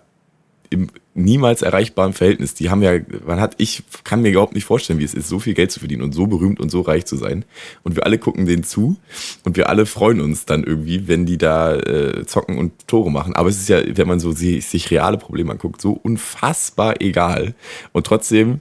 im 0.70 0.88
niemals 1.14 1.60
erreichbaren 1.60 2.14
Verhältnis. 2.14 2.54
Die 2.54 2.70
haben 2.70 2.82
ja, 2.82 2.92
man 3.26 3.40
hat, 3.40 3.54
ich 3.58 3.82
kann 4.04 4.22
mir 4.22 4.30
überhaupt 4.30 4.54
nicht 4.54 4.64
vorstellen, 4.64 4.98
wie 4.98 5.04
es 5.04 5.12
ist, 5.12 5.28
so 5.28 5.38
viel 5.38 5.52
Geld 5.52 5.70
zu 5.70 5.80
verdienen 5.80 6.02
und 6.02 6.12
so 6.12 6.26
berühmt 6.26 6.60
und 6.60 6.70
so 6.70 6.80
reich 6.80 7.04
zu 7.04 7.16
sein. 7.16 7.44
Und 7.82 7.96
wir 7.96 8.06
alle 8.06 8.18
gucken 8.18 8.46
denen 8.46 8.64
zu 8.64 8.96
und 9.44 9.56
wir 9.56 9.68
alle 9.68 9.84
freuen 9.84 10.20
uns 10.20 10.46
dann 10.46 10.64
irgendwie, 10.64 11.08
wenn 11.08 11.26
die 11.26 11.36
da 11.36 11.76
äh, 11.76 12.24
zocken 12.24 12.56
und 12.56 12.88
Tore 12.88 13.10
machen. 13.10 13.34
Aber 13.36 13.50
es 13.50 13.58
ist 13.58 13.68
ja, 13.68 13.82
wenn 13.96 14.08
man 14.08 14.20
so 14.20 14.32
sich, 14.32 14.66
sich 14.66 14.90
reale 14.90 15.18
Probleme 15.18 15.52
anguckt, 15.52 15.82
so 15.82 15.92
unfassbar 15.92 17.00
egal. 17.00 17.54
Und 17.92 18.06
trotzdem 18.06 18.60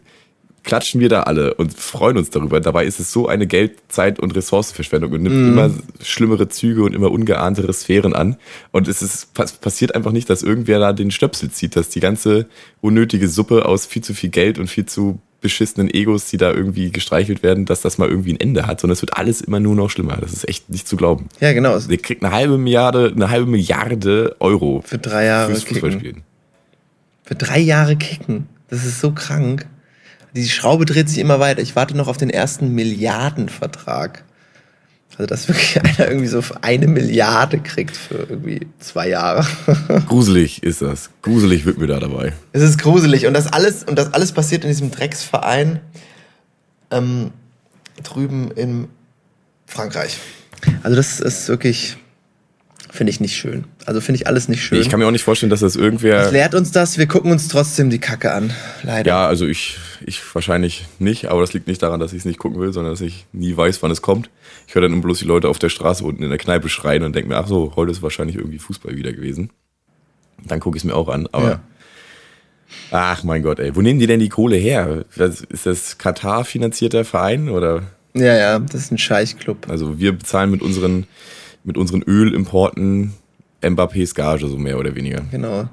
klatschen 0.63 1.02
wir 1.02 1.10
da 1.10 1.24
alle 1.24 1.56
und 1.56 1.74
freuen 1.74 2.17
uns 2.17 2.30
darüber. 2.30 2.60
Dabei 2.62 2.86
ist 2.86 3.00
es 3.00 3.12
so 3.12 3.28
eine 3.28 3.47
Geld-, 3.47 3.78
Zeit- 3.88 4.19
und 4.19 4.36
Ressourcenverschwendung 4.36 5.12
und 5.12 5.24
nimmt 5.24 5.36
immer 5.36 5.71
schlimmere 6.04 6.50
Züge 6.50 6.84
und 6.84 6.93
immer 6.93 7.12
ungeahntere 7.12 7.74
Sphären 7.74 8.13
an. 8.13 8.38
Und 8.71 8.88
es 8.88 9.02
ist, 9.02 9.34
pass- 9.34 9.54
passiert 9.54 9.95
einfach 9.95 10.12
nicht, 10.12 10.30
dass 10.30 10.43
irgendwer 10.43 10.80
da 10.80 10.93
den 10.93 11.10
Stöpsel 11.12 11.50
zieht, 11.52 11.76
dass 11.76 11.89
die 11.89 12.00
ganze 12.00 12.45
unnötige 12.80 13.28
Suppe 13.28 13.65
aus 13.65 13.86
viel 13.86 14.04
zu 14.04 14.13
viel 14.13 14.30
Geld 14.30 14.60
und 14.60 14.67
viel 14.69 14.86
zu 14.86 15.19
beschissenen 15.41 15.91
Egos, 15.91 16.26
die 16.28 16.38
da 16.38 16.52
irgendwie 16.52 16.91
gestreichelt 16.91 17.41
werden, 17.41 17.65
dass 17.65 17.82
das 17.82 17.97
mal 17.97 18.08
irgendwie 18.08 18.34
ein 18.34 18.39
Ende 18.39 18.67
hat, 18.67 18.80
sondern 18.80 18.93
es 18.93 19.02
wird 19.02 19.17
alles 19.17 19.41
immer 19.41 19.60
nur 19.60 19.74
noch 19.74 19.89
schlimmer. 19.89 20.17
Das 20.21 20.34
ist 20.34 20.47
echt 20.47 20.69
nicht 20.69 20.88
zu 20.88 20.95
glauben. 20.95 21.30
Ja, 21.39 21.52
genau. 21.54 21.80
Der 21.80 21.97
kriegt 21.97 22.24
eine 22.24 22.32
halbe 22.32 22.60
Milliarde, 22.60 23.12
eine 23.15 23.32
halbe 23.32 23.47
Milliarde 23.50 24.36
Euro 24.39 24.84
Für 24.86 25.00
drei 25.00 25.26
Jahre 25.26 25.50
fürs 25.50 25.65
kicken. 25.65 25.82
Fußballspielen. 25.82 26.21
Für 27.24 27.34
drei 27.34 27.60
Jahre 27.60 27.95
kicken. 27.95 28.47
Das 28.69 28.86
ist 28.86 29.02
so 29.02 29.12
krank. 29.13 29.65
Die 30.36 30.48
Schraube 30.48 30.86
dreht 30.86 31.10
sich 31.10 31.17
immer 31.17 31.39
weiter. 31.39 31.62
Ich 31.62 31.76
warte 31.76 31.96
noch 31.96 32.08
auf 32.08 32.17
den 32.17 32.30
ersten 32.30 32.74
Milliardenvertrag. 32.74 34.24
Also, 35.12 35.26
dass 35.26 35.48
wirklich 35.48 35.80
einer 35.84 36.08
irgendwie 36.08 36.28
so 36.28 36.41
eine 36.62 36.88
Milliarde 36.88 37.60
kriegt 37.60 37.98
für 37.98 38.28
irgendwie 38.30 38.67
zwei 38.80 39.10
Jahre. 39.10 39.46
Gruselig 40.08 40.63
ist 40.63 40.82
das. 40.82 41.10
Gruselig 41.22 41.65
wird 41.65 41.78
mir 41.78 41.88
da 41.88 42.00
dabei. 42.00 42.34
Es 42.54 42.62
ist 42.62 42.78
gruselig. 42.78 43.28
Und 43.28 43.34
das 43.34 43.48
alles, 43.48 43.84
und 43.84 43.98
das 43.98 44.13
alles 44.13 44.32
passiert 44.32 44.63
in 44.63 44.70
diesem 44.70 44.91
Drecksverein 44.91 45.80
ähm, 46.91 47.32
drüben 48.04 48.52
in 48.52 48.88
Frankreich. 49.65 50.17
Also, 50.84 50.96
das 50.96 51.20
ist 51.20 51.50
wirklich, 51.50 51.98
finde 52.91 53.10
ich 53.10 53.19
nicht 53.19 53.36
schön. 53.36 53.63
Also, 53.86 54.01
finde 54.01 54.17
ich 54.21 54.27
alles 54.27 54.47
nicht 54.47 54.63
schön. 54.63 54.80
Ich 54.80 54.89
kann 54.89 54.99
mir 54.99 55.08
auch 55.08 55.12
nicht 55.12 55.23
vorstellen, 55.23 55.49
dass 55.49 55.62
das 55.62 55.75
irgendwer. 55.75 56.25
Was 56.25 56.32
lehrt 56.32 56.54
uns 56.54 56.71
das? 56.71 56.97
Wir 56.97 57.08
gucken 57.08 57.32
uns 57.32 57.47
trotzdem 57.47 57.89
die 57.89 57.99
Kacke 57.99 58.32
an. 58.34 58.54
Leider. 58.84 59.08
Ja, 59.10 59.27
also 59.27 59.47
ich, 59.47 59.77
ich 60.06 60.21
wahrscheinlich 60.36 60.86
nicht, 60.99 61.25
aber 61.27 61.41
das 61.41 61.54
liegt 61.54 61.67
nicht 61.67 61.82
daran, 61.82 61.99
dass 61.99 62.12
ich 62.13 62.19
es 62.19 62.25
nicht 62.25 62.38
gucken 62.38 62.60
will, 62.62 62.71
sondern 62.73 62.93
dass 62.93 63.01
ich 63.01 63.25
nie 63.34 63.56
weiß, 63.58 63.82
wann 63.82 63.91
es 63.91 64.01
kommt. 64.01 64.30
Ich 64.67 64.75
höre 64.75 64.84
dann 64.84 64.93
immer 64.93 65.01
bloß 65.01 65.19
die 65.19 65.25
Leute 65.25 65.49
auf 65.49 65.58
der 65.60 65.69
Straße 65.69 66.04
unten 66.04 66.21
in 66.23 66.30
der 66.30 66.38
Kneipe 66.38 66.69
schreien 66.69 67.04
und 67.04 67.15
denke 67.15 67.30
mir, 67.30 67.38
ach 67.38 67.47
so, 67.47 67.73
heute 67.75 67.91
ist 67.91 68.01
wahrscheinlich 68.04 68.36
irgendwie 68.38 68.60
Fußball 68.60 68.95
wieder 68.95 69.12
gewesen. 69.13 69.49
Dann 70.45 70.60
gucke 70.60 70.77
ich 70.77 70.84
es 70.84 70.86
mir 70.86 70.95
auch 70.95 71.08
an, 71.10 71.27
aber 71.32 71.49
Ja. 71.49 71.60
ach 72.91 73.23
mein 73.23 73.43
Gott, 73.43 73.60
ey, 73.60 73.75
wo 73.75 73.82
nehmen 73.82 73.99
die 73.99 74.08
denn 74.08 74.19
die 74.19 74.30
Kohle 74.30 74.56
her? 74.56 75.06
Ist 75.49 75.65
das 75.65 75.97
Katar 75.97 76.45
finanzierter 76.45 77.06
Verein 77.06 77.49
oder? 77.49 77.84
Ja, 78.13 78.36
ja, 78.36 78.60
das 78.60 78.75
ist 78.82 78.91
ein 78.91 78.97
Scheichclub. 78.97 79.69
Also 79.69 79.99
wir 79.99 80.12
bezahlen 80.13 80.51
mit 80.51 80.62
unseren, 80.62 81.06
mit 81.63 81.78
unseren 81.78 82.02
Ölimporten 82.04 83.13
Mbappés 83.62 84.15
Gage, 84.15 84.47
so 84.47 84.58
mehr 84.58 84.80
oder 84.80 84.95
weniger. 84.95 85.21
Genau. 85.32 85.69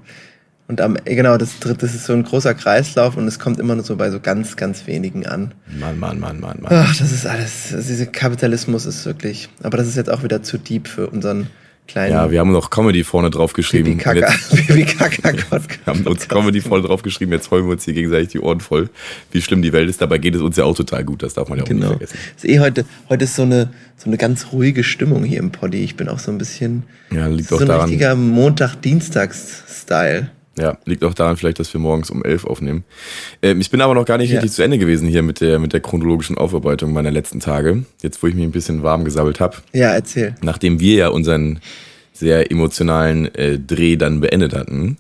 Und 0.69 0.83
am, 0.83 0.99
genau, 1.07 1.39
das 1.39 1.59
dritte, 1.61 1.87
ist 1.87 2.05
so 2.05 2.13
ein 2.13 2.25
großer 2.25 2.53
Kreislauf 2.53 3.17
und 3.17 3.27
es 3.27 3.39
kommt 3.39 3.59
immer 3.59 3.75
nur 3.75 3.85
so 3.85 3.97
bei 3.97 4.11
so 4.11 4.21
ganz, 4.21 4.55
ganz 4.57 4.87
wenigen 4.87 5.27
an. 5.27 5.55
Mann, 5.81 5.99
Mann, 5.99 6.21
Mann, 6.21 6.41
Mann, 6.41 6.61
Mann. 6.61 6.71
Ach, 6.71 6.95
das 6.95 7.11
ist 7.11 7.27
alles, 7.27 7.73
also 7.75 7.89
dieser 7.89 8.05
Kapitalismus 8.05 8.85
ist 8.85 9.07
wirklich, 9.07 9.49
aber 9.63 9.79
das 9.79 9.87
ist 9.89 9.97
jetzt 9.97 10.11
auch 10.11 10.23
wieder 10.23 10.43
zu 10.43 10.59
deep 10.59 10.87
für 10.87 11.09
unseren 11.09 11.47
kleinen 11.89 12.13
Ja, 12.13 12.31
wir 12.31 12.39
haben 12.41 12.53
noch 12.53 12.69
Comedy 12.71 13.03
vorne 13.03 13.31
drauf 13.31 13.55
geschrieben. 13.55 13.97
Pipi 13.99 14.21
Kaka, 14.21 14.33
Pipi 14.55 14.85
Kaka 14.97 15.33
Podcast. 15.33 15.71
Wir 15.85 15.95
haben 15.95 16.07
uns 16.07 16.29
Comedy 16.29 16.61
voll 16.61 16.83
drauf 16.83 17.03
geschrieben, 17.03 17.33
jetzt 17.33 17.51
heulen 17.51 17.65
wir 17.67 17.73
uns 17.73 17.85
hier 17.85 17.95
gegenseitig 17.95 18.29
die 18.29 18.41
Ohren 18.41 18.61
voll, 18.61 18.89
wie 19.33 19.43
schlimm 19.43 19.63
die 19.63 19.73
Welt 19.73 19.89
ist. 19.91 20.01
Dabei 20.01 20.19
geht 20.19 20.35
es 20.35 20.41
uns 20.41 20.57
ja 20.57 20.65
auch 20.65 20.77
total 20.77 21.05
gut, 21.05 21.23
das 21.23 21.35
darf 21.35 21.49
man 21.49 21.59
ja 21.59 21.65
auch 21.65 21.69
Genau. 21.69 21.89
nicht 21.89 21.99
vergessen. 22.11 22.19
Ist 22.37 22.45
eh 22.45 22.61
heute, 22.61 22.85
heute 23.09 23.25
ist 23.25 23.35
so 23.37 23.43
eine, 23.43 23.71
so 23.97 24.07
eine 24.07 24.17
ganz 24.19 24.53
ruhige 24.53 24.85
Stimmung 24.85 25.25
hier 25.25 25.39
im 25.41 25.51
Poddy. 25.51 25.83
Ich 25.83 25.97
bin 25.97 26.09
auch 26.09 26.19
so 26.19 26.31
ein 26.31 26.39
bisschen, 26.39 26.85
Ja, 27.11 27.27
liegt 27.27 27.53
auch 27.53 27.57
so 27.59 27.65
ein 27.65 27.69
daran, 27.69 27.89
richtiger 27.89 28.15
Montag-Dienstags-Style. 28.15 30.31
Ja, 30.59 30.79
liegt 30.85 31.05
auch 31.05 31.15
daran 31.15 31.37
vielleicht, 31.37 31.59
dass 31.59 31.73
wir 31.73 31.81
morgens 31.81 32.11
um 32.11 32.25
elf 32.25 32.45
aufnehmen. 32.45 32.85
Ähm, 33.43 33.61
ich 33.61 33.71
bin 33.71 33.81
aber 33.81 33.95
noch 33.95 34.05
gar 34.05 34.19
nicht 34.19 34.31
Ja. 34.31 34.37
richtig 34.41 34.53
zu 34.53 34.63
Ende 34.63 34.79
gewesen 34.79 35.09
hier 35.09 35.23
mit 35.23 35.41
der, 35.41 35.59
mit 35.59 35.73
der 35.73 35.81
chronologischen 35.81 36.37
Aufarbeitung 36.37 36.93
meiner 36.93 37.11
letzten 37.11 37.41
Tage. 37.41 37.85
Jetzt, 38.03 38.23
wo 38.23 38.27
ich 38.27 38.35
mich 38.35 38.45
ein 38.45 38.51
bisschen 38.53 38.83
warm 38.83 39.05
gesabbelt 39.05 39.41
habe. 39.41 39.57
Ja, 39.73 39.93
erzähl. 39.93 40.35
Nachdem 40.43 40.81
wir 40.81 40.95
ja 40.95 41.09
unseren 41.09 41.61
sehr 42.13 42.51
emotionalen 42.51 43.33
äh, 43.35 43.59
Dreh 43.59 43.97
dann 43.97 44.21
beendet 44.21 44.55
hatten, 44.55 44.99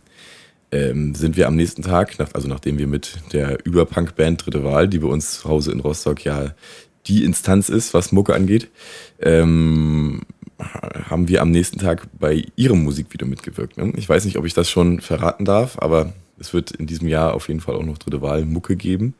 ähm, 0.70 1.14
sind 1.14 1.36
wir 1.36 1.46
am 1.48 1.56
nächsten 1.56 1.82
Tag, 1.82 2.18
nach, 2.18 2.28
also 2.34 2.46
nachdem 2.46 2.78
wir 2.78 2.86
mit 2.86 3.14
der 3.32 3.58
Überpunk-Band 3.64 4.44
Dritte 4.44 4.64
Wahl, 4.64 4.86
die 4.86 4.98
bei 4.98 5.08
uns 5.08 5.40
zu 5.40 5.48
Hause 5.48 5.72
in 5.72 5.80
Rostock 5.80 6.24
ja 6.24 6.52
die 7.06 7.24
Instanz 7.24 7.70
ist, 7.70 7.94
was 7.94 8.12
Mucke 8.12 8.34
angeht, 8.34 8.68
ähm, 9.20 10.20
haben 10.58 11.28
wir 11.28 11.42
am 11.42 11.50
nächsten 11.50 11.78
Tag 11.78 12.08
bei 12.18 12.44
ihrem 12.56 12.82
Musikvideo 12.82 13.26
mitgewirkt. 13.26 13.76
Ne? 13.76 13.92
Ich 13.96 14.08
weiß 14.08 14.24
nicht, 14.24 14.36
ob 14.36 14.44
ich 14.44 14.54
das 14.54 14.68
schon 14.68 15.00
verraten 15.00 15.44
darf, 15.44 15.78
aber 15.80 16.12
es 16.38 16.52
wird 16.52 16.72
in 16.72 16.86
diesem 16.86 17.08
Jahr 17.08 17.34
auf 17.34 17.48
jeden 17.48 17.60
Fall 17.60 17.76
auch 17.76 17.84
noch 17.84 17.98
Dritte 17.98 18.22
Wahl 18.22 18.44
Mucke 18.44 18.76
geben. 18.76 19.14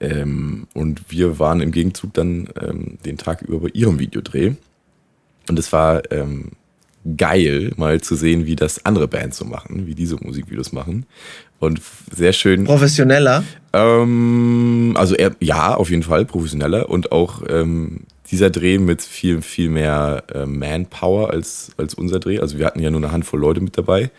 Ähm, 0.00 0.66
und 0.74 1.02
wir 1.08 1.38
waren 1.38 1.60
im 1.60 1.72
Gegenzug 1.72 2.14
dann 2.14 2.48
ähm, 2.60 2.98
den 3.04 3.16
Tag 3.16 3.42
über 3.42 3.60
bei 3.60 3.68
ihrem 3.72 3.98
Videodreh. 3.98 4.52
Und 5.48 5.58
es 5.58 5.72
war 5.72 6.10
ähm, 6.10 6.52
geil, 7.16 7.72
mal 7.76 8.00
zu 8.00 8.16
sehen, 8.16 8.46
wie 8.46 8.56
das 8.56 8.84
andere 8.84 9.08
Bands 9.08 9.36
so 9.36 9.44
machen, 9.44 9.86
wie 9.86 9.94
diese 9.94 10.16
Musikvideos 10.16 10.72
machen. 10.72 11.06
Und 11.58 11.80
sehr 12.14 12.32
schön. 12.32 12.64
Professioneller? 12.64 13.44
Ähm, 13.72 14.94
also 14.96 15.14
er, 15.14 15.34
ja, 15.40 15.74
auf 15.74 15.90
jeden 15.90 16.02
Fall 16.02 16.24
professioneller 16.24 16.88
und 16.88 17.12
auch 17.12 17.42
ähm, 17.48 18.00
dieser 18.30 18.50
Dreh 18.50 18.78
mit 18.78 19.02
viel, 19.02 19.42
viel 19.42 19.68
mehr 19.68 20.24
äh, 20.32 20.46
Manpower 20.46 21.30
als, 21.30 21.72
als 21.76 21.94
unser 21.94 22.20
Dreh. 22.20 22.40
Also 22.40 22.58
wir 22.58 22.66
hatten 22.66 22.80
ja 22.80 22.90
nur 22.90 23.00
eine 23.00 23.12
Handvoll 23.12 23.40
Leute 23.40 23.60
mit 23.60 23.76
dabei. 23.76 24.10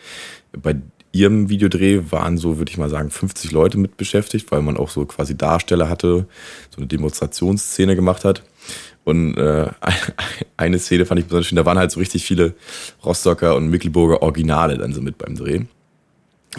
Bei 0.51 0.75
ihrem 1.11 1.49
Videodreh 1.49 2.01
waren 2.09 2.37
so, 2.37 2.57
würde 2.57 2.71
ich 2.71 2.77
mal 2.77 2.89
sagen, 2.89 3.09
50 3.09 3.51
Leute 3.51 3.77
mit 3.77 3.97
beschäftigt, 3.97 4.51
weil 4.51 4.61
man 4.61 4.77
auch 4.77 4.89
so 4.89 5.05
quasi 5.05 5.37
Darsteller 5.37 5.89
hatte, 5.89 6.27
so 6.69 6.77
eine 6.77 6.87
Demonstrationsszene 6.87 7.95
gemacht 7.95 8.25
hat. 8.25 8.43
Und 9.05 9.37
äh, 9.37 9.69
eine 10.57 10.79
Szene 10.79 11.05
fand 11.05 11.19
ich 11.19 11.25
besonders 11.25 11.47
schön, 11.47 11.55
da 11.55 11.65
waren 11.65 11.77
halt 11.77 11.91
so 11.91 11.99
richtig 11.99 12.25
viele 12.25 12.53
Rostocker 13.03 13.55
und 13.55 13.69
Mickelburger 13.69 14.21
Originale 14.21 14.77
dann 14.77 14.93
so 14.93 15.01
mit 15.01 15.17
beim 15.17 15.35
Dreh. 15.35 15.61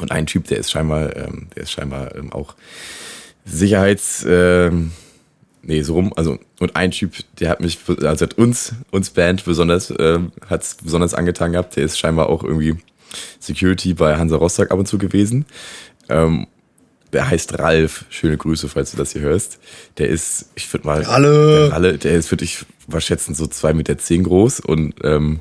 Und 0.01 0.11
ein 0.11 0.27
Typ, 0.27 0.47
der 0.47 0.59
ist 0.59 0.71
scheinbar, 0.71 1.15
ähm, 1.17 1.49
der 1.55 1.65
ist 1.65 1.73
scheinbar 1.73 2.15
ähm, 2.17 2.33
auch 2.33 2.55
Sicherheits, 3.45 4.25
ähm, 4.29 4.93
nee, 5.67 5.83
so 5.83 5.95
rum, 5.95 6.13
also, 6.17 6.39
und 6.61 6.77
ein 6.77 6.91
Typ, 6.91 7.13
der 7.39 7.51
hat 7.51 7.61
mich, 7.61 7.79
also 8.03 8.25
hat 8.25 8.35
uns, 8.35 8.75
uns 8.91 9.11
Band 9.11 9.45
besonders, 9.45 9.93
ähm, 9.99 10.33
hat's 10.49 10.77
besonders 10.83 11.15
angetan 11.15 11.53
gehabt, 11.53 11.77
der 11.77 11.85
ist 11.85 11.99
scheinbar 11.99 12.29
auch 12.29 12.43
irgendwie 12.43 12.77
Security 13.39 13.95
bei 13.95 14.17
Hansa 14.17 14.37
Rostock 14.37 14.71
ab 14.71 14.79
und 14.79 14.87
zu 14.87 14.99
gewesen. 14.99 15.47
Ähm, 16.09 16.47
der 17.13 17.31
heißt 17.31 17.59
Ralf. 17.59 18.05
Schöne 18.11 18.37
Grüße, 18.37 18.69
falls 18.69 18.91
du 18.91 18.97
das 18.97 19.13
hier 19.13 19.23
hörst. 19.23 19.59
Der 19.99 20.09
ist, 20.09 20.51
ich 20.55 20.73
würde 20.73 20.87
mal, 20.87 21.03
Ralle. 21.03 21.61
der, 21.61 21.73
Ralle, 21.73 21.99
der 21.99 22.15
ist, 22.15 22.31
würde 22.31 22.45
ich 22.45 22.65
mal 22.89 23.01
schätzen, 23.01 23.35
so 23.35 23.47
zwei 23.47 23.73
Meter 23.73 23.97
zehn 23.99 24.25
groß 24.25 24.61
und 24.61 24.95
ähm, 25.03 25.41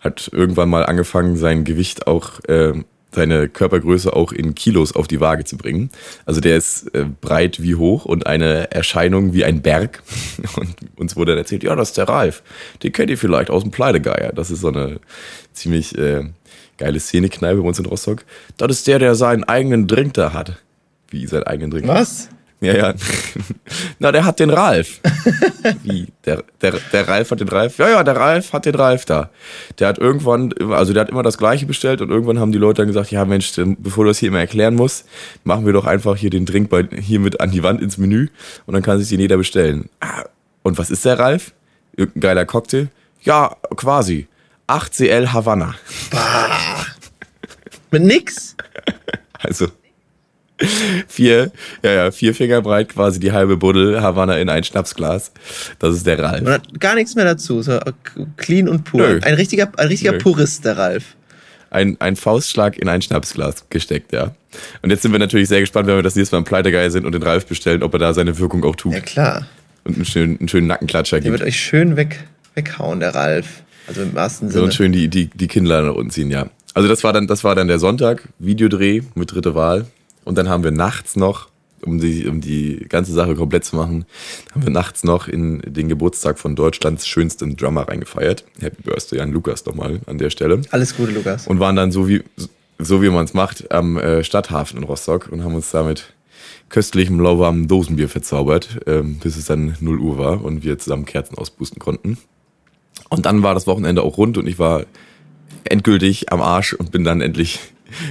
hat 0.00 0.28
irgendwann 0.32 0.68
mal 0.68 0.84
angefangen, 0.84 1.36
sein 1.36 1.64
Gewicht 1.64 2.06
auch, 2.06 2.40
ähm, 2.48 2.84
seine 3.14 3.48
Körpergröße 3.48 4.12
auch 4.12 4.32
in 4.32 4.54
Kilos 4.54 4.92
auf 4.92 5.06
die 5.06 5.20
Waage 5.20 5.44
zu 5.44 5.56
bringen. 5.56 5.90
Also 6.26 6.40
der 6.40 6.56
ist 6.56 6.94
äh, 6.94 7.06
breit 7.20 7.62
wie 7.62 7.74
hoch 7.76 8.04
und 8.04 8.26
eine 8.26 8.70
Erscheinung 8.72 9.32
wie 9.32 9.44
ein 9.44 9.62
Berg. 9.62 10.02
Und 10.56 10.74
uns 10.96 11.16
wurde 11.16 11.32
dann 11.32 11.38
erzählt, 11.38 11.62
ja, 11.64 11.74
das 11.74 11.90
ist 11.90 11.98
der 11.98 12.08
Ralf. 12.08 12.42
Den 12.82 12.92
kennt 12.92 13.10
ihr 13.10 13.18
vielleicht 13.18 13.50
aus 13.50 13.62
dem 13.62 13.70
Pleidegeier. 13.70 14.32
Das 14.32 14.50
ist 14.50 14.60
so 14.60 14.68
eine 14.68 15.00
ziemlich 15.52 15.96
äh, 15.98 16.24
geile 16.78 17.00
Szenekneipe 17.00 17.60
bei 17.60 17.68
uns 17.68 17.78
in 17.78 17.86
Rostock. 17.86 18.24
Das 18.56 18.70
ist 18.70 18.86
der, 18.86 18.98
der 18.98 19.14
seinen 19.14 19.44
eigenen 19.44 19.86
Drink 19.86 20.14
da 20.14 20.32
hat. 20.32 20.62
Wie 21.08 21.26
seinen 21.26 21.44
eigenen 21.44 21.70
Drink? 21.70 21.86
Was? 21.88 22.28
Ja, 22.64 22.74
ja. 22.74 22.94
Na, 23.98 24.10
der 24.10 24.24
hat 24.24 24.40
den 24.40 24.48
Ralf. 24.48 25.00
Wie? 25.82 26.08
Der, 26.24 26.42
der, 26.62 26.72
der 26.92 27.08
Ralf 27.08 27.30
hat 27.30 27.40
den 27.40 27.48
Ralf? 27.48 27.76
Ja, 27.78 27.90
ja, 27.90 28.02
der 28.02 28.16
Ralf 28.16 28.52
hat 28.54 28.64
den 28.64 28.74
Ralf 28.74 29.04
da. 29.04 29.30
Der 29.78 29.88
hat 29.88 29.98
irgendwann, 29.98 30.52
also 30.70 30.94
der 30.94 31.02
hat 31.02 31.10
immer 31.10 31.22
das 31.22 31.36
Gleiche 31.36 31.66
bestellt 31.66 32.00
und 32.00 32.10
irgendwann 32.10 32.38
haben 32.38 32.52
die 32.52 32.58
Leute 32.58 32.82
dann 32.82 32.88
gesagt, 32.88 33.10
ja 33.10 33.24
Mensch, 33.26 33.52
bevor 33.78 34.04
du 34.04 34.10
das 34.10 34.18
hier 34.18 34.28
immer 34.28 34.40
erklären 34.40 34.74
musst, 34.74 35.06
machen 35.44 35.66
wir 35.66 35.74
doch 35.74 35.84
einfach 35.84 36.16
hier 36.16 36.30
den 36.30 36.46
Drink 36.46 36.70
bei, 36.70 36.88
hier 36.98 37.20
mit 37.20 37.40
an 37.40 37.50
die 37.50 37.62
Wand 37.62 37.82
ins 37.82 37.98
Menü 37.98 38.28
und 38.64 38.72
dann 38.72 38.82
kann 38.82 38.98
sich 38.98 39.10
den 39.10 39.20
jeder 39.20 39.36
bestellen. 39.36 39.90
Ah, 40.00 40.24
und 40.62 40.78
was 40.78 40.90
ist 40.90 41.04
der 41.04 41.18
Ralf? 41.18 41.52
Irgendein 41.96 42.20
geiler 42.20 42.44
Cocktail? 42.46 42.88
Ja, 43.22 43.56
quasi. 43.76 44.26
8CL 44.68 45.32
Havanna. 45.32 45.74
Mit 47.90 48.02
nix? 48.02 48.56
Also 49.46 49.66
vier, 51.08 51.50
ja, 51.82 51.92
ja, 51.92 52.10
vier 52.10 52.34
Finger 52.34 52.62
breit 52.62 52.88
quasi 52.90 53.18
die 53.20 53.32
halbe 53.32 53.56
Buddel 53.56 54.00
Havanna 54.00 54.36
in 54.38 54.48
ein 54.48 54.62
Schnapsglas. 54.64 55.32
Das 55.78 55.96
ist 55.96 56.06
der 56.06 56.18
Ralf. 56.20 56.42
Und 56.42 56.48
hat 56.52 56.80
gar 56.80 56.94
nichts 56.94 57.14
mehr 57.14 57.24
dazu. 57.24 57.60
So 57.62 57.78
clean 58.36 58.68
und 58.68 58.84
pur. 58.84 59.00
Nö. 59.00 59.20
Ein 59.22 59.34
richtiger, 59.34 59.70
ein 59.76 59.88
richtiger 59.88 60.12
Nö. 60.12 60.18
Purist, 60.18 60.64
der 60.64 60.76
Ralf. 60.78 61.16
Ein, 61.70 61.96
ein 62.00 62.14
Faustschlag 62.14 62.78
in 62.78 62.88
ein 62.88 63.02
Schnapsglas 63.02 63.64
gesteckt, 63.68 64.12
ja. 64.12 64.32
Und 64.82 64.90
jetzt 64.90 65.02
sind 65.02 65.10
wir 65.10 65.18
natürlich 65.18 65.48
sehr 65.48 65.58
gespannt, 65.60 65.88
wenn 65.88 65.96
wir 65.96 66.04
das 66.04 66.14
nächste 66.14 66.36
Mal 66.36 66.38
im 66.38 66.44
Pleitegeil 66.44 66.88
sind 66.92 67.04
und 67.04 67.12
den 67.12 67.22
Ralf 67.24 67.46
bestellen, 67.46 67.82
ob 67.82 67.92
er 67.94 67.98
da 67.98 68.14
seine 68.14 68.38
Wirkung 68.38 68.62
auch 68.64 68.76
tut. 68.76 68.92
Ja 68.92 69.00
klar. 69.00 69.46
Und 69.82 69.96
einen 69.96 70.04
schönen, 70.04 70.38
einen 70.38 70.48
schönen 70.48 70.68
Nackenklatscher 70.68 71.16
Der 71.16 71.22
gibt. 71.30 71.40
wird 71.40 71.48
euch 71.48 71.58
schön 71.58 71.96
weg, 71.96 72.20
weghauen, 72.54 73.00
der 73.00 73.14
Ralf. 73.16 73.62
Also 73.88 74.02
im 74.02 74.14
wahrsten 74.14 74.48
So 74.48 74.52
Sinne. 74.52 74.64
und 74.66 74.74
schön 74.74 74.92
die, 74.92 75.08
die, 75.08 75.26
die 75.26 75.48
Kinder 75.48 75.82
nach 75.82 75.94
unten 75.94 76.10
ziehen, 76.10 76.30
ja. 76.30 76.46
Also 76.74 76.88
das 76.88 77.02
war 77.02 77.12
dann, 77.12 77.26
das 77.26 77.42
war 77.42 77.56
dann 77.56 77.66
der 77.68 77.80
Sonntag, 77.80 78.22
Videodreh 78.38 79.02
mit 79.16 79.32
dritte 79.32 79.54
Wahl. 79.56 79.86
Und 80.24 80.38
dann 80.38 80.48
haben 80.48 80.64
wir 80.64 80.70
nachts 80.70 81.16
noch, 81.16 81.48
um 81.84 82.00
die, 82.00 82.26
um 82.26 82.40
die 82.40 82.86
ganze 82.88 83.12
Sache 83.12 83.34
komplett 83.34 83.64
zu 83.64 83.76
machen, 83.76 84.06
haben 84.52 84.62
wir 84.62 84.70
nachts 84.70 85.04
noch 85.04 85.28
in 85.28 85.60
den 85.66 85.88
Geburtstag 85.88 86.38
von 86.38 86.56
Deutschlands 86.56 87.06
schönstem 87.06 87.56
Drummer 87.56 87.88
reingefeiert. 87.88 88.44
Happy 88.60 88.82
Birthday 88.82 89.20
an 89.20 89.32
Lukas 89.32 89.66
nochmal 89.66 90.00
an 90.06 90.18
der 90.18 90.30
Stelle. 90.30 90.62
Alles 90.70 90.96
Gute, 90.96 91.12
Lukas. 91.12 91.46
Und 91.46 91.60
waren 91.60 91.76
dann 91.76 91.92
so 91.92 92.08
wie, 92.08 92.22
so 92.78 93.02
wie 93.02 93.10
man 93.10 93.24
es 93.24 93.34
macht, 93.34 93.70
am 93.70 93.98
äh, 93.98 94.24
Stadthafen 94.24 94.78
in 94.78 94.84
Rostock 94.84 95.28
und 95.30 95.44
haben 95.44 95.54
uns 95.54 95.70
da 95.70 95.82
mit 95.82 96.14
köstlichem, 96.68 97.20
lauwarmem 97.20 97.68
Dosenbier 97.68 98.08
verzaubert, 98.08 98.80
ähm, 98.86 99.18
bis 99.18 99.36
es 99.36 99.44
dann 99.44 99.76
0 99.80 99.98
Uhr 99.98 100.18
war 100.18 100.42
und 100.42 100.64
wir 100.64 100.78
zusammen 100.78 101.04
Kerzen 101.04 101.36
auspusten 101.36 101.78
konnten. 101.78 102.18
Und 103.10 103.26
dann 103.26 103.42
war 103.42 103.54
das 103.54 103.66
Wochenende 103.66 104.02
auch 104.02 104.16
rund 104.18 104.38
und 104.38 104.46
ich 104.46 104.58
war 104.58 104.84
endgültig 105.64 106.32
am 106.32 106.40
Arsch 106.40 106.72
und 106.72 106.90
bin 106.90 107.04
dann 107.04 107.20
endlich 107.20 107.60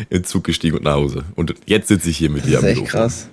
in 0.09 0.19
den 0.19 0.23
Zug 0.23 0.43
gestiegen 0.43 0.77
und 0.77 0.83
nach 0.83 0.93
Hause. 0.95 1.23
Und 1.35 1.53
jetzt 1.65 1.87
sitze 1.87 2.09
ich 2.09 2.17
hier 2.17 2.29
mit 2.29 2.41
Das 2.43 2.47
dir 2.49 2.57
ist 2.57 2.63
am 2.63 2.69
echt 2.69 2.81
Mikrofon. 2.81 2.99
krass. 3.01 3.29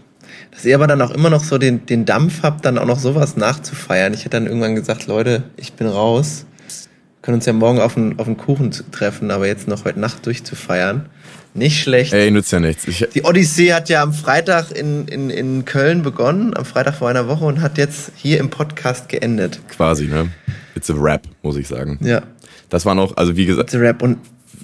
Dass 0.52 0.64
ihr 0.64 0.74
aber 0.74 0.86
dann 0.86 1.00
auch 1.02 1.10
immer 1.10 1.30
noch 1.30 1.44
so 1.44 1.58
den, 1.58 1.86
den 1.86 2.04
Dampf 2.04 2.42
habt, 2.42 2.64
dann 2.64 2.76
auch 2.78 2.86
noch 2.86 2.98
sowas 2.98 3.36
nachzufeiern. 3.36 4.12
Ich 4.14 4.20
hätte 4.20 4.30
dann 4.30 4.46
irgendwann 4.46 4.74
gesagt, 4.74 5.06
Leute, 5.06 5.44
ich 5.56 5.72
bin 5.74 5.86
raus. 5.86 6.44
Wir 6.66 7.22
können 7.22 7.34
uns 7.36 7.46
ja 7.46 7.52
morgen 7.52 7.80
auf 7.80 7.96
einen, 7.96 8.18
auf 8.18 8.26
einen 8.26 8.36
Kuchen 8.36 8.70
treffen, 8.92 9.30
aber 9.30 9.46
jetzt 9.46 9.68
noch 9.68 9.84
heute 9.84 10.00
Nacht 10.00 10.24
durchzufeiern. 10.26 11.06
Nicht 11.52 11.80
schlecht. 11.82 12.12
Ey, 12.12 12.30
nützt 12.30 12.52
ja 12.52 12.60
nichts. 12.60 12.86
Ich, 12.86 13.06
Die 13.14 13.22
Odyssee 13.22 13.72
hat 13.72 13.88
ja 13.88 14.02
am 14.02 14.12
Freitag 14.12 14.70
in, 14.70 15.06
in, 15.08 15.30
in 15.30 15.64
Köln 15.64 16.02
begonnen, 16.02 16.56
am 16.56 16.64
Freitag 16.64 16.94
vor 16.94 17.08
einer 17.08 17.26
Woche 17.28 17.44
und 17.44 17.60
hat 17.60 17.76
jetzt 17.76 18.12
hier 18.16 18.38
im 18.38 18.50
Podcast 18.50 19.08
geendet. 19.08 19.60
quasi, 19.68 20.06
ne? 20.06 20.28
It's 20.76 20.88
a 20.90 20.94
rap, 20.96 21.22
muss 21.42 21.56
ich 21.56 21.66
sagen. 21.68 21.98
Ja, 22.02 22.22
Das 22.68 22.86
war 22.86 22.94
noch, 22.94 23.16
also 23.16 23.36
wie 23.36 23.46
gesagt, 23.46 23.70
The 23.70 23.78
Rap. 23.78 24.00
Und 24.02 24.18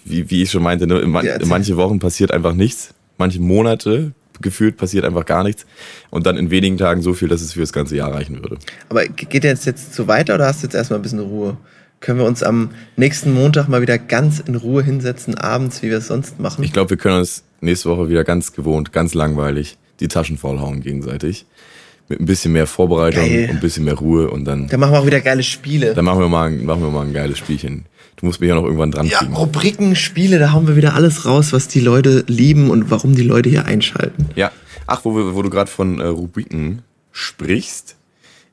wie, 0.08 0.30
wie 0.30 0.42
ich 0.42 0.50
schon 0.50 0.62
meinte, 0.62 0.86
ne, 0.86 0.98
in, 1.00 1.10
man, 1.10 1.26
in 1.26 1.48
manche 1.48 1.76
Wochen 1.76 1.98
passiert 1.98 2.30
einfach 2.30 2.54
nichts. 2.54 2.94
Manche 3.18 3.40
Monate 3.40 4.12
gefühlt 4.40 4.76
passiert 4.76 5.04
einfach 5.04 5.24
gar 5.24 5.42
nichts. 5.42 5.66
Und 6.10 6.26
dann 6.26 6.36
in 6.36 6.50
wenigen 6.50 6.76
Tagen 6.76 7.02
so 7.02 7.14
viel, 7.14 7.28
dass 7.28 7.40
es 7.40 7.54
für 7.54 7.60
das 7.60 7.72
ganze 7.72 7.96
Jahr 7.96 8.12
reichen 8.12 8.42
würde. 8.42 8.58
Aber 8.88 9.06
geht 9.06 9.44
der 9.44 9.52
jetzt, 9.52 9.64
jetzt 9.66 9.94
so 9.94 10.06
weiter 10.08 10.34
oder 10.34 10.46
hast 10.46 10.62
du 10.62 10.66
jetzt 10.66 10.74
erstmal 10.74 10.98
ein 10.98 11.02
bisschen 11.02 11.20
Ruhe? 11.20 11.56
Können 12.00 12.18
wir 12.18 12.26
uns 12.26 12.42
am 12.42 12.70
nächsten 12.96 13.32
Montag 13.32 13.68
mal 13.68 13.80
wieder 13.80 13.96
ganz 13.96 14.40
in 14.40 14.54
Ruhe 14.54 14.82
hinsetzen, 14.82 15.34
abends, 15.36 15.82
wie 15.82 15.88
wir 15.88 15.98
es 15.98 16.08
sonst 16.08 16.38
machen? 16.38 16.62
Ich 16.62 16.72
glaube, 16.74 16.90
wir 16.90 16.96
können 16.98 17.18
uns 17.18 17.44
nächste 17.62 17.88
Woche 17.88 18.10
wieder 18.10 18.22
ganz 18.24 18.52
gewohnt, 18.52 18.92
ganz 18.92 19.14
langweilig 19.14 19.78
die 20.00 20.08
Taschen 20.08 20.36
vollhauen 20.36 20.82
gegenseitig. 20.82 21.46
Mit 22.08 22.20
ein 22.20 22.26
bisschen 22.26 22.52
mehr 22.52 22.66
Vorbereitung 22.66 23.24
Geil. 23.24 23.44
und 23.48 23.56
ein 23.56 23.60
bisschen 23.60 23.84
mehr 23.84 23.94
Ruhe 23.94 24.30
und 24.30 24.44
dann, 24.44 24.68
Dann 24.68 24.78
machen 24.78 24.92
wir 24.92 25.00
auch 25.00 25.06
wieder 25.06 25.20
geile 25.20 25.42
Spiele. 25.42 25.94
dann 25.94 26.04
machen 26.04 26.20
wir 26.20 26.28
mal, 26.28 26.50
machen 26.52 26.82
wir 26.82 26.90
mal 26.90 27.04
ein 27.06 27.12
geiles 27.12 27.38
Spielchen. 27.38 27.86
Du 28.16 28.26
musst 28.26 28.40
mich 28.40 28.48
ja 28.48 28.54
noch 28.54 28.64
irgendwann 28.64 28.90
dran 28.90 29.06
Ja, 29.06 29.18
kriegen. 29.18 29.34
Rubriken, 29.34 29.94
Spiele, 29.94 30.38
da 30.38 30.52
hauen 30.52 30.66
wir 30.66 30.76
wieder 30.76 30.94
alles 30.94 31.26
raus, 31.26 31.52
was 31.52 31.68
die 31.68 31.80
Leute 31.80 32.24
lieben 32.28 32.70
und 32.70 32.90
warum 32.90 33.14
die 33.14 33.22
Leute 33.22 33.48
hier 33.50 33.66
einschalten. 33.66 34.26
Ja. 34.36 34.50
Ach, 34.86 35.04
wo, 35.04 35.34
wo 35.34 35.42
du 35.42 35.50
gerade 35.50 35.70
von 35.70 36.00
äh, 36.00 36.06
Rubriken 36.06 36.82
sprichst. 37.12 37.96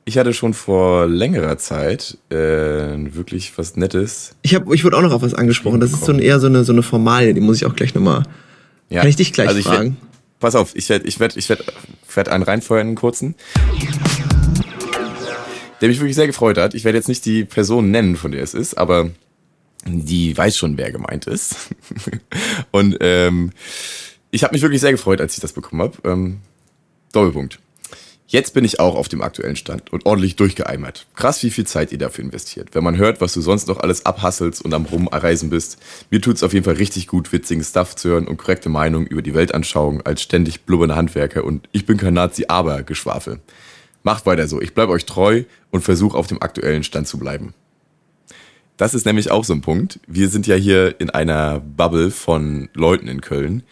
Ich 0.04 0.18
hatte 0.18 0.34
schon 0.34 0.52
vor 0.52 1.06
längerer 1.06 1.56
Zeit 1.56 2.18
äh, 2.28 2.34
wirklich 2.36 3.56
was 3.56 3.76
Nettes. 3.76 4.34
Ich, 4.42 4.54
hab, 4.54 4.70
ich 4.70 4.84
wurde 4.84 4.98
auch 4.98 5.02
noch 5.02 5.12
auf 5.12 5.22
was 5.22 5.32
angesprochen. 5.32 5.80
Das 5.80 5.92
ist 5.92 6.04
so 6.04 6.12
ein, 6.12 6.18
eher 6.18 6.40
so 6.40 6.46
eine, 6.46 6.64
so 6.64 6.72
eine 6.72 6.82
Formalie, 6.82 7.32
die 7.32 7.40
muss 7.40 7.56
ich 7.56 7.64
auch 7.64 7.74
gleich 7.74 7.94
nochmal. 7.94 8.24
Ja. 8.90 9.00
Kann 9.00 9.08
ich 9.08 9.16
dich 9.16 9.32
gleich 9.32 9.48
also 9.48 9.58
ich 9.60 9.64
werd- 9.66 9.76
fragen? 9.76 9.96
pass 10.40 10.56
auf, 10.56 10.76
ich 10.76 10.90
werde 10.90 11.06
ich 11.06 11.18
werd, 11.20 11.38
ich 11.38 11.48
werd, 11.48 11.64
werd 12.14 12.28
einen 12.28 12.42
reinfeuern, 12.44 12.86
einen 12.88 12.96
kurzen. 12.96 13.34
Der 15.80 15.88
mich 15.88 15.98
wirklich 16.00 16.16
sehr 16.16 16.26
gefreut 16.26 16.58
hat. 16.58 16.74
Ich 16.74 16.84
werde 16.84 16.98
jetzt 16.98 17.08
nicht 17.08 17.24
die 17.24 17.44
Person 17.44 17.90
nennen, 17.90 18.16
von 18.16 18.30
der 18.32 18.42
es 18.42 18.52
ist, 18.52 18.76
aber 18.76 19.08
die 19.86 20.36
weiß 20.36 20.56
schon, 20.56 20.78
wer 20.78 20.92
gemeint 20.92 21.26
ist. 21.26 21.56
Und 22.70 22.96
ähm, 23.00 23.52
ich 24.30 24.42
habe 24.42 24.54
mich 24.54 24.62
wirklich 24.62 24.80
sehr 24.80 24.92
gefreut, 24.92 25.20
als 25.20 25.34
ich 25.34 25.40
das 25.40 25.52
bekommen 25.52 25.82
habe. 25.82 25.96
Ähm, 26.04 26.40
Doppelpunkt. 27.12 27.58
Jetzt 28.26 28.54
bin 28.54 28.64
ich 28.64 28.80
auch 28.80 28.96
auf 28.96 29.08
dem 29.08 29.22
aktuellen 29.22 29.54
Stand 29.54 29.92
und 29.92 30.06
ordentlich 30.06 30.34
durchgeeimert. 30.34 31.06
Krass, 31.14 31.42
wie 31.42 31.50
viel 31.50 31.66
Zeit 31.66 31.92
ihr 31.92 31.98
dafür 31.98 32.24
investiert. 32.24 32.70
Wenn 32.72 32.82
man 32.82 32.96
hört, 32.96 33.20
was 33.20 33.34
du 33.34 33.42
sonst 33.42 33.68
noch 33.68 33.78
alles 33.78 34.06
abhasselst 34.06 34.64
und 34.64 34.72
am 34.72 34.86
Rumreisen 34.86 35.50
bist. 35.50 35.78
Mir 36.10 36.20
tut's 36.20 36.42
auf 36.42 36.52
jeden 36.54 36.64
Fall 36.64 36.74
richtig 36.74 37.06
gut, 37.06 37.32
witzigen 37.32 37.62
Stuff 37.62 37.94
zu 37.94 38.08
hören 38.08 38.26
und 38.26 38.38
korrekte 38.38 38.70
Meinungen 38.70 39.06
über 39.06 39.22
die 39.22 39.34
Weltanschauung 39.34 40.02
als 40.02 40.22
ständig 40.22 40.62
blubbernde 40.62 40.96
Handwerker 40.96 41.44
und 41.44 41.68
ich 41.72 41.86
bin 41.86 41.98
kein 41.98 42.14
Nazi, 42.14 42.46
aber 42.48 42.82
Geschwafel. 42.82 43.40
Macht 44.02 44.26
weiter 44.26 44.48
so. 44.48 44.60
Ich 44.60 44.74
bleibe 44.74 44.92
euch 44.92 45.06
treu 45.06 45.44
und 45.70 45.82
versuche 45.82 46.16
auf 46.16 46.26
dem 46.26 46.42
aktuellen 46.42 46.82
Stand 46.82 47.06
zu 47.06 47.18
bleiben. 47.18 47.54
Das 48.76 48.94
ist 48.94 49.06
nämlich 49.06 49.30
auch 49.30 49.44
so 49.44 49.52
ein 49.52 49.60
Punkt. 49.60 50.00
Wir 50.06 50.28
sind 50.28 50.46
ja 50.46 50.56
hier 50.56 51.00
in 51.00 51.10
einer 51.10 51.60
Bubble 51.60 52.10
von 52.10 52.68
Leuten 52.74 53.06
in 53.06 53.20
Köln, 53.20 53.62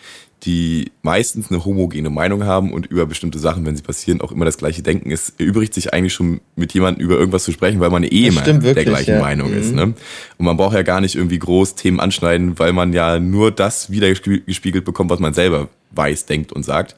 die 0.45 0.91
meistens 1.03 1.51
eine 1.51 1.65
homogene 1.65 2.11
Meinung 2.11 2.45
haben 2.45 2.73
und 2.73 2.87
über 2.87 3.07
bestimmte 3.07 3.39
Sachen, 3.39 3.65
wenn 3.65 3.77
sie 3.77 3.83
passieren, 3.83 4.21
auch 4.21 4.33
immer 4.33 4.45
das 4.45 4.59
gleiche 4.59 4.83
denken. 4.83 5.11
Es 5.11 5.35
erübrigt 5.39 5.73
sich 5.75 5.93
eigentlich 5.93 6.13
schon 6.13 6.41
mit 6.57 6.75
jemandem 6.75 7.05
über 7.05 7.17
irgendwas 7.17 7.45
zu 7.45 7.53
sprechen, 7.53 7.81
weil 7.81 7.91
man 7.91 8.03
eh 8.03 8.27
immer 8.27 8.45
wirklich, 8.47 8.75
der 8.75 8.85
gleichen 8.85 9.15
ja. 9.15 9.21
Meinung 9.21 9.53
mhm. 9.53 9.59
ist. 9.59 9.73
Ne? 9.73 9.83
Und 9.83 9.97
man 10.45 10.57
braucht 10.57 10.75
ja 10.75 10.83
gar 10.83 11.01
nicht 11.01 11.15
irgendwie 11.15 11.39
groß 11.39 11.77
Themen 11.77 12.01
anschneiden, 12.01 12.59
weil 12.59 12.73
man 12.73 12.93
ja 12.93 13.21
nur 13.21 13.53
das 13.53 13.91
wieder 13.91 14.13
gespiegelt 14.13 14.85
bekommt, 14.85 15.11
was 15.11 15.21
man 15.21 15.35
selber 15.35 15.69
weiß, 15.93 16.27
denkt 16.27 16.53
und 16.53 16.65
sagt. 16.65 16.97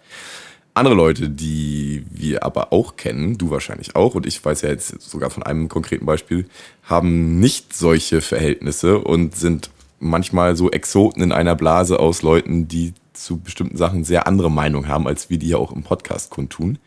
Andere 0.77 0.95
Leute, 0.97 1.29
die 1.29 2.05
wir 2.11 2.43
aber 2.43 2.73
auch 2.73 2.97
kennen, 2.97 3.39
du 3.39 3.51
wahrscheinlich 3.51 3.95
auch, 3.95 4.17
und 4.17 4.27
ich 4.27 4.45
weiß 4.45 4.63
ja 4.63 4.71
jetzt 4.71 5.01
sogar 5.01 5.31
von 5.31 5.45
einem 5.45 5.69
konkreten 5.69 6.05
Beispiel, 6.05 6.47
haben 6.83 7.39
nicht 7.39 7.73
solche 7.73 8.21
Verhältnisse 8.21 8.99
und 8.99 9.37
sind 9.37 9.71
manchmal 10.01 10.57
so 10.57 10.73
Exoten 10.73 11.23
in 11.23 11.31
einer 11.31 11.55
Blase 11.55 12.01
aus 12.01 12.23
Leuten, 12.23 12.67
die 12.67 12.93
zu 13.13 13.39
bestimmten 13.39 13.77
Sachen 13.77 14.03
sehr 14.03 14.27
andere 14.27 14.51
Meinung 14.51 14.89
haben, 14.89 15.07
als 15.07 15.31
wir 15.31 15.39
die 15.39 15.49
ja 15.51 15.59
auch 15.59 15.71
im 15.71 15.85
Podcast 15.85 16.31
kundtun. 16.31 16.79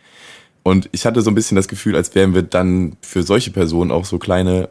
Und 0.64 0.90
ich 0.92 1.06
hatte 1.06 1.22
so 1.22 1.32
ein 1.32 1.36
bisschen 1.36 1.56
das 1.56 1.70
Gefühl, 1.70 1.96
als 1.96 2.14
wären 2.14 2.34
wir 2.34 2.42
dann 2.42 2.98
für 3.02 3.24
solche 3.24 3.52
Personen 3.52 3.92
auch 3.92 4.04
so 4.04 4.20
kleine 4.20 4.70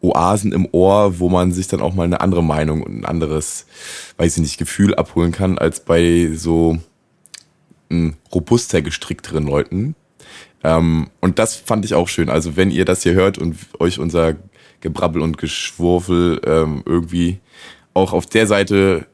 Oasen 0.00 0.50
im 0.50 0.68
Ohr, 0.72 1.20
wo 1.20 1.28
man 1.28 1.52
sich 1.52 1.68
dann 1.68 1.80
auch 1.80 1.94
mal 1.94 2.02
eine 2.02 2.20
andere 2.20 2.42
Meinung 2.42 2.82
und 2.82 2.98
ein 2.98 3.04
anderes, 3.04 3.66
weiß 4.16 4.36
ich 4.36 4.42
nicht, 4.42 4.58
Gefühl 4.58 4.96
abholen 4.96 5.30
kann, 5.30 5.56
als 5.56 5.84
bei 5.84 6.30
so 6.34 6.78
robuster 8.32 8.82
gestrickteren 8.82 9.46
Leuten. 9.46 9.94
Ähm, 10.64 11.10
und 11.20 11.38
das 11.38 11.56
fand 11.56 11.84
ich 11.84 11.94
auch 11.94 12.08
schön. 12.08 12.28
Also 12.28 12.56
wenn 12.56 12.70
ihr 12.70 12.84
das 12.84 13.02
hier 13.02 13.14
hört 13.14 13.38
und 13.38 13.56
euch 13.78 13.98
unser 13.98 14.36
Gebrabbel 14.80 15.22
und 15.22 15.38
Geschwurfel 15.38 16.40
ähm, 16.44 16.82
irgendwie 16.84 17.38
auch 17.94 18.12
auf 18.12 18.26
der 18.26 18.46
Seite 18.46 19.06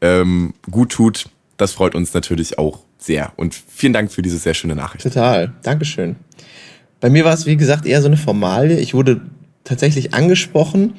ähm, 0.00 0.54
gut 0.70 0.92
tut, 0.92 1.26
das 1.56 1.72
freut 1.72 1.94
uns 1.94 2.14
natürlich 2.14 2.58
auch 2.58 2.80
sehr. 2.98 3.32
Und 3.36 3.54
vielen 3.54 3.92
Dank 3.92 4.10
für 4.10 4.22
diese 4.22 4.38
sehr 4.38 4.54
schöne 4.54 4.74
Nachricht. 4.74 5.02
Total, 5.02 5.52
Dankeschön. 5.62 6.16
Bei 7.00 7.10
mir 7.10 7.24
war 7.24 7.34
es, 7.34 7.46
wie 7.46 7.56
gesagt, 7.56 7.84
eher 7.84 8.00
so 8.00 8.06
eine 8.06 8.16
Formalie. 8.16 8.78
Ich 8.78 8.94
wurde 8.94 9.22
tatsächlich 9.64 10.14
angesprochen, 10.14 10.94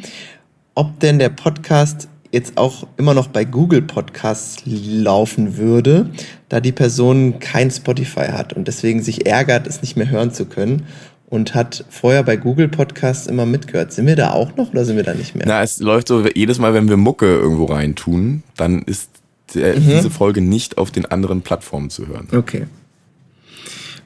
ob 0.76 1.00
denn 1.00 1.20
der 1.20 1.30
Podcast 1.30 2.08
jetzt 2.34 2.58
auch 2.58 2.88
immer 2.98 3.14
noch 3.14 3.28
bei 3.28 3.46
Google 3.46 3.84
Podcasts 3.84 4.58
laufen 4.66 5.58
würde, 5.58 6.10
da 6.50 6.60
die 6.60 6.72
Person 6.72 7.40
kein 7.40 7.70
Spotify 7.70 8.28
hat 8.32 8.54
und 8.54 8.68
deswegen 8.68 9.04
sich 9.04 9.28
ärgert, 9.28 9.68
es 9.68 9.82
nicht 9.82 9.96
mehr 9.96 10.10
hören 10.10 10.34
zu 10.34 10.46
können 10.46 10.88
und 11.30 11.54
hat 11.54 11.86
vorher 11.90 12.24
bei 12.24 12.36
Google 12.36 12.70
Podcasts 12.70 13.28
immer 13.28 13.46
mitgehört. 13.46 13.94
Sind 13.94 14.08
wir 14.08 14.16
da 14.16 14.32
auch 14.32 14.56
noch 14.56 14.72
oder 14.72 14.84
sind 14.84 14.96
wir 14.96 15.04
da 15.04 15.14
nicht 15.14 15.36
mehr? 15.36 15.46
Na, 15.48 15.62
es 15.62 15.80
läuft 15.80 16.08
so, 16.08 16.26
jedes 16.28 16.58
Mal, 16.58 16.74
wenn 16.74 16.90
wir 16.90 16.98
Mucke 16.98 17.28
irgendwo 17.28 17.66
reintun, 17.66 18.42
dann 18.58 18.82
ist 18.82 19.10
der, 19.54 19.80
mhm. 19.80 19.88
diese 19.88 20.10
Folge 20.10 20.42
nicht 20.42 20.80
auf 20.80 20.90
den 20.90 21.06
anderen 21.06 21.42
Plattformen 21.42 21.92
zu 21.92 22.08
hören. 22.08 22.28
Okay. 22.36 22.66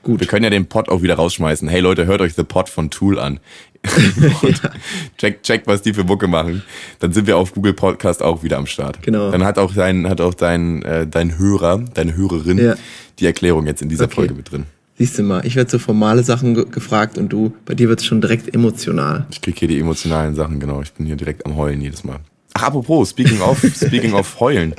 Gut. 0.08 0.22
Wir 0.22 0.28
können 0.28 0.46
ja 0.46 0.50
den 0.50 0.68
Pod 0.68 0.88
auch 0.88 1.02
wieder 1.02 1.16
rausschmeißen. 1.16 1.68
Hey 1.68 1.82
Leute, 1.82 2.06
hört 2.06 2.22
euch 2.22 2.34
The 2.34 2.46
Pod 2.46 2.70
von 2.70 2.90
Tool 2.90 3.20
an. 3.20 3.42
ja. 4.42 4.72
check, 5.18 5.44
check, 5.44 5.64
was 5.66 5.82
die 5.82 5.94
für 5.94 6.06
Mucke 6.06 6.30
machen. 6.30 6.64
Dann 7.00 7.12
sind 7.12 7.28
wir 7.28 7.36
auf 7.36 7.54
Google 7.54 7.74
Podcast 7.74 8.24
auch 8.24 8.42
wieder 8.42 8.58
am 8.58 8.68
Start. 8.68 9.04
Genau. 9.04 9.32
Dann 9.32 9.44
hat 9.44 9.60
auch 9.60 9.74
dein, 9.74 10.08
hat 10.08 10.22
auch 10.22 10.34
dein, 10.34 10.82
äh, 10.84 11.06
dein 11.06 11.38
Hörer, 11.38 11.84
deine 11.94 12.16
Hörerin 12.16 12.58
ja. 12.58 12.76
die 13.20 13.26
Erklärung 13.26 13.68
jetzt 13.68 13.82
in 13.82 13.90
dieser 13.90 14.06
Okay. 14.06 14.16
Folge 14.16 14.34
mit 14.34 14.50
drin. 14.50 14.64
Siehst 14.98 15.20
du 15.20 15.24
mal, 15.24 15.46
ich 15.46 15.58
werde 15.58 15.70
so 15.70 15.78
formale 15.78 16.24
Sachen 16.24 16.56
ge 16.56 16.64
gefragt 16.72 17.18
und 17.18 17.28
du, 17.28 17.54
bei 17.66 17.76
dir 17.76 17.90
wird 17.90 18.00
es 18.00 18.06
schon 18.06 18.22
direkt 18.22 18.56
emotional. 18.56 19.28
Ich 19.30 19.42
krieg 19.42 19.60
hier 19.60 19.68
die 19.68 19.78
emotionalen 19.78 20.36
Sachen, 20.36 20.62
genau. 20.62 20.82
Ich 20.82 20.94
bin 20.94 21.06
hier 21.06 21.18
direkt 21.18 21.46
am 21.46 21.58
Heulen 21.58 21.82
jedes 21.82 22.06
Mal. 22.06 22.20
Ach, 22.54 22.64
apropos, 22.64 23.10
speaking 23.10 23.42
of, 23.42 23.60
speaking 23.76 24.14
of 24.14 24.40
Heulen. 24.40 24.74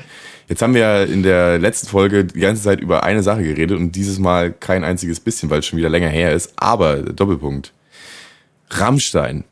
Jetzt 0.48 0.62
haben 0.62 0.72
wir 0.74 0.80
ja 0.80 1.02
in 1.02 1.22
der 1.22 1.58
letzten 1.58 1.88
Folge 1.88 2.24
die 2.24 2.40
ganze 2.40 2.62
Zeit 2.62 2.80
über 2.80 3.04
eine 3.04 3.22
Sache 3.22 3.42
geredet 3.42 3.78
und 3.78 3.92
dieses 3.92 4.18
Mal 4.18 4.50
kein 4.50 4.82
einziges 4.82 5.20
bisschen, 5.20 5.50
weil 5.50 5.58
es 5.58 5.66
schon 5.66 5.78
wieder 5.78 5.90
länger 5.90 6.08
her 6.08 6.32
ist. 6.32 6.54
Aber, 6.56 6.96
Doppelpunkt. 6.96 7.72
Rammstein. 8.70 9.44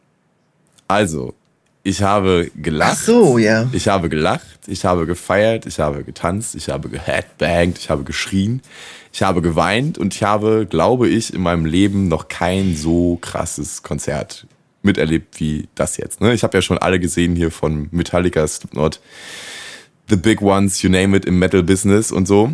Also, 0.89 1.35
ich 1.83 2.03
habe 2.03 2.51
gelacht. 2.57 2.99
Ach 3.01 3.05
so, 3.05 3.39
ja. 3.39 3.69
Ich 3.73 3.89
habe 3.89 4.09
gelacht, 4.09 4.59
ich 4.67 4.85
habe 4.85 5.07
gefeiert, 5.07 5.67
ich 5.67 5.79
habe 5.79 6.03
getanzt, 6.03 6.55
ich 6.55 6.69
habe 6.69 6.89
geheadbanged, 6.89 7.79
ich 7.79 7.91
habe 7.91 8.03
geschrien, 8.03 8.63
ich 9.13 9.23
habe 9.23 9.43
geweint 9.43 9.99
und 9.99 10.15
ich 10.15 10.23
habe, 10.23 10.67
glaube 10.69 11.09
ich, 11.09 11.33
in 11.33 11.43
meinem 11.43 11.65
Leben 11.65 12.09
noch 12.09 12.29
kein 12.29 12.75
so 12.75 13.19
krasses 13.21 13.83
Konzert 13.83 14.47
miterlebt 14.83 15.39
wie 15.41 15.69
das 15.75 15.97
jetzt. 15.97 16.21
Ne? 16.21 16.33
Ich 16.33 16.43
habe 16.43 16.57
ja 16.57 16.63
schon 16.63 16.79
alle 16.79 16.99
gesehen 16.99 17.37
hier 17.37 17.51
von 17.51 17.89
Metallica, 17.91 18.47
Slipknot, 18.47 19.01
The 20.09 20.17
Big 20.17 20.41
Ones, 20.41 20.83
you 20.83 20.91
name 20.91 21.17
it, 21.17 21.25
im 21.25 21.39
Metal-Business 21.39 22.13
und 22.13 22.27
so. 22.27 22.53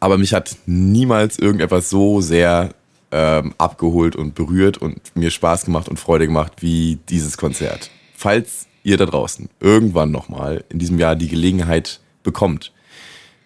Aber 0.00 0.18
mich 0.18 0.32
hat 0.32 0.56
niemals 0.66 1.38
irgendetwas 1.38 1.90
so 1.90 2.20
sehr 2.20 2.74
ähm, 3.12 3.54
abgeholt 3.58 4.16
und 4.16 4.34
berührt 4.34 4.78
und 4.78 5.00
mir 5.14 5.30
Spaß 5.30 5.64
gemacht 5.64 5.88
und 5.88 5.98
Freude 5.98 6.26
gemacht 6.26 6.52
wie 6.60 6.98
dieses 7.08 7.36
Konzert. 7.36 7.90
Falls 8.16 8.66
ihr 8.82 8.96
da 8.96 9.06
draußen 9.06 9.48
irgendwann 9.60 10.10
nochmal 10.10 10.64
in 10.68 10.78
diesem 10.78 10.98
Jahr 10.98 11.16
die 11.16 11.28
Gelegenheit 11.28 12.00
bekommt, 12.22 12.72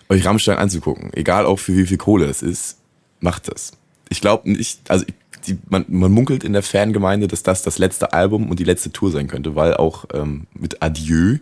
euch 0.09 0.25
Rammstein 0.25 0.59
anzugucken, 0.59 1.13
egal 1.13 1.47
auch 1.47 1.59
für 1.59 1.77
wie 1.77 1.87
viel 1.87 1.99
Kohle 1.99 2.27
es 2.27 2.43
ist, 2.43 2.79
macht 3.21 3.49
das. 3.51 3.73
Ich 4.09 4.21
glaube 4.21 4.51
nicht, 4.51 4.81
also 4.91 5.05
die, 5.47 5.59
man, 5.69 5.85
man 5.89 6.13
munkelt 6.13 6.45
in 6.45 6.53
der 6.53 6.63
Fangemeinde, 6.63 7.29
dass 7.29 7.43
das 7.43 7.63
das 7.63 7.79
letzte 7.79 8.13
Album 8.13 8.51
und 8.51 8.59
die 8.59 8.65
letzte 8.65 8.93
Tour 8.93 9.11
sein 9.11 9.29
könnte, 9.29 9.55
weil 9.57 9.75
auch 9.75 10.05
ähm, 10.13 10.47
mit 10.53 10.83
Adieu 10.83 11.39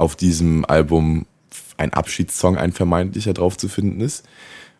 auf 0.00 0.16
diesem 0.16 0.64
Album 0.64 1.26
ein 1.76 1.92
Abschiedssong, 1.92 2.56
ein 2.56 2.72
vermeintlicher 2.72 3.34
drauf 3.34 3.56
zu 3.56 3.68
finden 3.68 4.00
ist. 4.00 4.24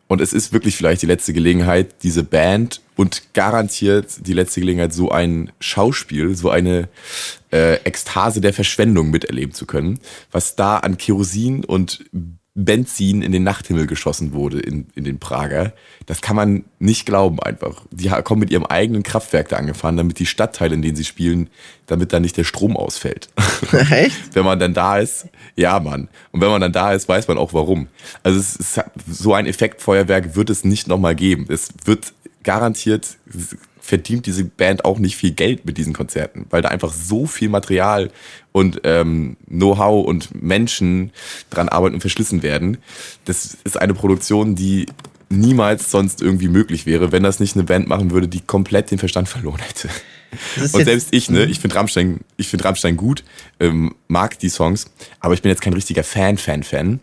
Und 0.09 0.21
es 0.21 0.33
ist 0.33 0.53
wirklich 0.53 0.77
vielleicht 0.77 1.03
die 1.03 1.07
letzte 1.07 1.33
Gelegenheit, 1.33 2.03
diese 2.03 2.25
Band 2.25 2.81
und 2.97 3.33
garantiert 3.33 4.27
die 4.27 4.33
letzte 4.33 4.61
Gelegenheit, 4.61 4.93
so 4.93 5.11
ein 5.11 5.53
Schauspiel, 5.61 6.35
so 6.35 6.51
eine 6.51 6.89
äh, 7.53 7.77
Ekstase 7.85 8.41
der 8.41 8.53
Verschwendung 8.53 9.11
miterleben 9.11 9.55
zu 9.55 9.67
können, 9.67 10.01
was 10.33 10.57
da 10.57 10.79
an 10.79 10.99
Kerosin 10.99 11.65
und 11.65 12.05
Benzin 12.55 13.23
in 13.23 13.31
den 13.31 13.45
Nachthimmel 13.45 13.87
geschossen 13.87 14.33
wurde 14.33 14.59
in, 14.59 14.89
in 14.97 15.05
den 15.05 15.21
Prager. 15.21 15.73
Das 16.07 16.21
kann 16.21 16.35
man 16.35 16.65
nicht 16.81 17.07
glauben 17.07 17.41
einfach. 17.41 17.85
Die 17.93 18.09
kommen 18.25 18.41
mit 18.41 18.51
ihrem 18.51 18.67
eigenen 18.67 19.05
Kraftwerk 19.05 19.49
da 19.49 19.57
angefahren, 19.57 19.97
damit 19.97 20.19
die 20.19 20.27
Stadtteile, 20.27 20.75
in 20.75 20.83
denen 20.83 20.97
sie 20.97 21.05
spielen, 21.05 21.49
damit 21.87 22.13
da 22.13 22.19
nicht 22.19 22.37
der 22.37 22.45
Strom 22.45 22.77
ausfällt. 22.77 23.29
Echt? 23.91 24.17
wenn 24.35 24.45
man 24.45 24.59
dann 24.59 24.75
da 24.75 24.99
ist, 24.99 25.29
ja, 25.55 25.79
Mann. 25.79 26.09
Und 26.33 26.41
wenn 26.41 26.51
man 26.51 26.61
dann 26.61 26.73
da 26.73 26.93
ist, 26.93 27.09
weiß 27.09 27.29
man 27.29 27.39
auch 27.39 27.55
warum. 27.55 27.87
Also 28.25 28.41
es 28.41 28.57
ist 28.57 28.81
so 29.09 29.33
ein 29.33 29.47
Effektfeuerwerk 29.47 30.35
wird 30.35 30.51
es 30.51 30.65
nicht 30.65 30.89
nochmal 30.89 31.15
geben. 31.15 31.47
Es 31.49 31.69
wird 31.85 32.13
garantiert 32.43 33.17
verdient 33.81 34.27
diese 34.27 34.45
Band 34.45 34.85
auch 34.85 34.99
nicht 34.99 35.17
viel 35.17 35.33
Geld 35.33 35.65
mit 35.65 35.79
diesen 35.79 35.93
Konzerten, 35.93 36.47
weil 36.51 36.63
da 36.63 36.69
einfach 36.69 36.93
so 36.93 37.27
viel 37.27 37.49
Material 37.49 38.11
und 38.53 38.81
ähm, 38.85 39.37
Know-how 39.49 40.07
und 40.07 40.43
Menschen 40.43 41.13
dran 41.51 41.69
arbeiten 41.69 41.95
und 41.95 42.01
verschlissen 42.01 42.43
werden. 42.43 42.79
Das 43.25 43.57
ist 43.65 43.81
eine 43.81 43.95
Produktion, 43.95 44.55
die 44.55 44.87
niemals 45.31 45.91
sonst 45.91 46.21
irgendwie 46.21 46.49
möglich 46.49 46.87
wäre, 46.87 47.13
wenn 47.13 47.23
das 47.23 47.41
nicht 47.41 47.55
eine 47.55 47.65
Band 47.65 47.87
machen 47.89 48.11
würde, 48.11 48.29
die 48.29 48.41
komplett 48.41 48.91
den 48.91 48.99
Verstand 48.99 49.29
verloren 49.29 49.61
hätte. 49.61 49.89
Und 50.73 50.85
selbst 50.85 51.09
ich, 51.13 51.31
ne, 51.31 51.45
ich 51.45 51.61
finde 51.61 51.77
Rammstein, 51.77 52.21
ich 52.37 52.49
finde 52.49 52.65
Rammstein 52.65 52.97
gut, 52.97 53.25
ähm, 53.59 53.95
mag 54.09 54.39
die 54.39 54.49
Songs, 54.49 54.87
aber 55.19 55.35
ich 55.35 55.43
bin 55.43 55.51
jetzt 55.51 55.63
kein 55.63 55.73
richtiger 55.73 56.05
Fan, 56.05 56.37
Fan, 56.37 56.63
Fan. 56.63 57.01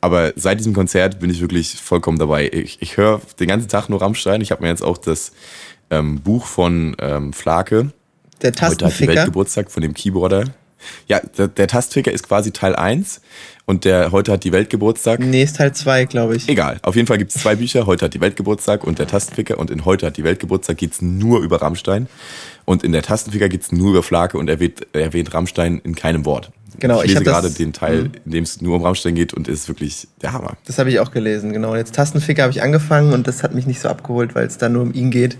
Aber 0.00 0.32
seit 0.36 0.58
diesem 0.58 0.74
Konzert 0.74 1.18
bin 1.20 1.30
ich 1.30 1.40
wirklich 1.40 1.76
vollkommen 1.76 2.18
dabei. 2.18 2.50
Ich, 2.52 2.82
ich 2.82 2.96
höre 2.96 3.22
den 3.40 3.48
ganzen 3.48 3.68
Tag 3.68 3.88
nur 3.88 4.02
Rammstein. 4.02 4.40
Ich 4.42 4.50
habe 4.50 4.62
mir 4.62 4.68
jetzt 4.68 4.82
auch 4.82 4.98
das 4.98 5.32
ähm, 5.90 6.20
Buch 6.20 6.46
von 6.46 6.96
ähm, 7.00 7.32
Flake. 7.32 7.90
Der 8.42 8.50
Heute 8.52 8.62
hat 8.62 8.72
die 8.80 8.84
Tastenficker. 8.84 9.14
Weltgeburtstag 9.16 9.70
von 9.70 9.82
dem 9.82 9.94
Keyboarder. 9.94 10.44
Ja, 11.08 11.20
der, 11.38 11.48
der 11.48 11.66
Tastficker 11.66 12.12
ist 12.12 12.28
quasi 12.28 12.50
Teil 12.52 12.76
1 12.76 13.22
und 13.64 13.86
der 13.86 14.12
heute 14.12 14.32
hat 14.32 14.44
die 14.44 14.52
Weltgeburtstag. 14.52 15.18
Nee, 15.20 15.42
ist 15.42 15.56
Teil 15.56 15.72
2, 15.74 16.04
glaube 16.04 16.36
ich. 16.36 16.46
Egal, 16.46 16.78
auf 16.82 16.94
jeden 16.94 17.06
Fall 17.06 17.16
gibt 17.16 17.34
es 17.34 17.40
zwei 17.40 17.56
Bücher. 17.56 17.86
Heute 17.86 18.04
hat 18.04 18.12
die 18.12 18.20
Weltgeburtstag 18.20 18.84
und 18.84 18.98
der 18.98 19.06
Tastenficker. 19.06 19.58
Und 19.58 19.70
in 19.70 19.86
Heute 19.86 20.04
hat 20.06 20.18
die 20.18 20.24
Weltgeburtstag 20.24 20.76
geht's 20.76 21.00
nur 21.00 21.40
über 21.40 21.62
Rammstein. 21.62 22.06
Und 22.66 22.84
in 22.84 22.92
der 22.92 23.00
Tastenficker 23.02 23.48
geht's 23.48 23.72
nur 23.72 23.90
über 23.92 24.02
Flake 24.02 24.36
und 24.36 24.48
erwähnt, 24.50 24.86
erwähnt 24.92 25.32
Rammstein 25.32 25.80
in 25.84 25.94
keinem 25.94 26.26
Wort. 26.26 26.50
Genau, 26.80 26.98
ich 26.98 27.06
ich 27.06 27.10
lese 27.12 27.24
gerade 27.24 27.50
den 27.50 27.72
Teil, 27.72 28.02
Mhm. 28.04 28.12
in 28.26 28.32
dem 28.32 28.44
es 28.44 28.60
nur 28.60 28.76
um 28.76 28.82
Rammstein 28.84 29.14
geht 29.14 29.32
und 29.32 29.48
ist 29.48 29.68
wirklich 29.68 30.08
der 30.20 30.32
Hammer. 30.34 30.56
Das 30.66 30.78
habe 30.78 30.90
ich 30.90 30.98
auch 31.00 31.12
gelesen, 31.12 31.52
genau. 31.54 31.76
Jetzt 31.76 31.94
Tastenficker 31.94 32.42
habe 32.42 32.52
ich 32.52 32.62
angefangen 32.62 33.14
und 33.14 33.26
das 33.26 33.42
hat 33.42 33.54
mich 33.54 33.66
nicht 33.66 33.80
so 33.80 33.88
abgeholt, 33.88 34.34
weil 34.34 34.46
es 34.46 34.58
da 34.58 34.68
nur 34.68 34.82
um 34.82 34.92
ihn 34.92 35.10
geht. 35.10 35.38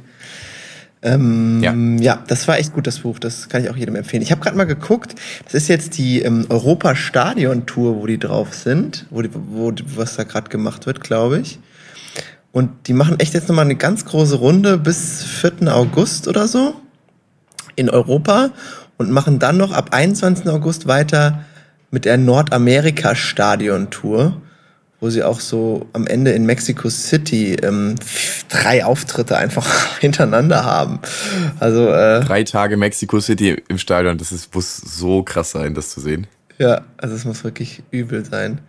Ähm, 1.04 1.62
Ja. 1.62 1.72
ja. 2.00 2.18
das 2.26 2.48
war 2.48 2.58
echt 2.58 2.72
gut, 2.72 2.88
das 2.88 3.00
Buch. 3.00 3.18
Das 3.18 3.48
kann 3.48 3.62
ich 3.62 3.70
auch 3.70 3.76
jedem 3.76 3.94
empfehlen. 3.94 4.22
Ich 4.22 4.32
habe 4.32 4.40
gerade 4.40 4.56
mal 4.56 4.64
geguckt. 4.64 5.14
Das 5.44 5.54
ist 5.54 5.68
jetzt 5.68 5.98
die 5.98 6.22
ähm, 6.22 6.46
Europa-Stadion-Tour, 6.48 8.00
wo 8.00 8.06
die 8.06 8.18
drauf 8.18 8.54
sind, 8.54 9.06
wo, 9.10 9.22
die, 9.22 9.30
wo 9.32 9.72
was 9.94 10.16
da 10.16 10.24
gerade 10.24 10.48
gemacht 10.48 10.86
wird, 10.86 11.02
glaube 11.02 11.38
ich. 11.38 11.60
Und 12.52 12.88
die 12.88 12.94
machen 12.94 13.20
echt 13.20 13.34
jetzt 13.34 13.48
nochmal 13.48 13.66
eine 13.66 13.76
ganz 13.76 14.04
große 14.04 14.36
Runde 14.36 14.78
bis 14.78 15.22
4. 15.24 15.74
August 15.74 16.26
oder 16.26 16.48
so 16.48 16.74
in 17.76 17.90
Europa 17.90 18.50
und 18.96 19.10
machen 19.10 19.38
dann 19.38 19.56
noch 19.56 19.72
ab 19.72 19.88
21. 19.92 20.48
August 20.48 20.86
weiter 20.86 21.44
mit 21.90 22.04
der 22.04 22.16
Nordamerika-Stadion-Tour. 22.16 24.40
Wo 25.00 25.10
sie 25.10 25.22
auch 25.22 25.40
so 25.40 25.86
am 25.92 26.06
Ende 26.06 26.32
in 26.32 26.46
Mexico 26.46 26.88
City 26.88 27.54
ähm, 27.62 27.96
drei 28.48 28.84
Auftritte 28.84 29.36
einfach 29.36 29.98
hintereinander 30.00 30.64
haben. 30.64 31.00
Also 31.60 31.88
äh, 31.90 32.20
drei 32.20 32.44
Tage 32.44 32.76
Mexico 32.76 33.20
City 33.20 33.62
im 33.68 33.78
Stadion, 33.78 34.18
das 34.18 34.32
ist, 34.32 34.54
muss 34.54 34.76
so 34.76 35.22
krass 35.22 35.50
sein, 35.50 35.74
das 35.74 35.90
zu 35.90 36.00
sehen. 36.00 36.26
Ja, 36.58 36.82
also 36.96 37.14
es 37.14 37.24
muss 37.24 37.44
wirklich 37.44 37.82
übel 37.90 38.24
sein. 38.24 38.60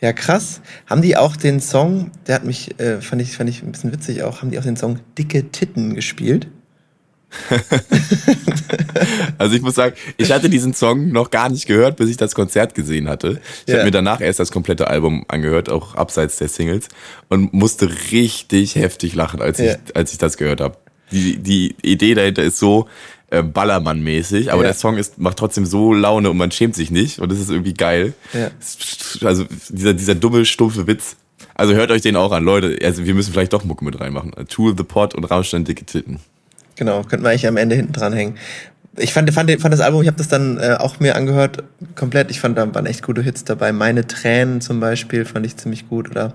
Ja, 0.00 0.12
krass. 0.12 0.60
Haben 0.86 1.00
die 1.00 1.16
auch 1.16 1.36
den 1.36 1.60
Song, 1.60 2.10
der 2.26 2.34
hat 2.34 2.44
mich, 2.44 2.78
äh, 2.78 3.00
fand 3.00 3.22
ich, 3.22 3.36
fand 3.36 3.48
ich 3.48 3.62
ein 3.62 3.72
bisschen 3.72 3.92
witzig 3.92 4.22
auch, 4.22 4.42
haben 4.42 4.50
die 4.50 4.58
auch 4.58 4.64
den 4.64 4.76
Song 4.76 4.98
Dicke 5.16 5.50
Titten 5.50 5.94
gespielt? 5.94 6.48
also 9.38 9.54
ich 9.54 9.62
muss 9.62 9.74
sagen, 9.74 9.94
ich 10.16 10.32
hatte 10.32 10.48
diesen 10.48 10.74
Song 10.74 11.10
noch 11.10 11.30
gar 11.30 11.48
nicht 11.48 11.66
gehört, 11.66 11.96
bis 11.96 12.10
ich 12.10 12.16
das 12.16 12.34
Konzert 12.34 12.74
gesehen 12.74 13.08
hatte. 13.08 13.40
Ich 13.66 13.72
ja. 13.72 13.76
habe 13.76 13.86
mir 13.86 13.90
danach 13.90 14.20
erst 14.20 14.40
das 14.40 14.50
komplette 14.50 14.88
Album 14.88 15.24
angehört, 15.28 15.68
auch 15.68 15.94
abseits 15.94 16.36
der 16.36 16.48
Singles, 16.48 16.88
und 17.28 17.52
musste 17.52 17.90
richtig 18.10 18.76
heftig 18.76 19.14
lachen, 19.14 19.40
als 19.40 19.58
ja. 19.58 19.72
ich, 19.72 19.96
als 19.96 20.12
ich 20.12 20.18
das 20.18 20.36
gehört 20.36 20.60
habe. 20.60 20.76
Die, 21.12 21.38
die 21.38 21.76
Idee 21.82 22.14
dahinter 22.14 22.42
ist 22.42 22.58
so 22.58 22.88
äh, 23.30 23.42
Ballermann-mäßig, 23.42 24.50
aber 24.50 24.62
ja. 24.62 24.68
der 24.68 24.74
Song 24.74 24.96
ist, 24.96 25.18
macht 25.18 25.36
trotzdem 25.36 25.66
so 25.66 25.92
Laune 25.92 26.30
und 26.30 26.36
man 26.36 26.50
schämt 26.50 26.74
sich 26.74 26.90
nicht 26.90 27.18
und 27.20 27.30
das 27.30 27.38
ist 27.38 27.50
irgendwie 27.50 27.74
geil. 27.74 28.14
Also 29.22 29.44
dieser, 29.68 29.94
dieser 29.94 30.14
dumme, 30.14 30.44
stumpfe 30.44 30.86
Witz. 30.86 31.16
Also 31.54 31.74
hört 31.74 31.90
euch 31.90 32.02
den 32.02 32.16
auch 32.16 32.32
an, 32.32 32.44
Leute. 32.44 32.78
Also 32.82 33.06
wir 33.06 33.14
müssen 33.14 33.32
vielleicht 33.32 33.52
doch 33.52 33.64
Mucke 33.64 33.84
mit 33.84 33.98
reinmachen. 34.00 34.32
Tool 34.48 34.74
the 34.76 34.84
Pot 34.84 35.14
und 35.14 35.24
Rammstein 35.24 35.64
dicke 35.64 35.84
Titten. 35.84 36.20
Genau, 36.76 37.02
könnten 37.02 37.24
wir 37.24 37.30
eigentlich 37.30 37.46
am 37.46 37.56
Ende 37.56 37.74
hinten 37.74 37.92
dranhängen. 37.92 38.36
Ich 38.98 39.12
fand, 39.12 39.30
fand, 39.32 39.50
fand 39.60 39.74
das 39.74 39.80
Album, 39.80 40.00
ich 40.02 40.08
habe 40.08 40.16
das 40.16 40.28
dann 40.28 40.58
äh, 40.58 40.76
auch 40.78 41.00
mir 41.00 41.16
angehört, 41.16 41.64
komplett. 41.96 42.30
Ich 42.30 42.40
fand, 42.40 42.56
da 42.56 42.74
waren 42.74 42.86
echt 42.86 43.02
gute 43.02 43.22
Hits 43.22 43.44
dabei. 43.44 43.72
Meine 43.72 44.06
Tränen 44.06 44.60
zum 44.60 44.80
Beispiel 44.80 45.24
fand 45.24 45.44
ich 45.44 45.56
ziemlich 45.56 45.88
gut. 45.88 46.10
Oder 46.10 46.32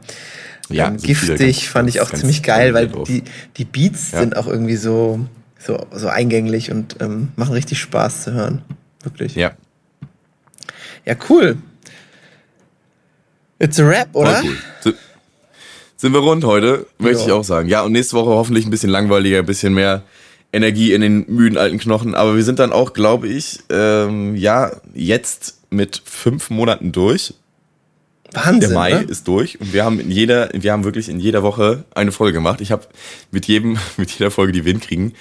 ja, 0.70 0.88
ähm, 0.88 0.98
Giftig 0.98 1.58
ganz, 1.58 1.64
fand 1.64 1.90
ich 1.90 2.02
auch 2.02 2.12
ziemlich 2.12 2.44
geil, 2.44 2.74
weil 2.74 2.88
die, 2.88 3.24
die 3.58 3.66
Beats 3.66 4.12
ja. 4.12 4.20
sind 4.20 4.38
auch 4.38 4.48
irgendwie 4.48 4.76
so, 4.76 5.26
so, 5.58 5.86
so 5.92 6.08
eingänglich 6.08 6.72
und 6.72 6.98
ähm, 7.00 7.30
machen 7.36 7.54
richtig 7.54 7.80
Spaß 7.80 8.24
zu 8.24 8.34
hören. 8.34 8.62
Wirklich. 9.04 9.36
Ja. 9.36 9.54
Ja, 11.06 11.16
cool. 11.30 11.58
It's 13.58 13.80
a 13.80 13.88
rap, 13.88 14.10
oder? 14.14 14.42
Cool. 14.44 14.96
Sind 15.98 16.14
wir 16.14 16.20
rund 16.20 16.44
heute, 16.44 16.88
möchte 16.98 17.22
ja. 17.22 17.28
ich 17.28 17.32
auch 17.32 17.44
sagen. 17.44 17.70
Ja, 17.70 17.82
und 17.82 17.92
nächste 17.92 18.16
Woche 18.16 18.30
hoffentlich 18.30 18.66
ein 18.66 18.72
bisschen 18.72 18.90
langweiliger, 18.90 19.40
ein 19.40 19.46
bisschen 19.46 19.74
mehr 19.74 20.04
Energie 20.54 20.94
in 20.94 21.02
den 21.02 21.26
müden 21.28 21.58
alten 21.58 21.78
Knochen. 21.78 22.16
Aber 22.16 22.36
wir 22.36 22.44
sind 22.44 22.60
dann 22.60 22.72
auch, 22.72 22.94
glaube 22.94 23.28
ich, 23.28 23.60
ähm, 23.70 24.36
ja, 24.36 24.72
jetzt 24.94 25.60
mit 25.70 26.02
fünf 26.06 26.50
Monaten 26.50 26.92
durch. 26.92 27.34
Wahnsinn. 28.34 28.60
Der 28.62 28.70
Mai 28.70 28.94
ne? 28.94 29.02
ist 29.02 29.28
durch 29.28 29.60
und 29.60 29.74
wir 29.74 29.84
haben 29.84 30.00
in 30.00 30.10
jeder, 30.10 30.50
wir 30.54 30.72
haben 30.72 30.86
wirklich 30.86 31.10
in 31.10 31.20
jeder 31.20 31.44
Woche 31.44 31.84
eine 31.94 32.14
Folge 32.14 32.34
gemacht. 32.34 32.62
Ich 32.62 32.72
habe 32.72 32.88
mit 33.32 33.46
jedem, 33.46 33.78
mit 33.98 34.12
jeder 34.12 34.32
Folge 34.32 34.54
die 34.54 34.66
Wind 34.66 34.82
kriegen 34.82 35.14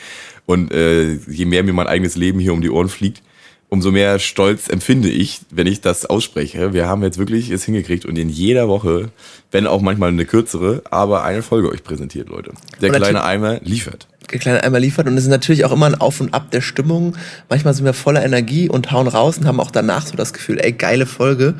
und 0.46 0.72
äh, 0.72 1.14
je 1.14 1.44
mehr 1.44 1.62
mir 1.62 1.72
mein 1.72 1.88
eigenes 1.88 2.16
Leben 2.16 2.38
hier 2.38 2.52
um 2.52 2.60
die 2.60 2.70
Ohren 2.70 2.88
fliegt, 2.88 3.22
umso 3.68 3.90
mehr 3.90 4.18
Stolz 4.18 4.68
empfinde 4.68 5.08
ich, 5.08 5.40
wenn 5.50 5.66
ich 5.66 5.80
das 5.80 6.06
ausspreche. 6.06 6.72
Wir 6.72 6.86
haben 6.86 7.02
jetzt 7.02 7.18
wirklich 7.18 7.50
es 7.50 7.64
hingekriegt 7.64 8.04
und 8.04 8.16
in 8.16 8.28
jeder 8.28 8.68
Woche, 8.68 9.10
wenn 9.50 9.66
auch 9.66 9.80
manchmal 9.80 10.10
eine 10.10 10.24
kürzere, 10.24 10.82
aber 10.90 11.24
eine 11.24 11.42
Folge 11.42 11.68
euch 11.70 11.82
präsentiert, 11.82 12.28
Leute. 12.28 12.52
Der 12.80 12.90
kleine 12.90 13.24
Eimer 13.24 13.60
liefert. 13.62 14.06
Kleine 14.38 14.62
Eimer 14.62 14.80
liefert 14.80 15.06
und 15.06 15.16
es 15.16 15.24
ist 15.24 15.30
natürlich 15.30 15.64
auch 15.64 15.72
immer 15.72 15.86
ein 15.86 15.94
Auf 15.94 16.20
und 16.20 16.34
Ab 16.34 16.50
der 16.50 16.60
Stimmung. 16.60 17.16
Manchmal 17.48 17.74
sind 17.74 17.84
wir 17.84 17.94
voller 17.94 18.24
Energie 18.24 18.68
und 18.68 18.92
hauen 18.92 19.08
raus 19.08 19.38
und 19.38 19.46
haben 19.46 19.60
auch 19.60 19.70
danach 19.70 20.06
so 20.06 20.16
das 20.16 20.32
Gefühl, 20.32 20.58
ey, 20.60 20.72
geile 20.72 21.06
Folge. 21.06 21.54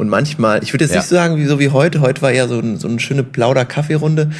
Und 0.00 0.08
manchmal, 0.08 0.62
ich 0.62 0.72
würde 0.72 0.84
jetzt 0.86 0.94
ja. 0.94 1.00
nicht 1.00 1.10
sagen, 1.10 1.36
wie 1.36 1.44
so 1.44 1.58
wie 1.58 1.68
heute, 1.68 2.00
heute 2.00 2.22
war 2.22 2.32
ja 2.32 2.48
so, 2.48 2.58
ein, 2.58 2.78
so 2.78 2.88
eine 2.88 3.00
schöne 3.00 3.22
Plauder-Kaffee-Runde. 3.22 4.30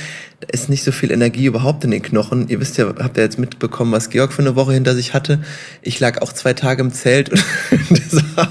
Da 0.40 0.48
ist 0.50 0.70
nicht 0.70 0.84
so 0.84 0.90
viel 0.90 1.10
Energie 1.10 1.44
überhaupt 1.44 1.84
in 1.84 1.90
den 1.90 2.00
Knochen. 2.00 2.48
Ihr 2.48 2.60
wisst 2.60 2.78
ja, 2.78 2.86
habt 2.86 3.18
ja 3.18 3.24
jetzt 3.24 3.38
mitbekommen, 3.38 3.92
was 3.92 4.08
Georg 4.08 4.32
für 4.32 4.40
eine 4.40 4.56
Woche 4.56 4.72
hinter 4.72 4.94
sich 4.94 5.12
hatte. 5.12 5.38
Ich 5.82 6.00
lag 6.00 6.22
auch 6.22 6.32
zwei 6.32 6.54
Tage 6.54 6.80
im 6.80 6.94
Zelt 6.94 7.28
und 7.28 7.44
das 7.90 8.24
war 8.36 8.48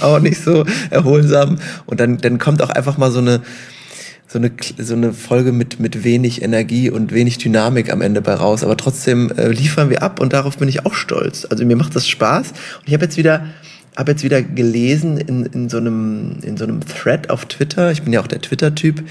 auch 0.00 0.18
nicht 0.20 0.42
so 0.42 0.64
erholsam. 0.88 1.58
Und 1.84 2.00
dann, 2.00 2.16
dann 2.16 2.38
kommt 2.38 2.62
auch 2.62 2.70
einfach 2.70 2.96
mal 2.96 3.10
so 3.10 3.18
eine, 3.18 3.42
so 4.32 4.38
eine, 4.38 4.52
so 4.78 4.94
eine 4.94 5.12
Folge 5.12 5.50
mit, 5.50 5.80
mit 5.80 6.04
wenig 6.04 6.42
Energie 6.42 6.88
und 6.88 7.12
wenig 7.12 7.38
Dynamik 7.38 7.92
am 7.92 8.00
Ende 8.00 8.22
bei 8.22 8.34
raus. 8.34 8.62
Aber 8.62 8.76
trotzdem 8.76 9.32
äh, 9.32 9.48
liefern 9.48 9.90
wir 9.90 10.04
ab 10.04 10.20
und 10.20 10.32
darauf 10.32 10.56
bin 10.56 10.68
ich 10.68 10.86
auch 10.86 10.94
stolz. 10.94 11.46
Also 11.50 11.64
mir 11.66 11.76
macht 11.76 11.96
das 11.96 12.06
Spaß. 12.06 12.50
Und 12.50 12.86
ich 12.86 12.94
habe 12.94 13.04
jetzt 13.04 13.16
wieder 13.16 13.46
habe 13.96 14.12
jetzt 14.12 14.22
wieder 14.22 14.40
gelesen 14.40 15.18
in, 15.18 15.44
in, 15.46 15.68
so 15.68 15.78
einem, 15.78 16.38
in 16.42 16.56
so 16.56 16.64
einem 16.64 16.80
Thread 16.86 17.28
auf 17.28 17.46
Twitter, 17.46 17.90
ich 17.90 18.02
bin 18.02 18.12
ja 18.12 18.20
auch 18.20 18.28
der 18.28 18.40
Twitter-Typ, 18.40 19.02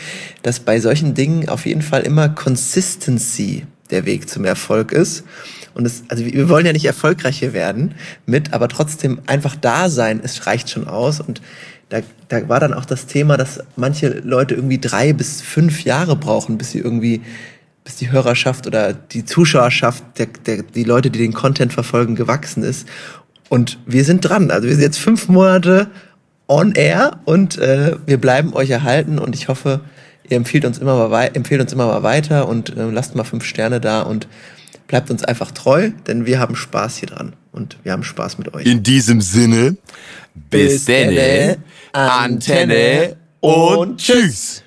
dass 0.41 0.61
bei 0.61 0.80
solchen 0.80 1.13
Dingen 1.13 1.49
auf 1.49 1.65
jeden 1.65 1.82
Fall 1.82 2.03
immer 2.03 2.30
Consistency 2.30 3.65
der 3.91 4.05
Weg 4.05 4.30
zum 4.30 4.45
Erfolg 4.45 4.93
ist. 4.93 5.26
Und 5.74 5.86
es, 5.86 6.03
also 6.07 6.26
wir 6.26 6.49
wollen 6.49 6.65
ja 6.65 6.74
nicht 6.74 6.86
erfolgreicher 6.86 7.53
werden 7.53 7.93
mit, 8.26 8.53
aber 8.53 8.70
trotzdem 8.70 9.20
einfach 9.28 9.55
da 9.57 9.89
sein, 9.89 10.22
es 10.24 10.47
reicht 10.47 10.70
schon 10.70 10.88
aus. 10.88 11.20
Und 11.20 11.41
da, 11.89 12.01
da 12.27 12.47
war 12.47 12.59
dann 12.59 12.73
auch 12.73 12.85
das 12.85 13.07
Thema, 13.07 13.35
dass 13.35 13.63
manche 13.75 14.09
Leute 14.23 14.55
irgendwie 14.55 14.79
drei 14.79 15.13
bis 15.13 15.41
fünf 15.41 15.83
Jahre 15.83 16.15
brauchen, 16.15 16.57
bis 16.57 16.71
sie 16.71 16.79
irgendwie 16.79 17.21
bis 17.83 17.95
die 17.95 18.11
Hörerschaft 18.11 18.67
oder 18.67 18.93
die 18.93 19.25
Zuschauerschaft, 19.25 20.03
der, 20.19 20.27
der, 20.45 20.63
die 20.63 20.83
Leute, 20.83 21.09
die 21.09 21.19
den 21.19 21.33
Content 21.33 21.73
verfolgen, 21.73 22.15
gewachsen 22.15 22.63
ist. 22.63 22.87
Und 23.49 23.79
wir 23.87 24.03
sind 24.03 24.21
dran. 24.21 24.51
Also 24.51 24.67
wir 24.67 24.75
sind 24.75 24.83
jetzt 24.83 24.99
fünf 24.99 25.27
Monate 25.27 25.87
on 26.47 26.73
air 26.73 27.19
und 27.25 27.57
äh, 27.57 27.95
wir 28.05 28.19
bleiben 28.19 28.53
euch 28.53 28.69
erhalten 28.69 29.17
und 29.17 29.35
ich 29.35 29.47
hoffe, 29.47 29.81
ihr 30.27 30.37
empfiehlt 30.37 30.65
uns 30.65 30.77
immer 30.77 31.09
mal, 31.09 31.31
empfehlt 31.33 31.61
uns 31.61 31.73
immer 31.73 31.87
mal 31.87 32.03
weiter 32.03 32.47
und 32.47 32.75
äh, 32.77 32.89
lasst 32.91 33.15
mal 33.15 33.23
fünf 33.23 33.43
Sterne 33.43 33.79
da 33.79 34.01
und 34.01 34.27
bleibt 34.89 35.11
uns 35.11 35.23
einfach 35.23 35.51
treu, 35.51 35.91
denn 36.07 36.25
wir 36.25 36.39
haben 36.39 36.55
Spaß 36.55 36.97
hier 36.97 37.09
dran 37.09 37.33
und 37.53 37.77
wir 37.83 37.93
haben 37.93 38.03
Spaß 38.03 38.39
mit 38.39 38.53
euch. 38.53 38.65
In 38.65 38.83
diesem 38.83 39.21
Sinne, 39.21 39.77
bis, 40.33 40.73
bis 40.73 40.85
denne, 40.85 41.59
Antenne 41.93 43.15
und 43.39 43.99
tschüss. 43.99 44.63